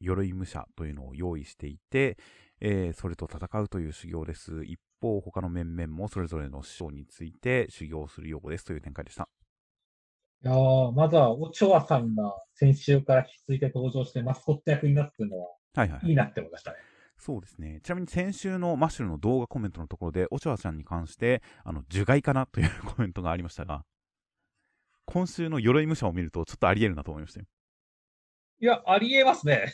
[0.01, 2.19] 鎧武者というのを用意していて、
[2.61, 4.65] えーそれと戦うという修行です。
[4.65, 9.29] 一方、他の面々もそれぞれの師匠について修行するようですという展開でした。
[10.45, 16.77] いやーまずは、オチョアさんが先週から引き継いで登場してマスコット役になってるのははいはいはいいいなって思いましたね。
[17.17, 17.81] そうですね。
[17.83, 23.83] ちなみに先週のマッシュルの動画コメントのところで、オチョアちゃんに関して、あの、樹害かなというコメントがありましたが、
[25.07, 27.47] 今週の鎧武者を見ると、ちょっとあり得るなと思いましたよ。
[28.61, 29.73] いや、ありえますね。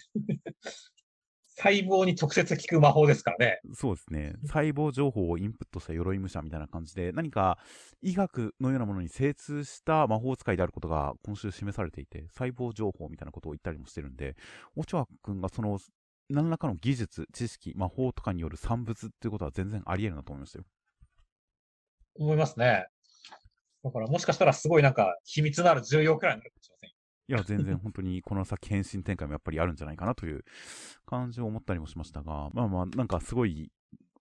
[1.56, 3.60] 細胞に直接効く魔法ですからね。
[3.74, 4.34] そうですね。
[4.46, 7.58] 細胞情報をインプットした鎧武者みたいな感じで、何か
[8.02, 14.36] 医学のようなものに精通した魔法使いであることが今週示されていて、細胞情報みたいなことを言ったりもしてるんで、
[14.76, 15.78] オチョア君がその、
[16.28, 20.64] 何らかの技術、知識、魔法とかによる産物っていうことは全然あり得るなと思いましたよ。
[22.16, 22.86] 思いますね。
[23.84, 26.93] だからもしかしたらすごいなんか秘密のある重要くらいになるかもしれません。
[27.26, 30.44] いや、全然本当にこの先変身展開もやっぱりあるんじゃないかなという
[31.06, 33.72] 感じを思ったりもしましたが、まあまあ、なんかすごい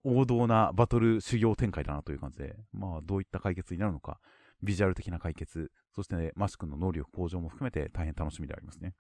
[0.03, 4.19] 王道なバトル修行展開だなという感じで、まあどういった解決になるのか、
[4.61, 8.93] ビジュアル的な解決、そして、ね、マシ君の能力向上も含めて大変楽しみでありますね。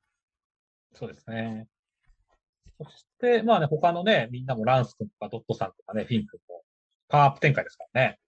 [0.93, 1.67] そうですね。
[2.77, 6.63] そして、まあね、他のね、みんなもランス君とかドットさんとかね、フィン君も
[7.07, 8.19] パワーアップ展開ですからね。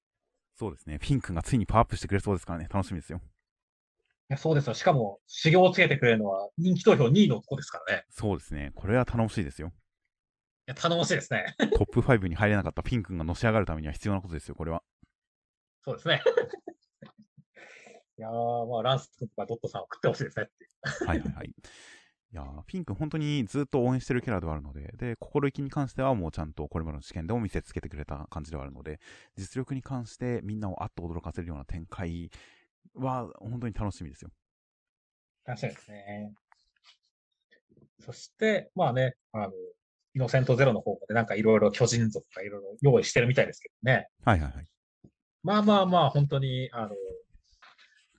[0.55, 0.97] そうですね。
[1.01, 3.21] フィン君がついにパワーアップしてくれそうですからね、楽しみですよ。
[4.27, 4.73] いやそうですよ。
[4.73, 8.05] しかも、修行をつけてくれるのは人気投票2位の男ですからね。
[8.09, 8.71] そうですね。
[8.73, 9.67] これは頼もしいですよ。
[9.67, 9.71] い
[10.71, 11.55] や、頼もしいですね。
[11.77, 14.81] トップ5に入れなかったフィン君がのし上がるためには必要なことですよ、これは。
[15.83, 16.23] そうですね。
[18.17, 21.07] いやー、まあ、ランス君とかドットさんを食ってほしいですねっていう。
[21.07, 21.47] はいはいはい。
[21.47, 28.99] いやーフィン君本当にずっと応援してるキャラではあるので、で、心意気に関してはもうちゃんとこれまでの試験でも見せつけてくれた感じではあるので、
[29.37, 32.31] 実力に関してみんなをあっと驚かせるような展開
[32.95, 34.31] は本当に楽しみですよ。
[35.45, 36.33] 楽しみですね。
[37.99, 39.51] そして、まあね、あの、
[40.15, 44.07] イノセントゼロの方でなんかいろいろ巨人族がいろいろ用意してるみたいですけどね。
[44.23, 44.65] はいはいはい。
[45.43, 46.95] まあまあまあ、本当に、あの、フ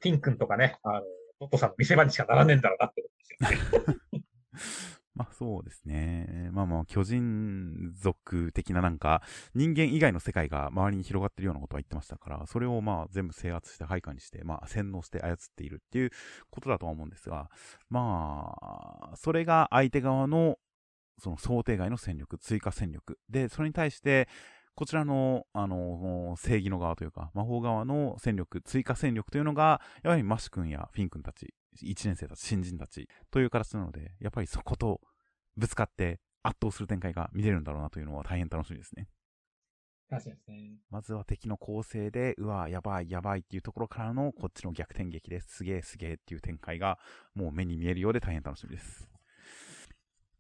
[0.05, 1.03] ィン君とかね、あの、
[1.41, 4.96] ドットさんの見せ場にしかならねえんだろうなって思うんですよ。
[5.17, 6.51] まあそうですね。
[6.53, 9.23] まあまあ巨人族的ななんか
[9.55, 16.11] 人間以外の世界が周りに広がってるようなことは言ってましたから、それをまあ全部制圧して配下にして、まあ洗脳して操っているっていう
[16.51, 17.49] ことだとは思うんですが、
[17.89, 20.59] まあ、それが相手側の
[21.19, 23.19] その想定外の戦力、追加戦力。
[23.31, 24.29] で、それに対して、
[24.75, 31.55] こちらの、あの、正義の側というか、魔法側の戦力、追加戦力というのが、やはりマシ君やフィン君たち、
[31.85, 35.01] 1年生たち、新人たちという形なので、やっぱりそこと
[35.57, 39.09] ぶつかって圧倒する展開が見れるんだろうなというのは大変楽しみですね。
[40.09, 40.79] 楽しみですね。
[40.91, 46.99] まずは敵の構成で、うわ、やばい、やばいっていうところからの、こっちの逆転劇ですげえ、すげえっていう展開が、
[47.35, 49.09] もう目に見えるようで大変楽しみです。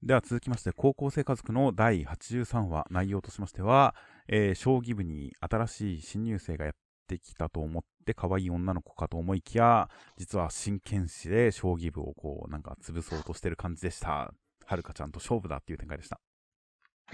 [0.02, 3.96] では続きまして、高校生家族の第83話、内容としましては、
[4.28, 6.74] えー将棋部に新しい新入生がやっ
[7.08, 14.32] てきたと思って、可愛い女の子かと思いきや、実は真剣士で将棋部をこう、なんか潰そうとしてる感じでした。
[14.64, 16.20] はるかちゃんと勝負だっていう展開でした。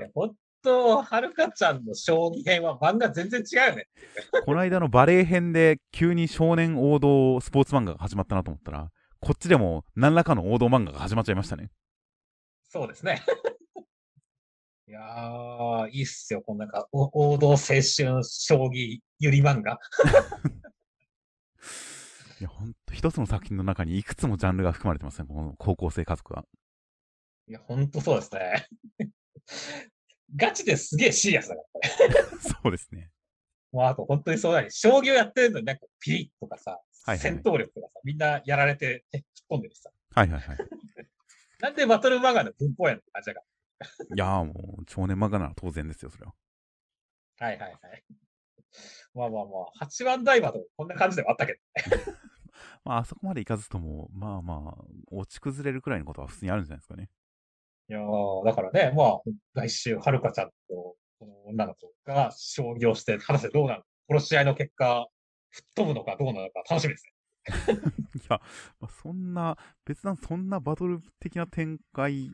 [0.00, 3.86] いや、ほんと、はるかちゃんの将棋編は漫画全然違うよね。
[4.44, 8.90] この間のバレエ編で急に少年王道スポーツ漫画が始まったなと思ったら、
[9.20, 11.70] こっちでも何らかの王道漫画が始まっちゃいましたね。
[12.64, 13.22] そうですね。
[14.88, 16.42] いやー、いいっすよ。
[16.42, 18.20] このなんか、お王道青春将
[18.72, 19.80] 棋ゆり漫画。
[22.38, 26.46] いや、ほんと、一つの作品の中にいくつもジャンルが含まれてますね、この高校生家族は。
[27.48, 28.68] いや、ほんとそうですね。
[30.36, 31.88] ガチですげえシリアスだから、これ。
[32.38, 33.10] そうですね。
[33.72, 39.90] もうあと本当にそうだに、将棋をやってるのになんかピリッとかさ、はいはい戦闘力とかさ、みんなやられて、え、突っ込んでるしさ。
[40.14, 40.58] はいはいはい。
[41.58, 43.40] なんでバトル漫画の文法やんって感じだか
[44.14, 46.34] いやーもう、少年漫画なら当然ですよ、それは。
[47.38, 47.46] ら。
[47.48, 48.04] はいはいはい。
[49.14, 51.58] まあまあまあ、八番台馬とかこんな感じではあったけど。
[52.84, 57.08] まあ、あそこまでいかずとも、まあまあ、落ち崩れるくらいのことは普通にあるんじゃないですかね。
[57.88, 59.20] いやー、だからね、まあ、
[59.54, 65.06] 来週、はるかちゃんと、この女の子が将棋をして、果たしてどうなる殺し合いの結果、
[65.50, 67.12] 吹っ飛ぶのかどうなのか楽しみですね。
[68.16, 68.40] いや、
[68.80, 72.32] まあ、そんな、別段そんなバトル的な展開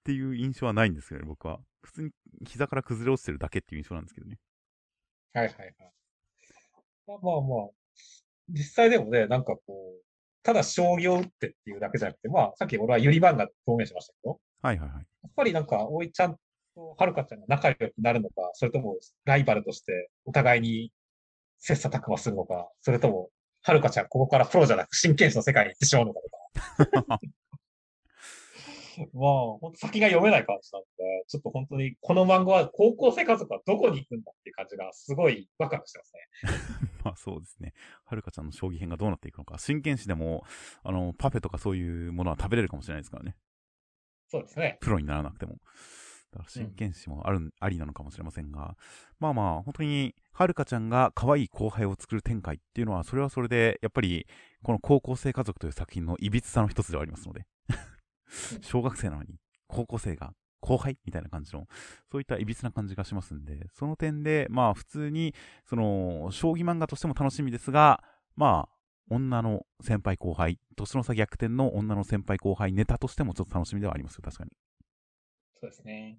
[0.00, 1.60] っていう印象はないんですけどね、僕は。
[1.82, 2.10] 普通に
[2.46, 4.38] 膝から崩れ落ちてるだけっていう印象なんですけどね。
[5.32, 5.74] はいはいはい。
[7.06, 7.68] まあまあまあ、
[8.48, 10.02] 実際でもね、なんかこう、
[10.42, 14.98] ただ将棋を打ってっていうだけじゃなくて、まあ、さっき俺はユリ漫画と表現しましたけど、はいはいはい。
[14.98, 16.36] やっぱりなんか、おいちゃん
[16.74, 20.92] とはるかちゃんが仲良くなるのか、それともライバルとしてお互いに
[21.58, 23.28] 切磋琢磨するのか、それとも、
[23.62, 26.20] はるかちゃんここからプロじゃなく真剣士の世界に行ってしまうのか
[26.88, 27.20] とか。
[29.04, 36.90] いまあ、本当先が読めない感じなので、ちょっと本当にこの漫画は高校生家族はどこに行くんだっていう感じがすごいワクワクしてますね。
[37.04, 37.72] まあそうですね。
[38.04, 39.58] はるかちゃんの将棋編がどうなっていくのか。
[39.58, 40.44] 真剣士でも、
[40.82, 43.36] あの、パフェとかそういうものは食べれるかもしれないですからね。
[44.28, 44.78] そうですね。
[44.80, 45.58] プロにならなくても。
[46.32, 48.76] だから真剣士もある、ありなのかもしれませんが、
[49.18, 54.26] まあまあ、本当に、はるかちゃんが可愛い後輩を作る展開っていうのは、それはそれで、やっぱり、
[54.62, 57.46] この高校生家族という作品のいびつさの一つではありますので、
[58.62, 59.36] 小学生なのに、
[59.66, 60.98] 高校生が後輩？
[61.04, 61.66] みたいな感じの、
[62.10, 65.34] そういったいびつな感じがしますんで、その点で、まあ普通に、
[65.66, 68.02] その、将棋漫画としても楽しみですが、
[68.36, 68.76] まあ、
[69.10, 74.50] 女の先輩後輩、年の差逆転の女の先輩後輩ネタとしてもちょっと楽しみではありますよ、確かに。
[75.60, 76.18] そうですね。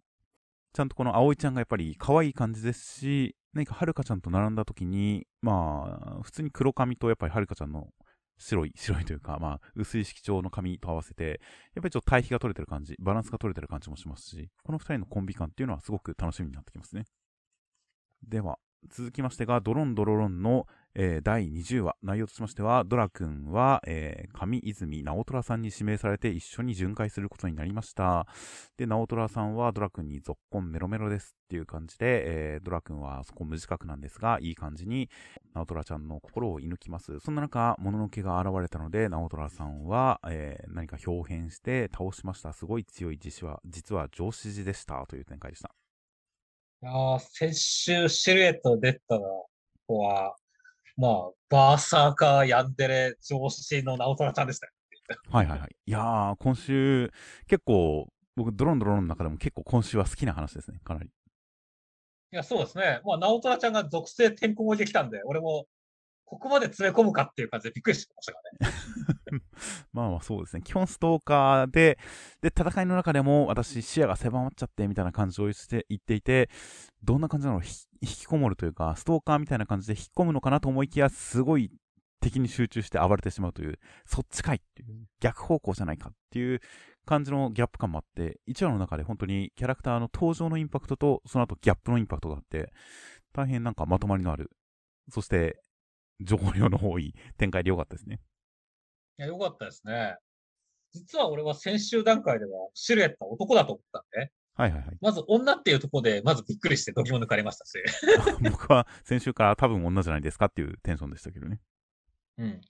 [0.74, 7.90] ちゃんとこの葵ちゃんがやっぱり可愛い感じですし、何かはるかちゃんと並んだ時に、まあ、普通に黒髪とやっぱりはるかちゃんの
[8.42, 11.40] 白い、 白いというか、まあ、薄い色調の髪と合わせて、
[11.76, 17.06] やっぱりちょっと対比が取れてる感じ、バランスが取れてる感じもしますし、この2人のコンビ感っていうのはすごく楽しみになってきますね。
[18.24, 18.60] では、
[18.90, 28.28] 続きましてが、ドロンドロロンのえー、第20話、内容としましては、ドラ君は、えー、上泉直虎さんに指名されて一緒に巡回することになりました。
[28.78, 35.10] で、直虎さんはドラ君に続婚メロメロですっていう感じで、えー、ドラ君はそこ無自覚なんですが、いい感じに
[35.54, 37.20] 直虎ちゃんの心を射抜きます。
[37.20, 42.52] そんな中、もののけが現れたので、直虎さんは、えー、何か表変して倒しました。
[42.52, 45.72] すごい強い実は、実は上司寺でしたという展開でした。
[46.84, 49.20] いや先週シルエット出た
[49.86, 50.36] 子は、
[51.02, 54.74] まあ、バーサーカーヤンデレ上司の直虎ちゃんでしたよ。
[55.32, 55.76] はいはいはい。
[55.88, 57.12] いやー、今週、
[57.48, 61.08] 結構、僕、ドロンドロンの中でも結構今週は好きな話ですね、かなり。
[61.08, 63.02] いや、そうですね。
[63.04, 65.66] まあ、直虎ちゃんが属性てんこ盛りできたんで、俺も、
[66.32, 68.74] ここまで詰め込むかっていう感じでびっくりしてましたからね。
[69.92, 70.62] まあまあそうですね。
[70.62, 72.00] 基本ストーカーで、
[72.40, 76.50] で、戦いの中でも私視野が狭まっちゃってみたいな感じを言って言っていて、
[77.04, 77.62] どんな感じなの？
[77.62, 81.70] 引きこもるというか、ストーカーみたいな感じで引き込むのかなと思いきや、すごい
[82.22, 86.62] 敵に集中して暴れてしまうという、そっちかいっていう、逆方向じゃないかっていう
[87.06, 92.72] 感じのギャップ感もあって、1話の中で本当にキャラクターの登場のインパクトと、その後ギャップのインパクトがあって、
[93.34, 94.50] 大変なんかまとまりのある、
[95.10, 95.60] そして
[96.26, 98.20] 情報量の多い展開でよかったですね。
[99.20, 100.18] いや、よかったですね。
[100.94, 104.98] 実は俺は先週段階ではシルエットは男だと思ったんで、はいはいはい。
[105.00, 107.74] まず女っていうところで、まずびっくりして時も抜かれましたし。
[108.52, 111.60] 僕は先週から多分女じゃないですかっていうテンションでしたけどね。
[112.38, 112.62] うん。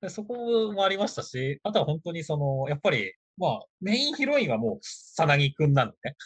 [0.00, 6.16] でそこもありましたし、あとは本当にその、やっぱり、まあ、メインヒロインはもう、さなぎくんなんでね。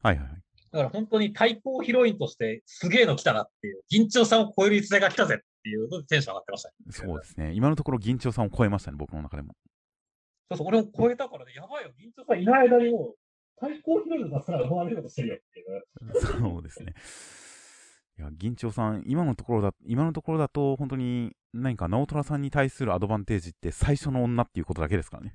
[0.00, 0.42] はいはいはい。
[0.70, 6.74] だから本当に対抗ヒロインとしてすげえの来たなっていう、銀蝶さんを超える逸材が来たぜっていうのでテンション上がってましたね。
[6.90, 7.52] そうですね。
[7.54, 9.54] 今のところ銀蝶さんを超えましたね、僕の中でも。
[10.50, 13.14] そうそう、俺も超えたからね、やばいよ、銀蝶さんいない間にもう、
[13.58, 15.84] 対抗ヒロインがすら生まれることしてるよっていう。
[16.20, 16.94] そうですね。
[18.18, 25.34] いや、銀蝶さん、今のところだ、今のところだと、本当に何か直虎さんに対するアドバンテージって最初の女っていうことだけですからね。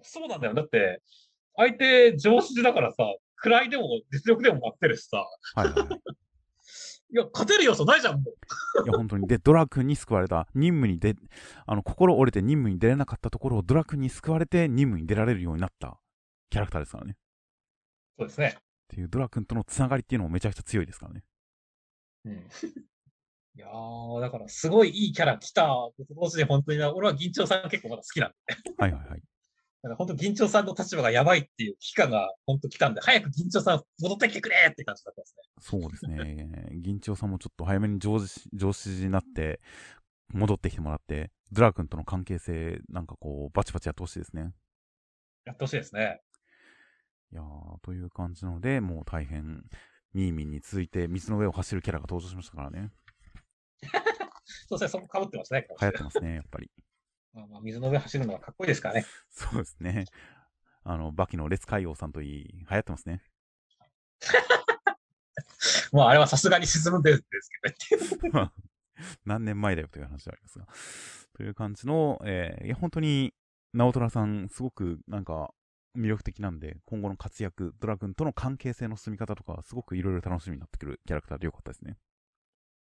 [0.00, 0.54] そうなんだよ。
[0.54, 1.02] だって、
[1.56, 3.04] 相手上司だからさ、
[3.36, 5.26] 位でも実力でも待ってるしさ。
[5.54, 5.98] はいはい、は
[7.14, 7.16] い。
[7.16, 8.84] いや、勝てる要素ないじゃん、もう。
[8.84, 9.26] いや、本当に。
[9.28, 10.48] で、ドラ君に救われた。
[10.54, 11.14] 任務に出、
[11.66, 15.98] あの、心折れて任務に出れなかったところをドラ君に救われて任務に出られるようになった
[16.50, 17.16] キャラクターですからね。
[18.18, 18.54] そうですね。
[18.56, 21.24] っていうドラ君とのつながりっていうのもめちゃくちゃ強いですからね。
[22.26, 22.32] うん。
[23.56, 28.36] いやー、だからすごいいいキャラ来たと同時に本当に、俺は銀蝶さん結構まだ好きなんで。
[28.76, 29.22] はいはいはい。
[29.84, 35.42] だから本当銀蝶さんの立場がやばいっていう期間が本当来たんで、早く銀蝶さん戻ってきてくれって感じだったんですね。
[35.60, 36.68] そうですね。
[36.80, 39.60] 銀蝶さんもちょっと早めに上司、上司になって、
[40.32, 44.54] 戻ってきてもらって、ドラ君との関係性、なんかこう、バチバチやってほしいですね。
[45.44, 46.22] やってほしいですね。
[47.30, 49.64] いやー、という感じなので、もう大変、
[50.14, 52.90] ミーミンに続いて水の上を走るキャラが登場しましたからね。
[54.66, 55.66] そうですね、そこ被ってますね。
[55.78, 56.70] 流行ってますね、やっぱり。
[57.34, 59.06] まあまあ、水の上走るのはかっこいいですからね。
[59.30, 60.06] そうですね。
[60.84, 63.22] あの、バキの列海王さんといい、流行ってますね。
[65.92, 67.24] もうあれはさすがに沈むんです
[67.90, 68.50] けどね。
[69.24, 70.66] 何年前だよという話でありますが。
[71.34, 73.34] という感じの、えー、いや、本当に、
[73.72, 75.52] 直虎さん、すごくなんか、
[75.96, 81.96] 魅力的なんで、今後の活躍、ドラグンとの関係性の進み方とか、すごくいろいろ楽しみになってくるキャラクターでよかったですね。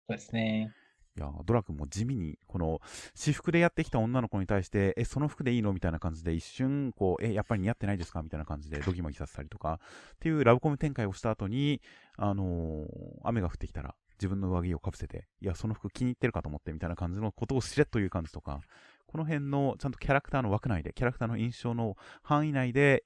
[0.08, 0.74] そうですね。
[1.16, 2.82] いや、ドラグンも地味に、この、
[3.14, 5.72] 私服でやってきた女の子に対して、え、その服でいいの？
[5.72, 8.24] みたいな感じで、一瞬、こう、え、やっぱり似合ってないですか？
[8.24, 9.80] みたいな感じで、ドギマギさせたりとか、
[10.16, 11.82] っていうラブコメ展開をした後に、
[12.18, 12.88] あのー、
[13.24, 18.62] 雨が降ってきたら、自分の上着をかぶせて、いや、その服気に入ってるかと思ってみたいな感じのことをしれっという感じとか、
[19.06, 23.04] この辺のちゃんとキャラクターの枠内で、キャラクターの印象の範囲内で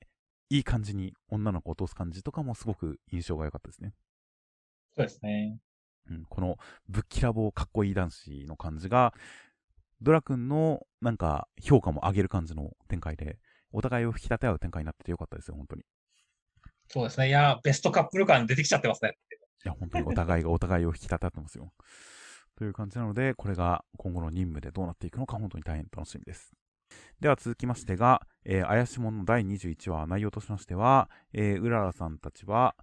[0.49, 3.93] いい感じに女の子を落とす感じとかもすごく印象が良かったですね。
[4.95, 5.59] そうですね。
[6.09, 6.57] うん、この
[6.89, 9.13] ぶっきらぼうかっこいい男子の感じが、
[10.01, 13.39] ドラ君のなんか評価も上げる感じの展開で、
[13.71, 15.83] お互いを引き立て合う展開になっててよかったですよ、本当に。
[16.87, 17.27] そうですね。
[17.27, 19.17] いや、ベストカップル感出てきちゃってますね。
[19.65, 21.73] いや、本当にお互いがお互いを引き立て合ってますよ。
[22.55, 26.53] という感じなので、これが今後の任務でどうなっていくのか、本当に大変楽しみです。
[27.19, 32.75] では続きましてが、えー、怪しもの第21話、内容としましては、えー、うららさんたちは、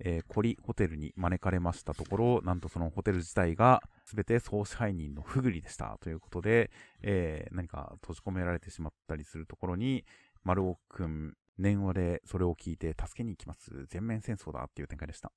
[0.00, 6.70] えー、コリホテルに招かれましたところ、なんとそのホテル自体が全て総支配人のフグリでしたということで、
[7.02, 10.04] えー、何か閉じ込められてしまったりするところに、
[10.44, 13.86] 丸尾くん、念話でそれを聞いて助けに行きます。
[13.88, 15.32] 全面戦争だっていう展開でした。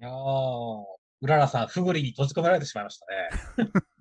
[0.00, 0.84] いやー、
[1.20, 3.70] うららさん、フグリに閉じ込められてしまいましたね。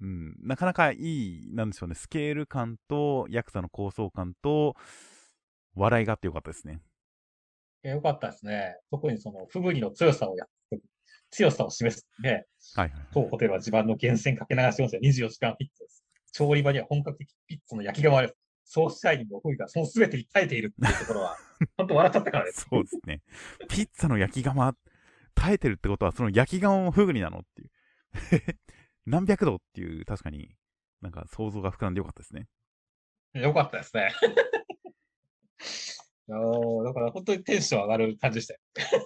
[0.00, 4.76] うん、なかなかいい、なんでしょうね、スケール感と、ヤクザの構想感と、
[5.74, 6.80] 笑いがあってよかったですね。
[7.90, 8.76] よかったですね。
[8.90, 10.46] 特にその、フグリの強さをや
[11.30, 12.46] 強さを示すね。
[12.76, 13.06] はいはい。
[13.12, 16.04] 当ホテルは自慢の源泉かけ流し温泉24時間ピッツです。
[16.32, 18.34] 調理場には本格的ピッツの焼き窯です。
[18.64, 21.36] ソース社員のフグがその全てに耐えているっていうところは、
[21.76, 22.66] 本当笑っちゃったからです。
[22.70, 23.22] そうですね。
[23.68, 24.74] ピッツァの焼き窯、
[25.34, 27.70] 耐えてるってことは、その焼き窯もフグリなのっていう。
[29.06, 30.56] 何百度っていう、確かに
[31.02, 32.46] なんか想像が膨らんでよかったですね。
[33.34, 34.12] よかったですね。
[36.26, 36.38] いや
[36.84, 38.60] だから本当にテンション上がる感じでしたよ。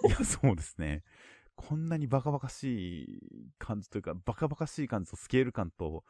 [0.07, 1.03] いや、そうですね。
[1.55, 3.19] こんなにバカバカしい
[3.57, 6.05] 感じというか、バカバカしい感じとスケール感と、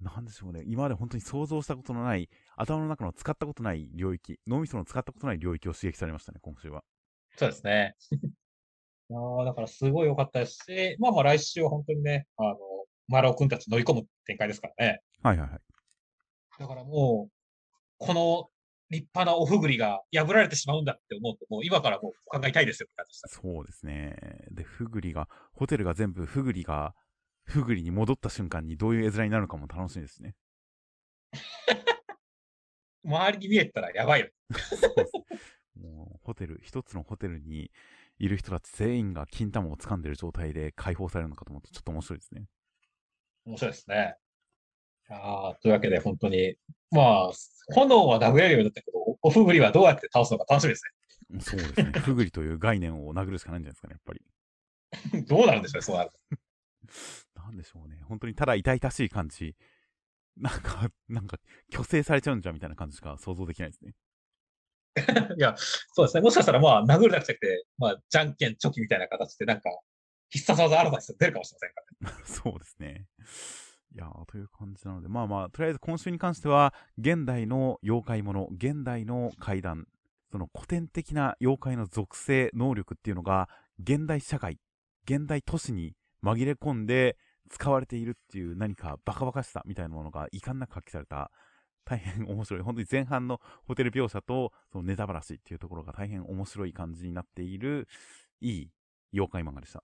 [0.00, 0.62] なんでしょうね。
[0.66, 6.82] 今まで本当に想像したことのない、頭の中の使ったことない領域、脳みその使ったことない領域を刺激されましたね、今週は。
[7.36, 7.94] そうですね。
[9.08, 12.58] あだからすごい良かったですし、まあまあ来週は本当にね、あの、
[13.06, 15.00] マラオ君たち乗り込む展開ですからね。
[15.22, 15.60] はいはいはい。
[16.58, 17.32] だからもう、
[17.98, 18.50] この
[18.90, 23.28] 立派なおふぐりが破られてしまうんだって思うと、もう今からもう考えたいですよって感じでした。
[23.28, 24.16] そうですね。
[24.50, 26.94] で、ふぐりが、ホテルが全部ふぐりが、
[27.44, 30.34] ふぐりに戻った瞬間にどういう絵面になるのかも楽しみですね。
[33.04, 34.28] 周りに見えたらやばいよ。
[35.76, 37.70] もうホテル、一つのホテルに
[38.18, 42.46] いる人たち全員が金玉を掴んでる状態で解放されるのかと思うとちょっと面白いですね。
[43.44, 44.16] 面白いですね。
[45.08, 46.56] あというわけで本当に、
[46.90, 47.32] まあ、
[47.74, 51.40] 炎は殴れるようになったけど、おふぐりはどうやって倒すのか楽しみですね。
[51.40, 51.92] そうですね。
[52.00, 55.26] ふぐりという概念を殴るしかないんじゃないですかね、やっぱり。
[55.26, 56.10] どうなるんでしょうね、そうなる
[57.34, 58.00] なんでしょうね。
[58.04, 59.56] 本当にただ痛々しい感じ。
[60.36, 61.38] なんか、なんか、
[61.72, 63.94] 虚勢されちゃうんじゃんみたいな感じしか想像できないですね。
[65.36, 66.20] いや、そうですね。
[66.20, 69.70] もしかしたら、まあ、殴るだけじゃなくて、まあ、じゃんけんチョキみたいな形で、なんか、
[70.28, 71.58] 必殺技アドバイス出るかもしれ
[72.02, 72.24] ませんからね。
[72.26, 73.06] そうですね。
[73.94, 79.86] いや、という感じなので、まあまあ、とりあえず今週に関しては、現代の妖怪もの、現代の怪談、
[80.30, 83.48] その古典的な妖怪の属性、能力っていうのが、
[83.80, 84.58] 現代社会、
[85.04, 87.16] 現代都市に紛れ込んで
[87.48, 91.30] 使われているっていう何かバカバカしさみたいなものが遺憾なく発揮された、
[91.84, 92.62] 大変面白い。
[92.62, 97.86] 本当に前半のホテル描写と、そのネタバラシっていうところが大変面白い感じになっている、
[98.40, 98.70] いい
[99.14, 99.82] 妖怪漫画でした。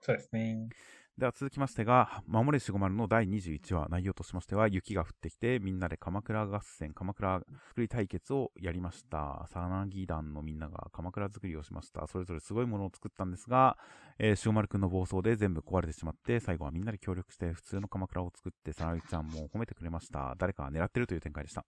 [0.00, 0.68] そうですね。
[1.16, 9.46] では続きましてが、守れしごまるの第21話、内容としましては、雪が降ってきて、みんなで鎌倉合戦、鎌倉作り対決をやりました。
[9.52, 12.08] さなぎ団のみんなが鎌倉作りをしました。
[12.08, 13.78] それぞれすごいものを作ったんですが、
[14.18, 20.34] えー、しごまるくんの暴走で全部壊れてしまって、最後はみんなで協力して普通の鎌倉を作って、さなぎちゃんも褒めてくれました。
[20.36, 21.64] 誰か狙ってるという展開でした。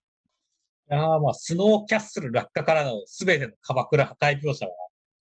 [0.91, 4.71] いやまあ、スノーキャッスル落下からの全ての鎌倉破壊描写は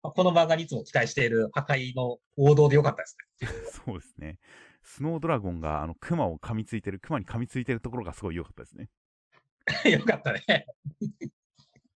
[0.02, 3.48] この漫画にいつも期待している破壊の王道でよかったですね。
[3.86, 4.38] そうですね。
[4.82, 8.88] スノードラゴンが、あの、熊を噛みついてる、熊に噛みついてるところがすごい良かったですね。
[9.90, 10.66] よかったね。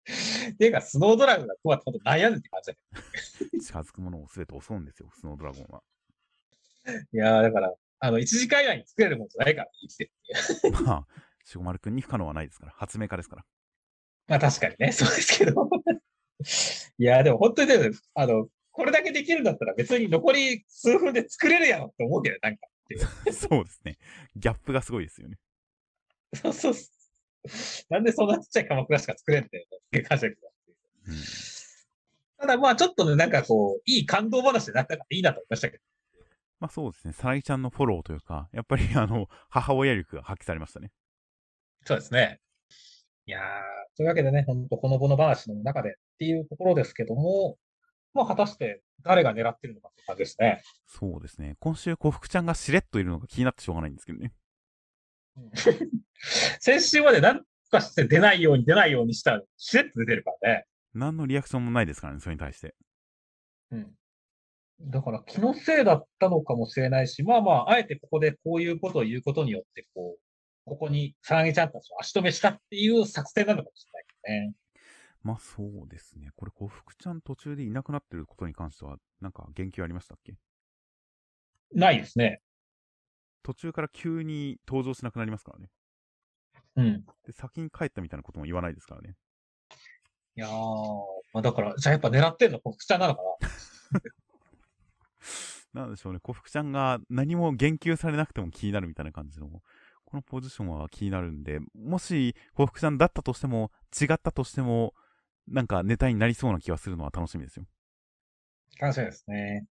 [0.58, 5.82] ていうか、スノードラゴンが熊ってほんと悩んでって感じだ近づくものを全て襲うんですよ、スノードラゴンは。
[7.12, 10.12] いやー、だから、あの、1時間以内に作れるもんじゃないから、生きてる
[10.84, 11.06] まあ、
[11.44, 13.44] しごまるくんに不可能はないですから、発明家ですから。
[14.26, 15.68] まあ確かにね、そうですけど。
[16.98, 22.66] いや、でも本当にね、あの、これだけできるんだったら別に残り数分で作れるやろって思うけど、なんか
[23.32, 23.98] そうですね。
[24.36, 25.38] ギャップがすごいですよね。
[26.34, 26.74] そうそう。
[27.88, 30.48] なんでそんなちっちゃい鎌倉しか作れんっていう感じだけど。
[31.06, 31.14] うん、
[32.38, 35.84] ただまあちょっとね、なんかこう、いい感動話でなったらいいなと思いましたけど。
[36.58, 37.12] まあそうですね。
[37.12, 40.90] さなぎちゃんのフォローというか、やっぱりあの、母親力が発揮されましたね。
[41.84, 42.40] そうですね。
[43.30, 43.42] いやー、
[43.96, 47.58] というわけでね、ほんとほのぼの話の中でっていうところですけども、
[48.12, 50.62] まあ、果たして誰が狙ってるのかって感じですね。
[50.88, 51.54] そうですね。
[51.60, 54.32] 今週、幸福ちゃんがしれっといるのが気になってしょうがないんですけどね。
[56.58, 60.66] 先週までなん、かして出ないように出ないようにしたら、しれっと出てるからね。
[60.92, 62.74] 何のリアクションもないですからね、それに対して。
[63.70, 63.94] うん。
[64.80, 70.29] だから気のせいだったのかもしれないし、まあまあ、あえてここでこういうことを言うことによって、こう、
[70.70, 74.54] ここにさなぎちゃんたちを足止めしたっていう作戦なのかもしれないけどね。
[75.24, 76.30] まあそうですね。
[76.36, 80.36] これ、呉服ちゃん途中でいなくなってることに関しては、なんか言及ありましたっけ？
[81.74, 82.40] ないですね。
[83.42, 85.70] 途中から急に登場しなくなりますからね。
[86.76, 87.04] うん。
[87.26, 89.16] で、先に帰ったみたいなことも言わないですからね。
[90.36, 90.50] いやー、
[91.32, 93.28] まあだから、じゃあやっぱ狙ってんの国ちゃんなのかな
[95.82, 96.20] なんでしょうね。
[96.20, 99.62] 呉服ちゃんが何も言及されなくても気になるみたいな感じの、
[100.10, 103.70] このポジションは気になるんで、もし呉服ちゃんだったとしても、
[104.00, 104.94] 違ったとしても、
[105.46, 107.64] なんかネタになりそうな気がするのは楽しみですよ。
[108.80, 109.66] 楽しみですね。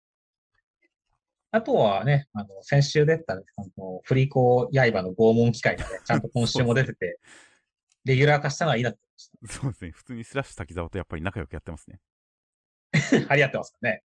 [1.51, 3.37] あとはね、あの、先週出た、あ
[3.77, 7.19] の、振り子刃の拷問機会がね、 ちゃんと今週も出てて、
[8.05, 9.01] レギュラー化したのはいいなって
[9.47, 9.91] そうですね。
[9.91, 12.01] 普通にスラッシュ滝沢とやっぱり仲良くやってますね。
[12.95, 13.29] 思いました。
[13.29, 14.03] 張り合ってますからね。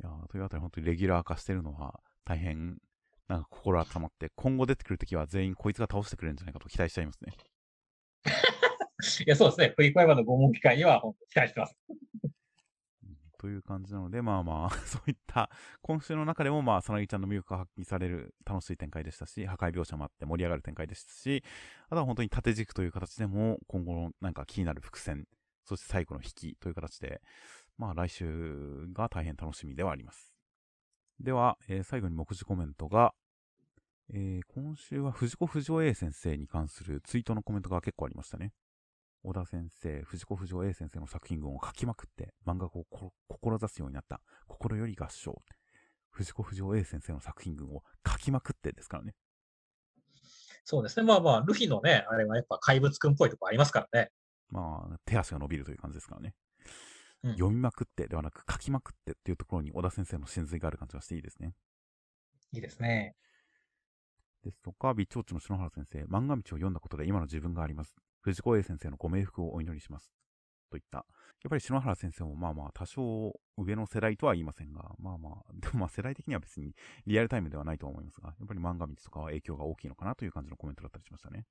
[0.00, 2.78] いやーというあたり本当にレギュラー化してるのは大変、
[3.28, 7.32] なんか心温まって、今後出てくるときは全員こいつが倒してくれるんじゃないかと期待しちゃいますね。
[9.26, 9.72] いや、そうですね。
[9.76, 11.76] 振り子刃の拷問機会には期待してます。
[11.88, 12.30] うん
[13.44, 15.50] という感じなので、まあまあ、 そういった、
[15.82, 21.44] 今週の中でも、まあ、さなぎちゃんの魅力が発揮される楽しい展開でしたし、破壊描写もあって盛り上がる展開でしたし、
[21.88, 25.26] あとは本当に縦軸という形でも、今後のなんか気になる伏線、
[25.66, 27.20] そして最後の引きという形で、
[27.76, 30.33] まあ来週が大変楽しみではあります。
[31.20, 33.14] では、えー最後に目次コメントが、
[34.12, 38.52] えー今週は藤子不二雄 A 先生に関するツイートのコメントが結構ありましたね。
[39.22, 45.40] 小田先生、藤子不二雄 A 先生の作品群を書きまくって漫画をこ志すようになった心より合唱。
[46.10, 49.14] 藤子不二雄 A 先生の作品群を書きまくってですからね。
[50.64, 51.06] そうですね。
[51.06, 54.10] まあまあ、ルフィのね、あれはやっぱ怪物くんっぽいとこありますからね。
[54.50, 56.34] まあ、手足が伸びるという感じですからね。
[57.24, 61.54] うん読みまくってではなく書きまくってっていうところに小田先生の真髄がある感じがしていいですね。
[62.52, 63.14] いいですね。
[64.44, 67.96] ですとか、微調地の篠原先生、漫画道を読んだことで今の自分があります。
[68.20, 70.12] 藤子 A 先生のご冥福をお祈りします。
[70.70, 70.98] といった。
[70.98, 76.74] やっぱり篠原先生もまあまあ多少上の世代とは言いませんが、まあまあ、でもまあ世代的には別に
[77.06, 81.44] リアルタイムではないと思いますが、やっぱり漫画道とかは影響が大きいのかなという感じのコメントだったりしましたね。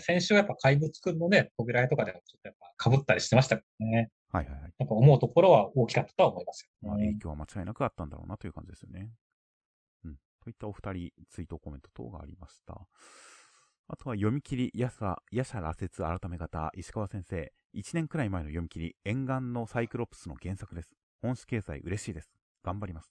[0.00, 4.10] 先週はやっぱ怪物くんのね、扉絵とかでもちょっとやっぱ被ったりしてましたからね。
[4.30, 4.74] はいはいはい。
[4.78, 7.06] やっぱ思うところは大きかったとは思いますまあ、よね。
[7.08, 9.10] 影響は間違いなくあったんだろうなという感じですよね。
[10.04, 10.16] うん。
[10.42, 12.86] といったお二人、ツイートコメント等がありました。
[13.90, 17.52] あとは読み切り、やさ、やしゃ羅説改め方、石川先生。
[17.74, 20.90] 1年くらい前の読み切り、沿岸のサイクロプスの原作です。
[21.22, 22.30] 本誌掲載嬉しいです。
[22.62, 23.10] 頑張ります。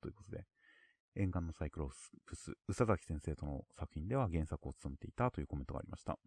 [0.00, 0.44] ということで、
[1.16, 1.90] 沿岸のサイクロ
[2.26, 6.18] プス、宇佐崎先生との作品では原作を務めていたというコメントがありました。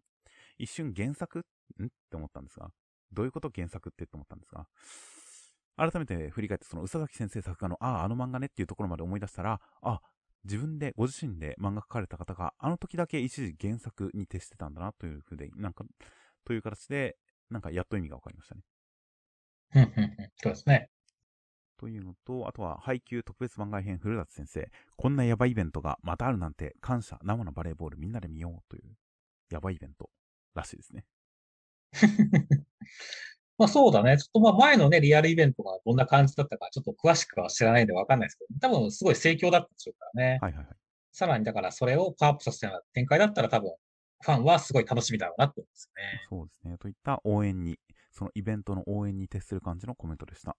[0.58, 1.38] 一瞬原作？
[1.80, 1.86] ん？
[1.86, 2.70] って思ったんですが、
[3.12, 4.66] どういうこと原作ってって思ったんですが、
[5.76, 10.00] 改めて振り返って、その宇佐崎先生作画の、ああ、あの漫画ねっていうところまで思い出したら、あ、
[10.44, 15.84] 自分で、ご自身で漫画描かれた方が、あの時だけ一時原作に徹してたんだなというふうで、なんか、
[16.44, 17.16] という形で、
[17.50, 18.62] なんかやっと意味がわかりましたね。
[19.74, 20.88] うんうんうんそうですね。
[21.78, 28.96] というのと、あとは、配給特別番外編古舘先生、こんなヤバイイベントがまたあるなんて、感謝、生のバレーボールみんなで見ようという、
[29.50, 30.08] ヤバいイベント
[30.54, 31.04] らしいですね。
[33.58, 34.18] まあそうだね。
[34.18, 40.38] ちょっとまあ前のね、リアルイベントがどんな感じだったか、ちょっと詳しくは知らないんでわかんないですけど、多分すごい盛況だったでしょうからね。
[40.42, 40.76] はいはいはい。
[41.12, 43.72] さらにだからそれをパワーアップさせたような展開だったら多分、
[44.20, 46.02] ファンはすごい楽しみだろうなって思いますね。
[46.28, 46.78] そうですね。
[46.78, 47.78] といった応援に、
[48.12, 50.56] そのイベントの応援に徹する感じのコメントでした。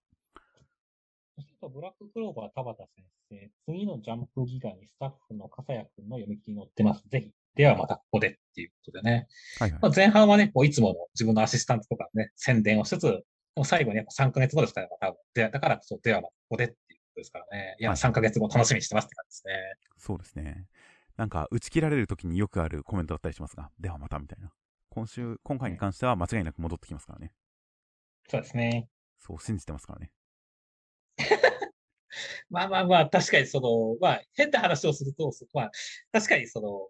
[1.36, 7.08] そしてブラッククローバー田畑先生、次のジャンプギガにスタッフの笠谷くんの読み切り載ってます。
[7.08, 7.32] ぜひ。
[7.58, 9.28] ではまたここでっていうことでね。
[9.60, 9.92] はいはいまあ、。
[9.96, 13.24] 前半はね、こういつもの自分のアシスタントとかね、宣伝をしつつ、で
[13.56, 15.18] も最後にやっぱ3ヶ月後ですから、多分。
[15.34, 17.76] でだからこそ、ではまたここでっていうことですからね。
[17.80, 19.54] いや、はい3ヶ月後楽しみにしてますって感じですね。
[19.98, 20.66] そうですね。
[21.18, 24.52] なんか、打ち切られる時によくあるコメントだったりしますが、ではまたみたいな。
[24.92, 27.32] 今週、今回に関しては間違いなく戻ってきますからね。
[28.30, 28.88] そうですね。
[29.20, 30.12] そう信じてますからね。
[32.50, 35.72] まあまあまあ、確かにその、まあ、変な話をすると、そまあ、
[36.12, 36.90] 確かにその、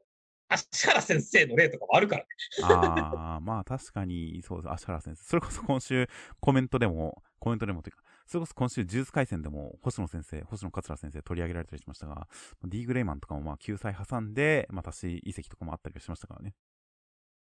[0.49, 2.28] 足原先生の例とかもあるからね。
[2.64, 4.72] ああ、まあ確かに、そうです。
[4.72, 5.24] 芦原先生。
[5.24, 6.07] それこそ今週、
[6.40, 12.28] コメントでも、コメントでもというか、それこそ今週、呪術回戦でも、星野先生、星野桂先生取り上げられたりしましたが、
[12.64, 16.53] D グレイマンとかもまあ救済挟んで、まあ私遺跡とかもあったりしましたからね。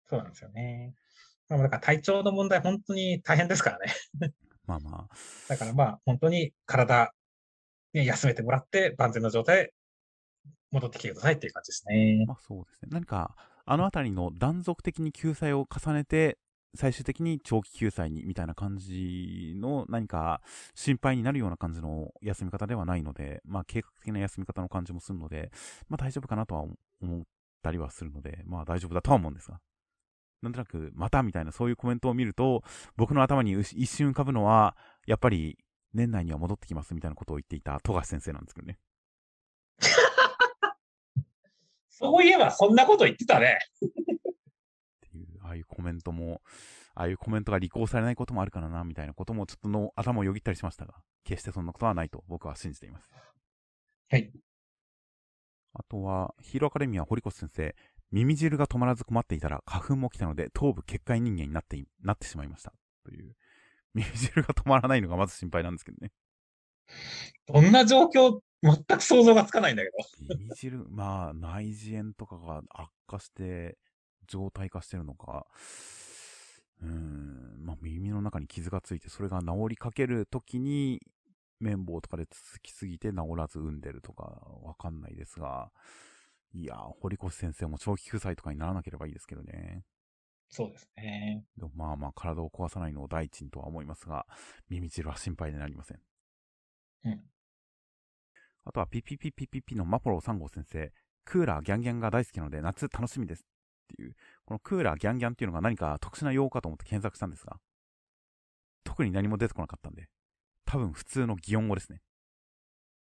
[0.08, 0.94] そうなんですよね。
[1.50, 3.94] まあ、だから体調の問題、本当に大変ですからね。
[4.66, 5.16] まあまあ、
[5.48, 7.14] だからまあ、本当に体、
[7.94, 9.74] ね、休めてもらって、万全の状態で
[10.76, 12.26] 戻ってきてくださいっていう感じですね。
[12.28, 12.90] まあそうですね。
[12.92, 13.36] 何か
[13.66, 16.38] あのあたりの断続的に救済を重ねて、
[16.76, 20.42] 最終的に長期救済にみたいな感じの何か
[20.76, 25.52] 心配になるような感じの休み方ではないので、まあ計画的な休み方の感じもするので、
[25.88, 26.66] まあ大丈夫かなとは
[27.02, 27.24] 思っ
[27.64, 29.60] たりはするので、まあ大丈夫だとは思うんですが。
[30.42, 32.64] なんとなく、またみたいなそういうコメントを見ると、
[32.98, 34.76] 僕の頭に一瞬浮かぶのは、
[35.08, 35.58] やっぱり
[35.94, 38.78] 年内には戻ってきますみたいなことを言っていた富樫先生なんですけどね。
[41.98, 43.58] そういえばそんなこと言ってたね。
[43.86, 43.90] っ
[45.00, 46.42] ていう、ああいうコメントも、
[46.94, 53.10] ああいうコメントが履行されないこともあるからな、みたいなこともちょっとの頭をよぎったりしましたが、決してそんなことはないと僕は信じています。
[54.10, 54.30] はい。
[55.74, 57.76] あとは、ヒーローアカデミア堀越先生、
[58.12, 62.74] 耳汁が止まらず困っていたら花粉も来たので頭部結界人間になってなってしまいました。
[63.04, 63.36] という。
[63.94, 66.12] 耳汁が止まらないのがまず心配なんですけどね。
[67.48, 69.98] どんな状況、全く想像がつかないんだけど。
[70.20, 73.78] 耳汁、 まあ、内耳炎とかが悪化して、
[74.28, 75.46] 状態化してるのか、
[76.82, 81.02] うーん、まあ、耳の中に傷がついて、それが治りかけるときに、
[81.60, 84.24] 綿棒とかで続きすぎて治らず産んでるとか、
[84.64, 85.72] わかんないですが、
[86.54, 89.86] いやー、堀越先生も長期救済とかにならなければいいですけどね。
[90.50, 91.46] そうですね。
[91.58, 94.26] でもまあまあ、体を壊さないのを第一にとは思いますが、
[94.70, 96.00] 耳汁は心配でなりません。
[97.04, 97.24] うん。
[98.66, 100.92] あとは、ピピピピピピのマポロ3号先生、
[101.24, 104.16] クーラーギャンギャンが大好きなので夏楽しみですっていう、
[104.46, 107.58] このクーラーギャンギャンっていうのが何か特殊な用語かと思って検索したんですが、
[108.84, 110.08] 特に何も出てこなかったんで、
[110.66, 112.02] 多分普通の擬音語ですね。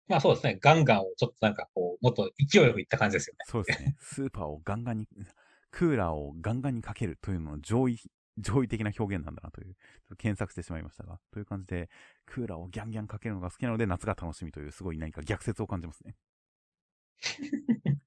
[0.09, 0.59] まあそうですね。
[0.61, 3.39] ガンガンをちょっとなんかこう、もっと勢いよくいった感じですよね。
[3.47, 3.97] そうですね。
[4.01, 5.09] スーパーをガンガンに、
[5.71, 7.99] クーラーをガンガンにかけるというのの上位、
[8.39, 9.77] 上位的な表現なんだなという、
[10.17, 11.89] 検索してしまいましたが、という感じで、
[12.27, 16.15] クーラーをギャンギャンかけるのが好きなので夏が楽しみという、すごい何か逆説を感じますね。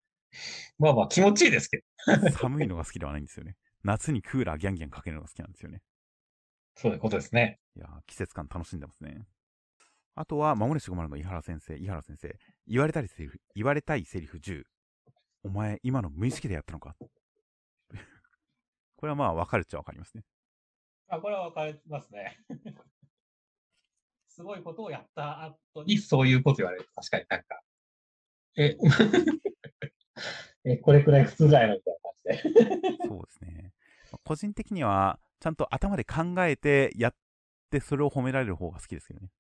[0.80, 1.84] まあまあ気持ちいいですけど。
[2.32, 3.56] 寒いのが好きではないんですよね。
[3.84, 5.82] 夏にクーラーギャンギャンかけるのが好きなんですよね。
[6.76, 7.60] そういうことですね。
[7.76, 9.26] いや季節感楽しんでますね。
[10.16, 12.38] あとは、守れしごまるの井原先生、井原先生、
[12.68, 14.64] 言われたりセリフ、言われたいセリフ10。
[15.44, 16.96] お前、今の無意識でやったのか？
[19.02, 20.24] これはまあ、わかるっちゃわかりますね。
[21.08, 22.38] あ、これはわかりますね。
[24.30, 26.88] すごいことをやった後に、そういうこと言われる。
[26.94, 27.62] 確かになんか、
[28.58, 28.78] え、
[30.72, 32.98] え、これくらい普通だよみたいな感じで。
[33.10, 33.74] そうですね。
[34.24, 37.16] 個人的には、ちゃんと頭で考えてやっ
[37.72, 39.32] て、それを褒められる方が好きですけどね。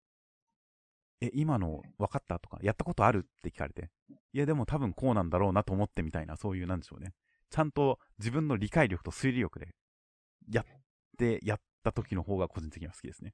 [1.21, 3.91] え、今の分かったとか、やったことあるって聞かれて、
[4.33, 7.13] いやでも多分こうなんだろうなと思ってみたいな、そういうなんでしょうね。
[7.51, 9.67] ちゃんと自分の理解力と推理力で、
[10.49, 10.65] やっ
[11.17, 13.33] て、やった時の方が個人的には好きですね。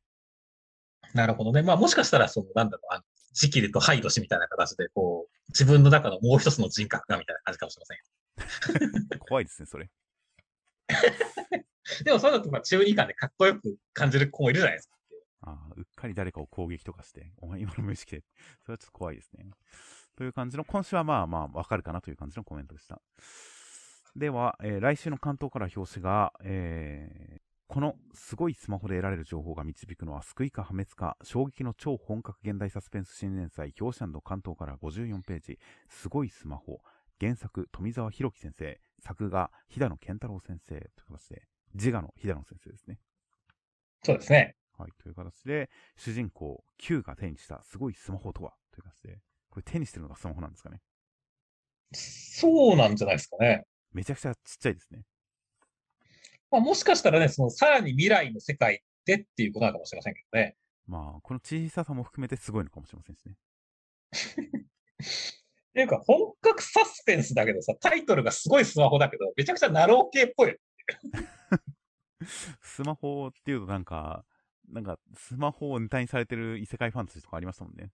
[1.13, 1.61] なるほどね。
[1.61, 3.03] まあもしかしたら、その、なんだろう、あの、
[3.33, 7.85] 時期でとハイドしみたいな形で、こう、自分の中のもう一つの人格がみたいな感じかもしれ
[8.35, 9.19] ません。
[9.19, 9.89] 怖いですね、それ。
[12.03, 14.97] でもそういうのとか中二感でかっこよく感じる子もいるじゃないですか。
[15.41, 18.23] ああ、うっかり誰かを攻撃とかして、お前今の無意識で、
[18.63, 19.45] それはちょっと怖いですね。
[20.17, 23.01] という感じの、今週はまあまあわかるかなという感じのコメントでした。
[24.17, 35.59] では、えー、来週の関東から表紙が、えー、このすごいスマホで得られる情報が導くのは救いか破滅か衝撃の超本格現代サスペンス新連載表紙関東から54ページ。
[35.87, 36.79] すごいスマホ。
[37.21, 38.79] 原作富澤弘樹先生。
[38.99, 40.69] 作画飛騨野健太郎先生。
[40.69, 41.43] という形で。
[41.75, 42.97] 自我の飛騨野先生ですね。
[44.01, 44.55] そうですね。
[44.79, 48.53] はい、という形で、主人公 Q が手にしたすごいスマホとは？
[48.71, 49.19] という形で、
[49.51, 50.81] これ手にしてるのがスマホなんですかね？
[51.93, 53.63] そうなんじゃないですかね。
[53.93, 55.01] めちゃくちゃちっちゃいですね。
[56.51, 60.55] まあ、もしかしたらね、そのさらに未来の世界でっていうことなのかもしれませんけどね。
[60.87, 63.35] まあ、この小ささも含めてすごいのかもしれませんしね。
[64.97, 70.57] っていうか、本格サスペンスだけどさ、タイトルがすごいスマホだけど、めちゃくちゃナロー系っぽい。
[72.61, 74.25] スマホっていうとなんか、
[74.69, 77.91] なんか、スマホをネタにされてる異世界ファンタジーとかありましたもんね。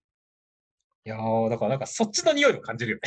[1.06, 3.02] いやー、だからなんかそっちの匂いを感じるよね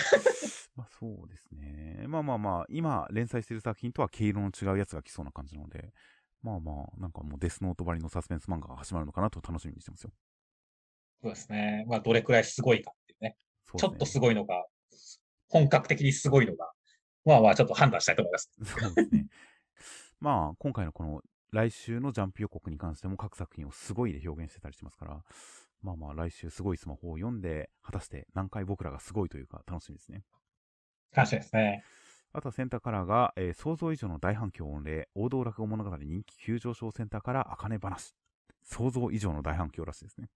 [0.77, 2.05] まあそうですね。
[2.07, 5.93] まあまあまあ、今連載してる作品とは毛色の違うやつが来そうな感じなので、
[6.43, 10.11] まあまあ、なんかもうデスノートばりのサスペンス漫画が始まるのかなと楽しみにしてますよ。
[11.23, 11.85] そうですね。
[11.89, 13.31] まあどれくらいすごいかっていうね。
[13.31, 13.37] ね
[13.77, 14.67] ちょっとすごいのか、
[15.49, 16.73] 本格的にすごいのか、
[17.25, 18.51] まあまあちょっと判断したいと思います。
[18.63, 19.27] そうですね。
[20.21, 21.23] まあ今回のこの
[21.53, 25.25] 来週のジャンプ予告に関しても各作品をすごいで表現してたりしますから、
[25.83, 30.23] まあまあ来週すごいスマホを読んで、果たして何回僕らがすごいというか楽しみですね。
[31.15, 31.85] ですね。
[32.33, 38.15] あとはセンターカラーが、えー、想像以上の大反響御礼、王道落語物語人気急上昇センターから茜話。
[38.63, 40.29] 想像以上の大反響らしいですね。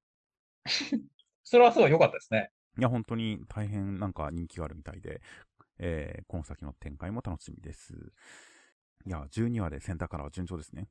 [1.43, 2.53] それはすごい良かったですね。
[2.79, 5.21] いや、本当に大変なんか人気があるみたいで、
[5.79, 7.93] えー、この先の展開も楽しみです。
[9.05, 10.89] いや、12話でセンターからは順調ですね。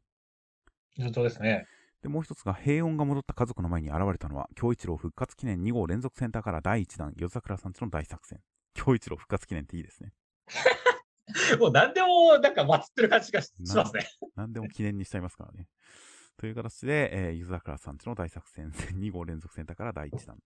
[0.97, 1.65] 順調ですね。
[2.01, 8.41] で、もう一つが、平穏が戻った家族の前に現れたのは、京一郎復活記念2号連続センターから第1弾、夜桜さんちの大作戦。
[8.73, 10.13] 京一郎復活記念っていいですね。
[11.59, 14.07] もう何でもなんか祭ってる感じがしますね。
[14.35, 15.67] 何でも記念にしちゃいますからね。
[16.37, 20.37] という形で、えー、ゆず桜さんちの大作戦2号連続センターから第1弾。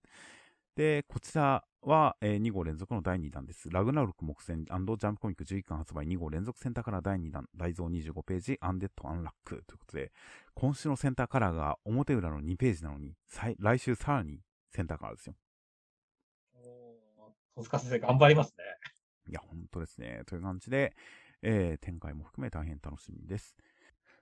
[0.74, 3.70] で、こちらは、えー、2号連続の第2弾です。
[3.70, 10.10] ラグナロク目線ジャンプコミック11巻発売2号連続センターから第2弾、大蔵25ページ、アンデッド・アンラックということで、
[10.54, 13.14] 今週のセンターカラーが表裏の2ページなのに、
[13.60, 14.40] 来週さらに
[14.72, 15.36] センターカラーですよ。
[17.56, 18.64] 戸塚先生頑張りますね。
[19.28, 20.22] いや、本当ですね。
[20.26, 20.94] という感じで、
[21.42, 23.56] えー、展開も含め大変楽しみです。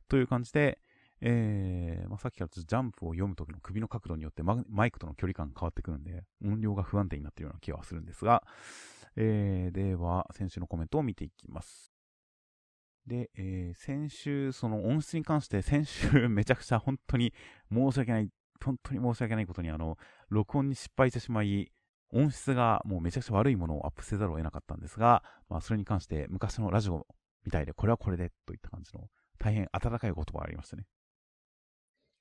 [0.09, 0.79] という感じで、
[1.21, 8.43] えー、まあ、さっきからジャンプを読むときの首の角度によってマイクとの距離感が変わってくるんで、音量が不安定になっているような気はするんですが、
[9.17, 11.93] えー、では、先週のコメントを見ていきます。
[13.07, 17.33] で、えー、先週、その音質に関して、先週めちゃくちゃ本当に
[17.73, 18.29] 申し訳ない、
[18.65, 19.97] 本当に申し訳ないことに、あの、
[20.29, 21.71] 録音に失敗してしまい、
[22.12, 27.06] 音質がもうめちゃくちゃ悪いものをアップせざるを得なかったんですが、まあ、それに関して昔のラジオ
[27.44, 29.09] みたいで、これはこれでといった感じの
[29.39, 30.84] 大変温かい言葉がありましたね。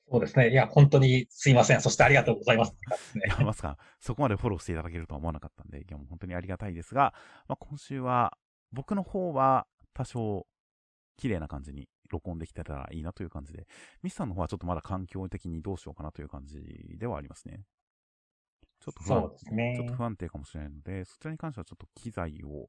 [0.09, 0.49] そうですね。
[0.49, 1.81] いや、本当にすいません。
[1.81, 2.73] そしてありがとうございます。
[3.15, 7.13] いや、まさか、そこまでフォローしていただけるとは思わなかったんで、いや、もう本当にありがたいですが、
[7.47, 8.37] まあ、今週は、
[8.73, 10.47] 僕の方は多少、
[11.17, 13.67] 綺麗な感じに録音できてたらいいなという感じで、
[14.01, 16.61] ミスさんの方はちょっとまだ環境的にどうしようかなという感じ
[16.97, 17.63] ではありますね。
[18.81, 22.67] ちょっと不安、ね、ちょっと不安定かもしれないので、そちらに関してはちょっと機材を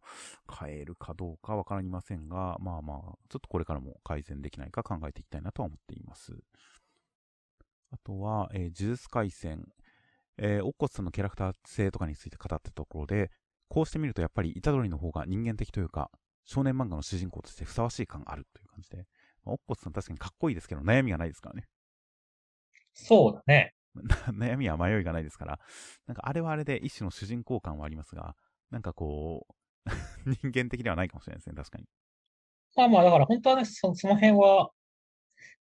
[0.60, 2.98] 変えるかどうかわかりませんが、まあまあ、
[3.30, 6.34] ちょっとこれからも改善できないか考えていきたいなとは思っています。
[7.93, 9.66] あとは、えー、呪術廻戦、
[10.36, 13.30] えー、オッコスさんのキャラクター性とかについて語ったところで、
[13.68, 16.10] こうしてみるとやっぱり虎杖の方が人間的というか、
[16.44, 19.06] 少年漫画の主人公としてふさわしい感あるという感じで、
[19.44, 21.64] まあ、オッコスさん確かにかっこいいですけど、悩みがないですからね。
[22.93, 23.74] そうだね。
[24.32, 25.60] 悩みは迷いがないですから、
[26.06, 28.36] なんかあれはあれで一種の主人公感はありますが、
[28.70, 29.55] なんかこう、
[30.43, 31.85] 人間的ではないかもしれないですね、確かに。
[32.77, 34.70] まあまあ、だから本当はね、そその辺は、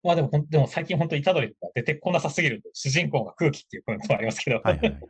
[0.02, 4.60] まあでも、でも最近本当に虎杖が出てこなさすぎる主人公が空気っていうコメントもありますけど。
[4.60, 5.00] はいはいはい、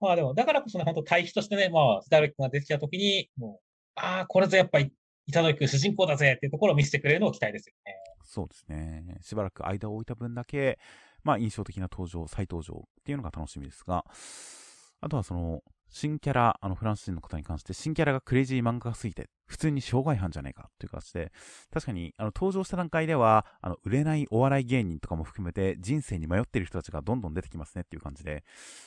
[0.01, 4.93] まあでも、だからこそね、本当対比としてね、まあ、虎杖君が出てきたときに、もう、ああ、これぞやっぱり、
[5.33, 7.95] 虎杖君主人公だぜっていうところを見せてくれるのを期待ですよね。
[8.25, 9.19] そうですね。
[9.23, 10.79] しばらく間を置いた分だけ、
[11.27, 14.05] まあ印象的な登場、再登場っていうのが楽しみですが、
[15.01, 21.33] あとはその、新キャラ、あのフランス人の方に関して、新キャラがクレイジー漫画家すぎて、普通に障害犯じゃないかという形で、
[21.73, 28.45] 確かに、あの、登場した段階では、あの、売れないお笑い芸人とかも含めて、人生に迷ってる人たちがどんどん出てきますねっていう感じで、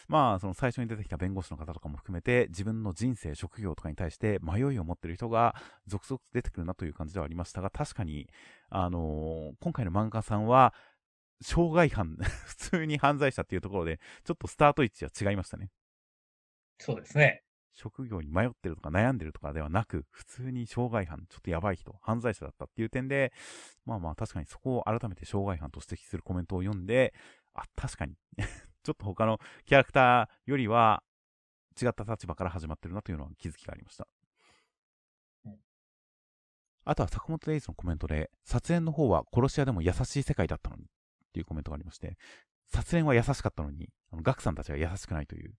[0.07, 5.55] まあ、その最初に出てきた弁護士の方とかも含めて、自分の人生、職業とかに対して迷いを持ってる人が
[5.87, 8.27] 続々出てくるなという感じではありましたが、確かに、
[8.69, 10.73] あのー、今回の漫画家さんは、
[11.41, 15.71] 障害犯、 普通に犯罪者っていうところで、ちょっとスタート位置は違いましたね。
[16.77, 17.43] そうですね。
[17.73, 23.31] 職業に迷ってるとか悩んでるとかではなく、普通に障害犯、ちょっとやばい人、犯罪者だったっていう点で、
[23.85, 27.13] まあまあ確かにそこを改めて障害犯と指摘するコメントを読んで、
[27.53, 28.15] あ、確かに
[28.83, 31.03] ちょっと他のキャラクターよりは
[31.81, 34.07] 違った立場から始まってるなというのは気づきがありました。
[36.85, 40.89] あとは坂本デイズのコメントで、撮影の方は殺し屋でも優しい世界だったのに
[41.29, 42.17] っていうコメントがありまして、
[42.71, 45.53] 殺練は優しかったのに、あのガクさんたちが優しくないという。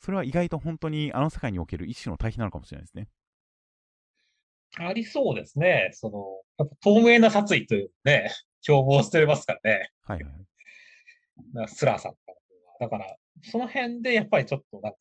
[0.00, 3.08] それは意外と本当にあの世界における一種の対比なのかもしれないですね。
[4.78, 5.90] ありそうですね。
[5.92, 6.26] その、
[6.58, 8.30] やっぱ透明な殺意というね、
[8.60, 9.90] 標榜してますからね。
[10.02, 10.30] はいは
[11.64, 11.68] い。
[11.68, 12.32] スラーさんとか。
[12.80, 14.98] だから、その辺でやっぱりちょっとなんか、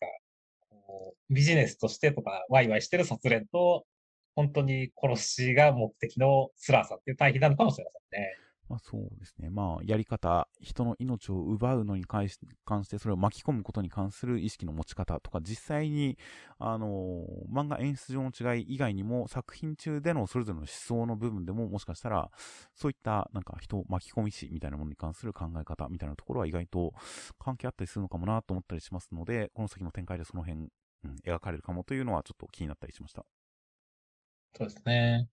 [1.29, 3.85] ビジネスとしてとか、ワイワイしてる殺練と、
[4.35, 8.44] 本当に殺しが目的のスラーさんっていう対比なのかもしれませんね。
[8.67, 9.49] まあそうですね。
[9.49, 12.37] まあやり方、人の命を奪うのに関し
[12.87, 16.17] てそれを巻き込むことに関する意識の持ち方とか、実際に、
[16.57, 22.31] あの、漫画演出上の違い以外にも作品中でのそれぞれの思想の部分でももしかしたら、
[22.73, 26.93] そういったなんか人を巻き込みしみたいなものに関する考え方みたいなところは意外と
[27.37, 30.69] 関係あったりするのかもなと思ったりしますので、この先の展開でその辺、
[31.03, 33.25] うん、描かれるかもというのはちょっと気になったりしました。
[34.57, 35.29] そうですね。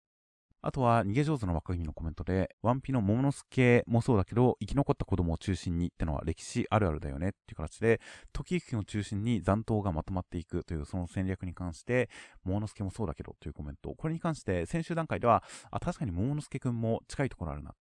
[0.64, 8.00] あとは、逃げ上手の若君のコメントで、ワンピの桃之助もそうだけど、生き残った子供を中心にってのは歴史あるあるだよねっていう形で、
[8.32, 12.10] 時行を中心に残党がまとまっていくというその戦略に関して、
[12.44, 13.94] 桃之助もそうだけどというコメント。
[13.96, 17.74] これに関して、先週段階では、あ、確かに桃之助くんも近いところあるな。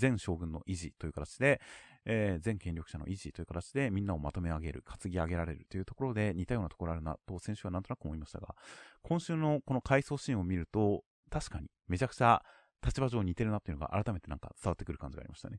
[0.00, 1.60] 前将軍の維持という形で、
[2.04, 8.54] えー全権力者の維持という形でみんなをまとめ上げる、担ぎ上げられるというところで似たようなところあるなと先週はなんとなく思いましたが、
[9.02, 12.42] 今週のこの回想シーンを見ると、確かにめちゃくちゃ
[12.84, 15.58] 立場上似てるなっていうのが改めてなんか伝わってくる感じがありましたね。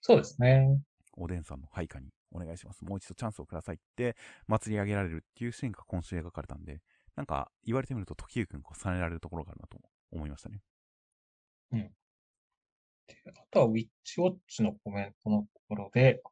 [0.00, 0.80] そうですね。
[1.16, 2.84] おでんさんの配下にお願いします。
[2.84, 4.16] もう一度チャンスをくださいって
[4.48, 6.80] 祭り上げられるっていうシーンが今週描かれたんで、
[7.14, 9.78] なんか言われてみると時行くんこうされられるところがあるなと
[10.10, 10.60] 思いましたね。
[13.26, 16.22] あとは、ウィッチウォッチのコメントのところで、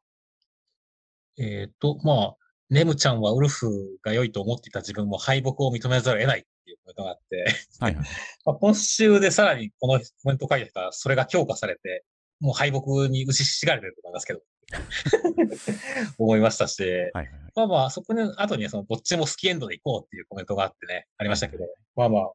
[1.37, 2.35] えっ、と、まあ、
[2.73, 7.45] ネムちゃんはウルフが良いと思っていた自分も敗北を認めざるを得ないっていうコメントがあって、
[7.79, 8.05] はいはい。
[8.45, 12.03] まあ、今週でさらにこのコメントを書いてたら、それが強化されて、
[12.39, 14.41] もう敗北に打ちひしがれてると思いますけど、
[16.17, 17.29] 思いましたし、はいはいはい。
[17.55, 22.31] まあまあ、そこの後にはその、どっちもスキエンドで行こうっていうコメントがあってね、ありましたけど、まあまあ、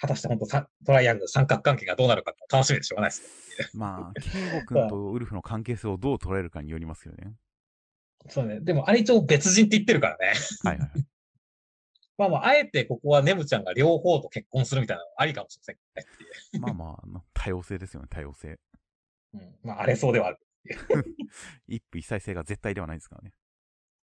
[0.00, 3.22] 果たして本当さトライアングル三角関係がどうなるか楽しみでしょうがないです
[3.62, 3.68] ね。
[3.72, 7.32] まあ、ケイゴ君とウルフの関係性をどう捉えるかによりますよね。
[8.28, 8.60] そうね。
[8.60, 10.34] でも、あれ一応別人って言ってるからね。
[10.62, 11.06] はいはいはい。
[12.18, 16.02] まあまあ、あえてここはネムちゃんが両方と結婚するみたいなのありかもしれま
[16.52, 16.60] せん。
[16.62, 18.58] まあまあ多様性ですよね、多様性。
[19.34, 19.54] うん。
[19.62, 20.38] まあ、荒れそうではある。
[21.68, 23.32] 一夫一妻制が絶対ではないですからね。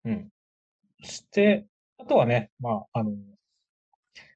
[0.05, 0.31] うん。
[1.03, 1.67] そして、
[1.99, 3.13] あとはね、まあ、あの、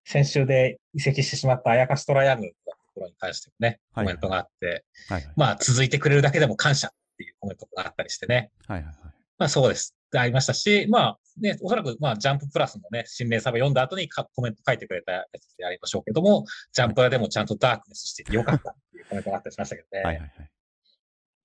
[0.05, 5.35] 先週で移籍してしまったあやかしトライアングルのところに関してもね、はいコメントがあって、はいはい。
[5.37, 8.51] まあ、続いてくれるだけでも感謝っていうコメントがあったりしてね。
[8.67, 9.24] はいはいはい。
[9.39, 9.95] まあ、そうです。
[10.07, 20.03] ってありましたし、まあ、ね、おそらく、まあ、ジャンププラスのね、新連サバ読んだ後にかコメント書いてくれたやつでありましょうけども、ジャンプラでもちゃんとダークネスしててよかったっていうコメントがあったりしましたけどね。
[20.05, 20.51] はいはいはい。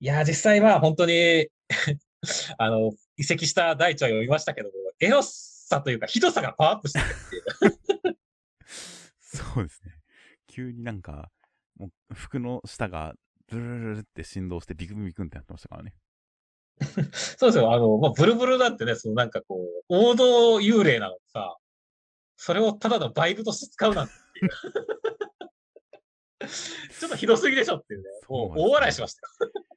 [0.02, 1.48] いやー、実際は本当に、
[2.58, 8.18] あの、移籍した大地は読みましたけども、エロさというか、ひどさがパワーアップしてるっていう。
[9.20, 9.92] そうですね。
[10.46, 11.30] 急になんか、
[11.76, 13.14] もう服の下が
[13.48, 15.94] ブルルルルって振動してビクビクンってなってましたからね。
[17.12, 17.72] そうですよ。
[17.72, 21.56] あの、まあ、ブルブルだってね、そのなんかこう、王道幽霊なのにさ、
[22.36, 24.16] それをただのバイブとして使うなんてい
[24.46, 24.50] う。
[26.98, 28.08] ちょっとひどすぎでしょっていうね。
[28.28, 29.52] もう大笑いしましたよ。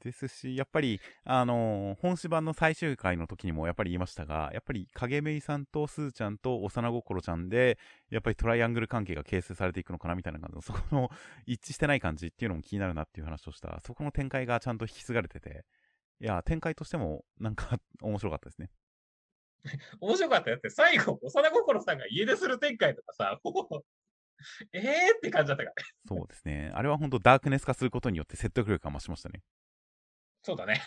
[0.00, 7.78] ですし、やっぱり、あのー本誌版の最終回の時にもやっぱり言いましたが、やっぱり影めいさんとすーちゃんと幼心ちゃんで、
[8.10, 11.10] やっぱりトライアングル関係が形成されていくのかなみたいな感じの、そこの
[11.46, 15.64] 一致してない感じっていうのも気になるなっていう話をした、そこの展開がちゃんと引き継がれてて、
[16.20, 18.70] いや、展開としてもなんか 面白かったですね。
[20.00, 23.84] 面白かったよって、最後、幼心さんが家出する展開とかさ、もう、
[24.72, 24.82] えー
[25.16, 25.74] って感じだったからね。
[26.06, 26.70] そうですね。
[26.74, 29.42] あれは本当ダークネス化することによって説得力が増しましたね。
[30.42, 30.80] そうだね。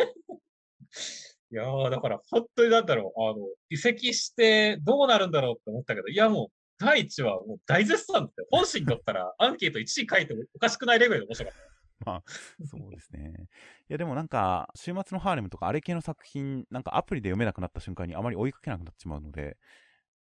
[1.51, 6.47] いやー、だから本当になんだろう、あの、移籍してどうなるんだろうって思ったけど、いやもう、
[6.77, 11.80] 第一はもう大絶賛だって、本心取ったらアンケート1位書いてもおかしくないレベルで面白かっ
[12.65, 13.47] そうですね。
[13.89, 19.57] いや、でもなんか、週末のハーレムとかあれ系の作品、なんかアプリで読めなくなった瞬間にあまり追いかけなくなってしまうので、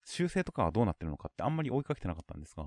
[0.04, 2.66] 修正とかはどうなってるのかってあんまり追いかけてなかったんですが、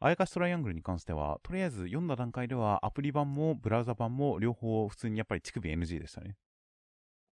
[0.00, 6.36] あやかしトライアングルに関しては、とりあえず読んだ段階ではアプリ版もブラウザ版も両方普通にやっぱり乳首 NG でしたね。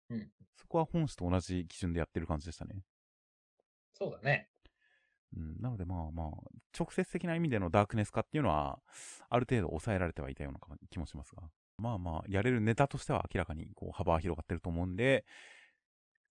[0.10, 2.76] うんそこは本誌と同じ基準でやってる感じでしたね。
[2.76, 4.06] た。
[4.06, 4.50] そうだね。
[5.36, 6.30] うん、なのでまあまあ、
[6.78, 8.80] 直接的な意味でのダークネス化っていうのは、
[9.30, 10.60] ある程度抑えられてはいたような
[10.90, 11.44] 気もしますが、
[11.78, 15.26] まあまあ、やれるネタとしては明らかにこう幅は広がってると思うんで、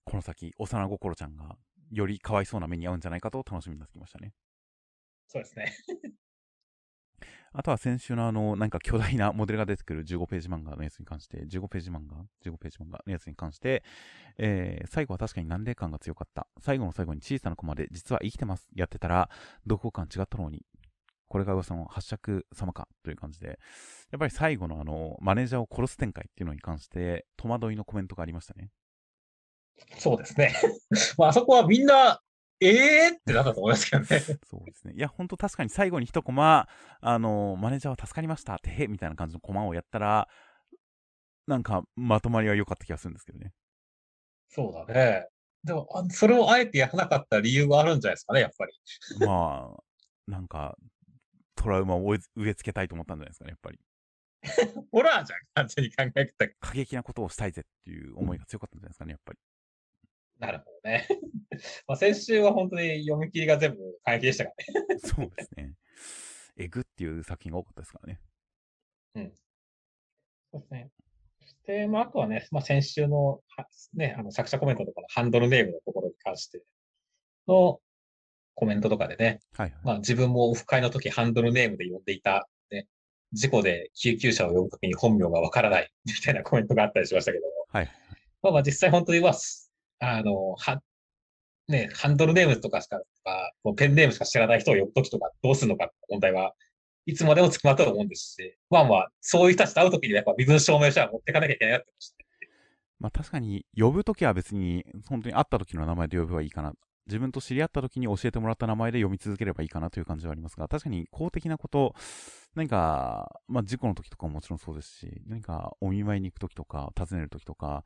[0.05, 1.57] この先、幼心ちゃんが
[1.91, 4.33] よりかわいそうな目に遭うんじゃないかと楽しみになってきましたね。
[5.29, 5.75] そうですね。
[7.57, 13.85] あとは先週のあの、なんか巨大なモデルが出てくる15ページ漫画のやつに関して、15ページ漫画 ?15 ページ漫画のやつに関して、
[14.39, 16.49] えー、最後は確かに難齢感が強かった。
[16.61, 18.69] 最後の最後に小さなコマで、実は生きてます。
[18.75, 19.31] やってたら、
[19.67, 20.63] どこ感違ったのに。
[21.29, 22.87] これが噂の八尺様か？
[23.03, 23.59] という感じで、
[24.11, 28.71] やっぱり最後のあの、マネージャーを殺す展開っていうのに関して、戸惑いのコメントがありましたね。
[29.99, 30.55] そうですね。
[31.19, 32.21] まあ、あそこはみんな、
[32.65, 34.07] えーってなったと思いますけどね。
[34.19, 34.95] そうですね。
[34.97, 36.69] いや、ほんと確かに最後に一コマ、
[37.01, 40.29] あの、マネージャーは助かりましたって、へみたいな感じのコマをやったら、
[41.47, 43.53] なんか、まとまりは良かった気がするんですけどね。
[44.49, 45.29] そうだね。
[45.63, 48.73] でも、あそれをあえてやらなかった理由があるんじゃないですかね、やっぱり。
[49.27, 50.77] まあ、なんか、
[51.57, 53.79] トラウマを植え付けたいと思ったんじゃないですかね、やっぱり。
[54.93, 59.39] ホラーじゃん、完全に考えてた過激なことをしたいぜっていう思いが強かったんじゃないですかね、やっぱり。
[60.39, 61.07] なるほどね。
[61.87, 64.99] まあ先週は本当に読み切りが全部過激でしたからね。
[65.05, 65.75] そうですね。
[66.57, 68.21] えぐっていう作品が多かったですからね。
[70.55, 70.91] そうですね。
[71.41, 76.63] そして、まあ、あとはね、まあ、先週の、はね、あの、作者コメントとかのハンドルネームのところに関して
[77.49, 77.81] の
[78.55, 79.81] コメントとかでね、はいはい。
[79.85, 82.87] まあ、自分もオフ会の時ハンドルネームで呼んでいた、ね、
[83.33, 87.53] 事故で救急車を呼ぶときに本名がわからないみたいなコメントがあったりしましたけども。
[87.69, 87.91] はい。
[88.43, 89.35] まあまあ実際本当には、
[90.13, 90.83] あの、は、
[91.69, 93.01] ね、ハンドルネームとかしか、
[93.63, 96.55] もうペンネームしか知らない人を呼ぶときとかどうするのかって問題は
[97.07, 102.17] いつまでもつきまとうと思うんですし、まあまあ、そういう人たちと会うときにやっぱ身分証明書は持っていかなきゃいけないなってました。
[103.01, 106.73] まあ確かに、呼ぶときは別に、本当に会った時の名前で呼べばいいかな。
[107.07, 111.95] 自分と知り合った時に教えてもらった名前で読み続ければいいかなという感じはありますが、確かに公的なこと、
[112.55, 117.85] 何か、まあ事故の時とかももちろんそうですし、何かお見舞いに行く時とか、訪ねる時とか、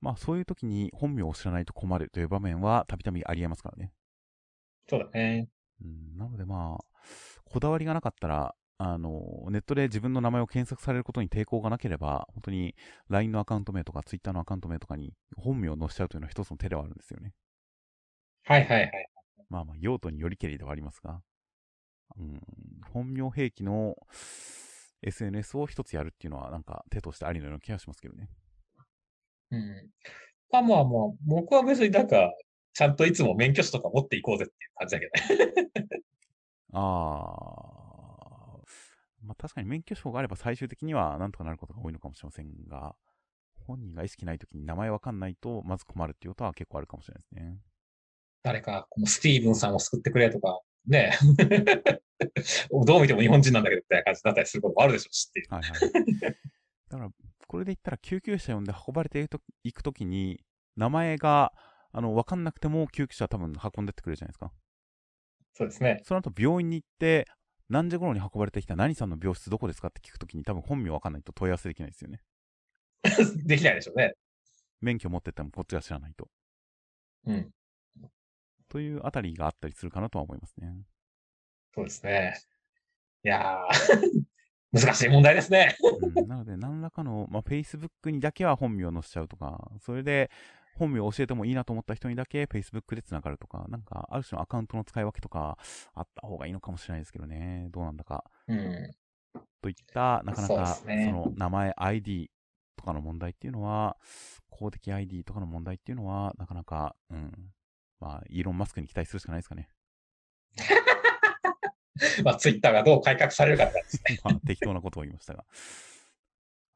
[0.00, 3.92] まあそういう時に本名を知らないと困るという場面はたびたびありえますからね。
[4.88, 5.48] そうだね。
[5.82, 6.84] うん、なのでまあ、
[7.44, 12.74] こだわりがなかったら、あの、ネットで自分の名前を検索されることに抵抗がなければ、本当に
[13.08, 17.32] LINE のアカウント名とか Twitter のアカウント名とかに本名を載せちゃうというのは一つの手ではあるんですよね。
[18.44, 19.10] はいはいはい。
[19.50, 21.20] まあまあ、用途によりけりではありますが、
[22.18, 22.40] うん、
[22.92, 23.96] 本名兵器の
[25.02, 28.28] SNS を一つやるっていうのはなんか手としてありのような気がしますけどね。
[29.50, 29.90] うん。
[30.50, 32.32] まあまあまあ、僕は別になんか、
[32.72, 35.70] ちゃんといつも免許証とか持っていこうぜっていう感じだけどね。
[36.72, 42.94] あー、まあ確かに免許証があれば最終的にはなんとかなることが多いのかもしれませんが、
[43.66, 47.58] 本人が意識ないときに名前わかんないとまず困るっていうことは結構あるかもしれないですね。
[48.42, 51.12] 誰か、このスティーブンさんを救ってくれとか、ね
[52.86, 55.54] どう見ても日本人なんだけどみたいな感じだったりすることもあるでしょうしっていう。
[55.54, 55.80] はいはい。
[56.90, 57.10] だから、
[57.46, 59.26] これで言ったら救急車呼んで運ばれて
[59.64, 60.44] いくときに、
[60.76, 61.52] 名前が、
[61.92, 64.52] あの、わかんなくても救急車は多分運んでってくれるじゃないですか。
[65.54, 66.00] そうですね。
[66.04, 67.26] その後病院に行って、
[67.68, 72.20] 何時頃に運ばれてきた何さんの病室どこですかって聞くときに多分本名わかんないと問い合わせできないですよね。
[73.46, 74.14] できないでしょうね。
[74.80, 76.28] 免許持ってってもこっちが知らないと。
[77.26, 77.50] うん。
[78.70, 80.74] というあたりがあったりするかなとは思いますね。
[81.74, 82.40] そうですね。
[83.24, 84.24] いやー、
[84.72, 85.76] 難しい問題ですね。
[86.14, 90.30] うん、なので、何らかの、まあ、Facebook にだけは本名を載せちゃうとか、それで
[90.74, 95.58] 本名を教えてもいいなと思った人にだけ Facebook で繋がるとか、なんか、ある種のアカウントの使い分けとか、
[95.94, 97.68] あった方がいいのかもしれないですけどね。
[97.70, 98.24] どうなんだか。
[98.46, 98.90] うん。
[99.60, 102.30] といった、なかなか、すねその名前、ID
[102.76, 103.96] とかの問題っていうのは、
[104.48, 107.32] 公的 ID とかの問題っていうのは、なかなか、うん。
[108.00, 109.68] まあ、イーロン・マスクに期待するしかないですかね。
[112.24, 113.74] まあ、ツイッターがどう改革されるかって
[114.12, 114.20] ね。
[114.24, 115.44] まあ、適当なことを言いましたが。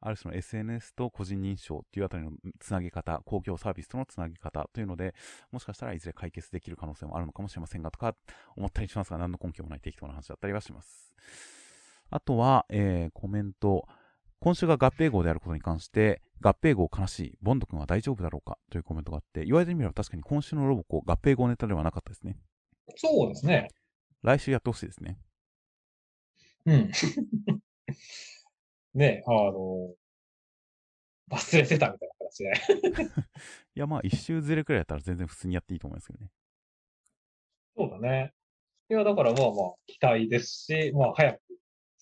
[0.01, 5.15] ある種の SNS と個人認証っていうあたりのつなげ方、公共サービスとのつなげ方というので、
[5.51, 8.15] もしかしたらいずれ解決できる可能性もあるのかもしれませんが、とか
[8.55, 11.15] 思ったりしますが、何の根拠もない適当な話だったりはします。
[12.11, 13.87] あとは、えー、コメント。
[14.45, 22.37] 今週が合併号であることに関して、合併号悲しい、ボンド君は大丈夫だろうかというコメントがあって、言われてみれば確かに今週のロボコ合併号ネタではなかったですね。
[22.95, 23.69] そうですね。
[24.21, 25.17] 来週やってほしいですね。
[26.67, 26.91] うん。
[28.93, 29.95] ねあの、
[31.31, 32.53] 忘れてたみたいな形で。
[33.73, 36.29] いや、まあ一周ずれくらいだったら全然普通にやっていいと思いますけどね。
[37.75, 38.31] そうだね。
[38.91, 41.41] いや、だからまあまあ、期待ですし、まあ、早く、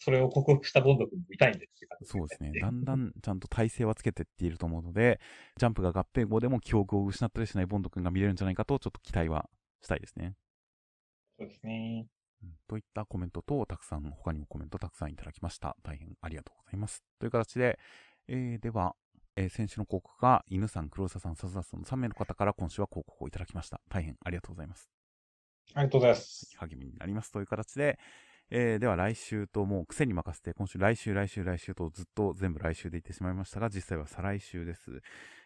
[0.04, 1.68] それを克服したボンド君も見たいんで
[2.02, 2.52] すそうですね。
[2.60, 5.20] だんだんちゃんと体勢はつけてっていると思うので、
[5.58, 9.50] ジャンプが合併後でも記憶を失ったりしないボンド君が見れるんじゃないかと、ちょっと期待は
[9.82, 10.36] したいですね。
[11.40, 12.08] そうですね。
[12.44, 15.78] うんといったコメントと、たくさん、他にもコメントたくさんいただきました。
[15.84, 17.02] 大変ありがとうございます。
[17.20, 17.80] という形で、
[18.28, 18.96] えー、では、
[19.36, 23.80] えー先週の広告が、犬さん、黒沢さん、笹田さんの3名の方から今週は広告をいただきました。
[23.90, 24.90] 大変ありがとうございます。
[25.74, 26.52] ありがとうございます。
[26.58, 27.98] 励みになりますという形で、
[28.50, 35.02] えーでは来週ともう癖に任せて、今週来週来週来週とずっと全部来週で言ってしまいましたが、実際は再来週です。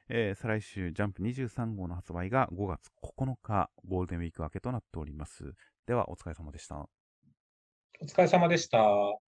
[0.09, 5.53] えー再来週、ジャンプ23号の発売が5月9日、ゴールデンウィーク明けとなっております。
[5.85, 6.89] では、お疲れ様でした。
[8.01, 9.26] お疲れ様でした。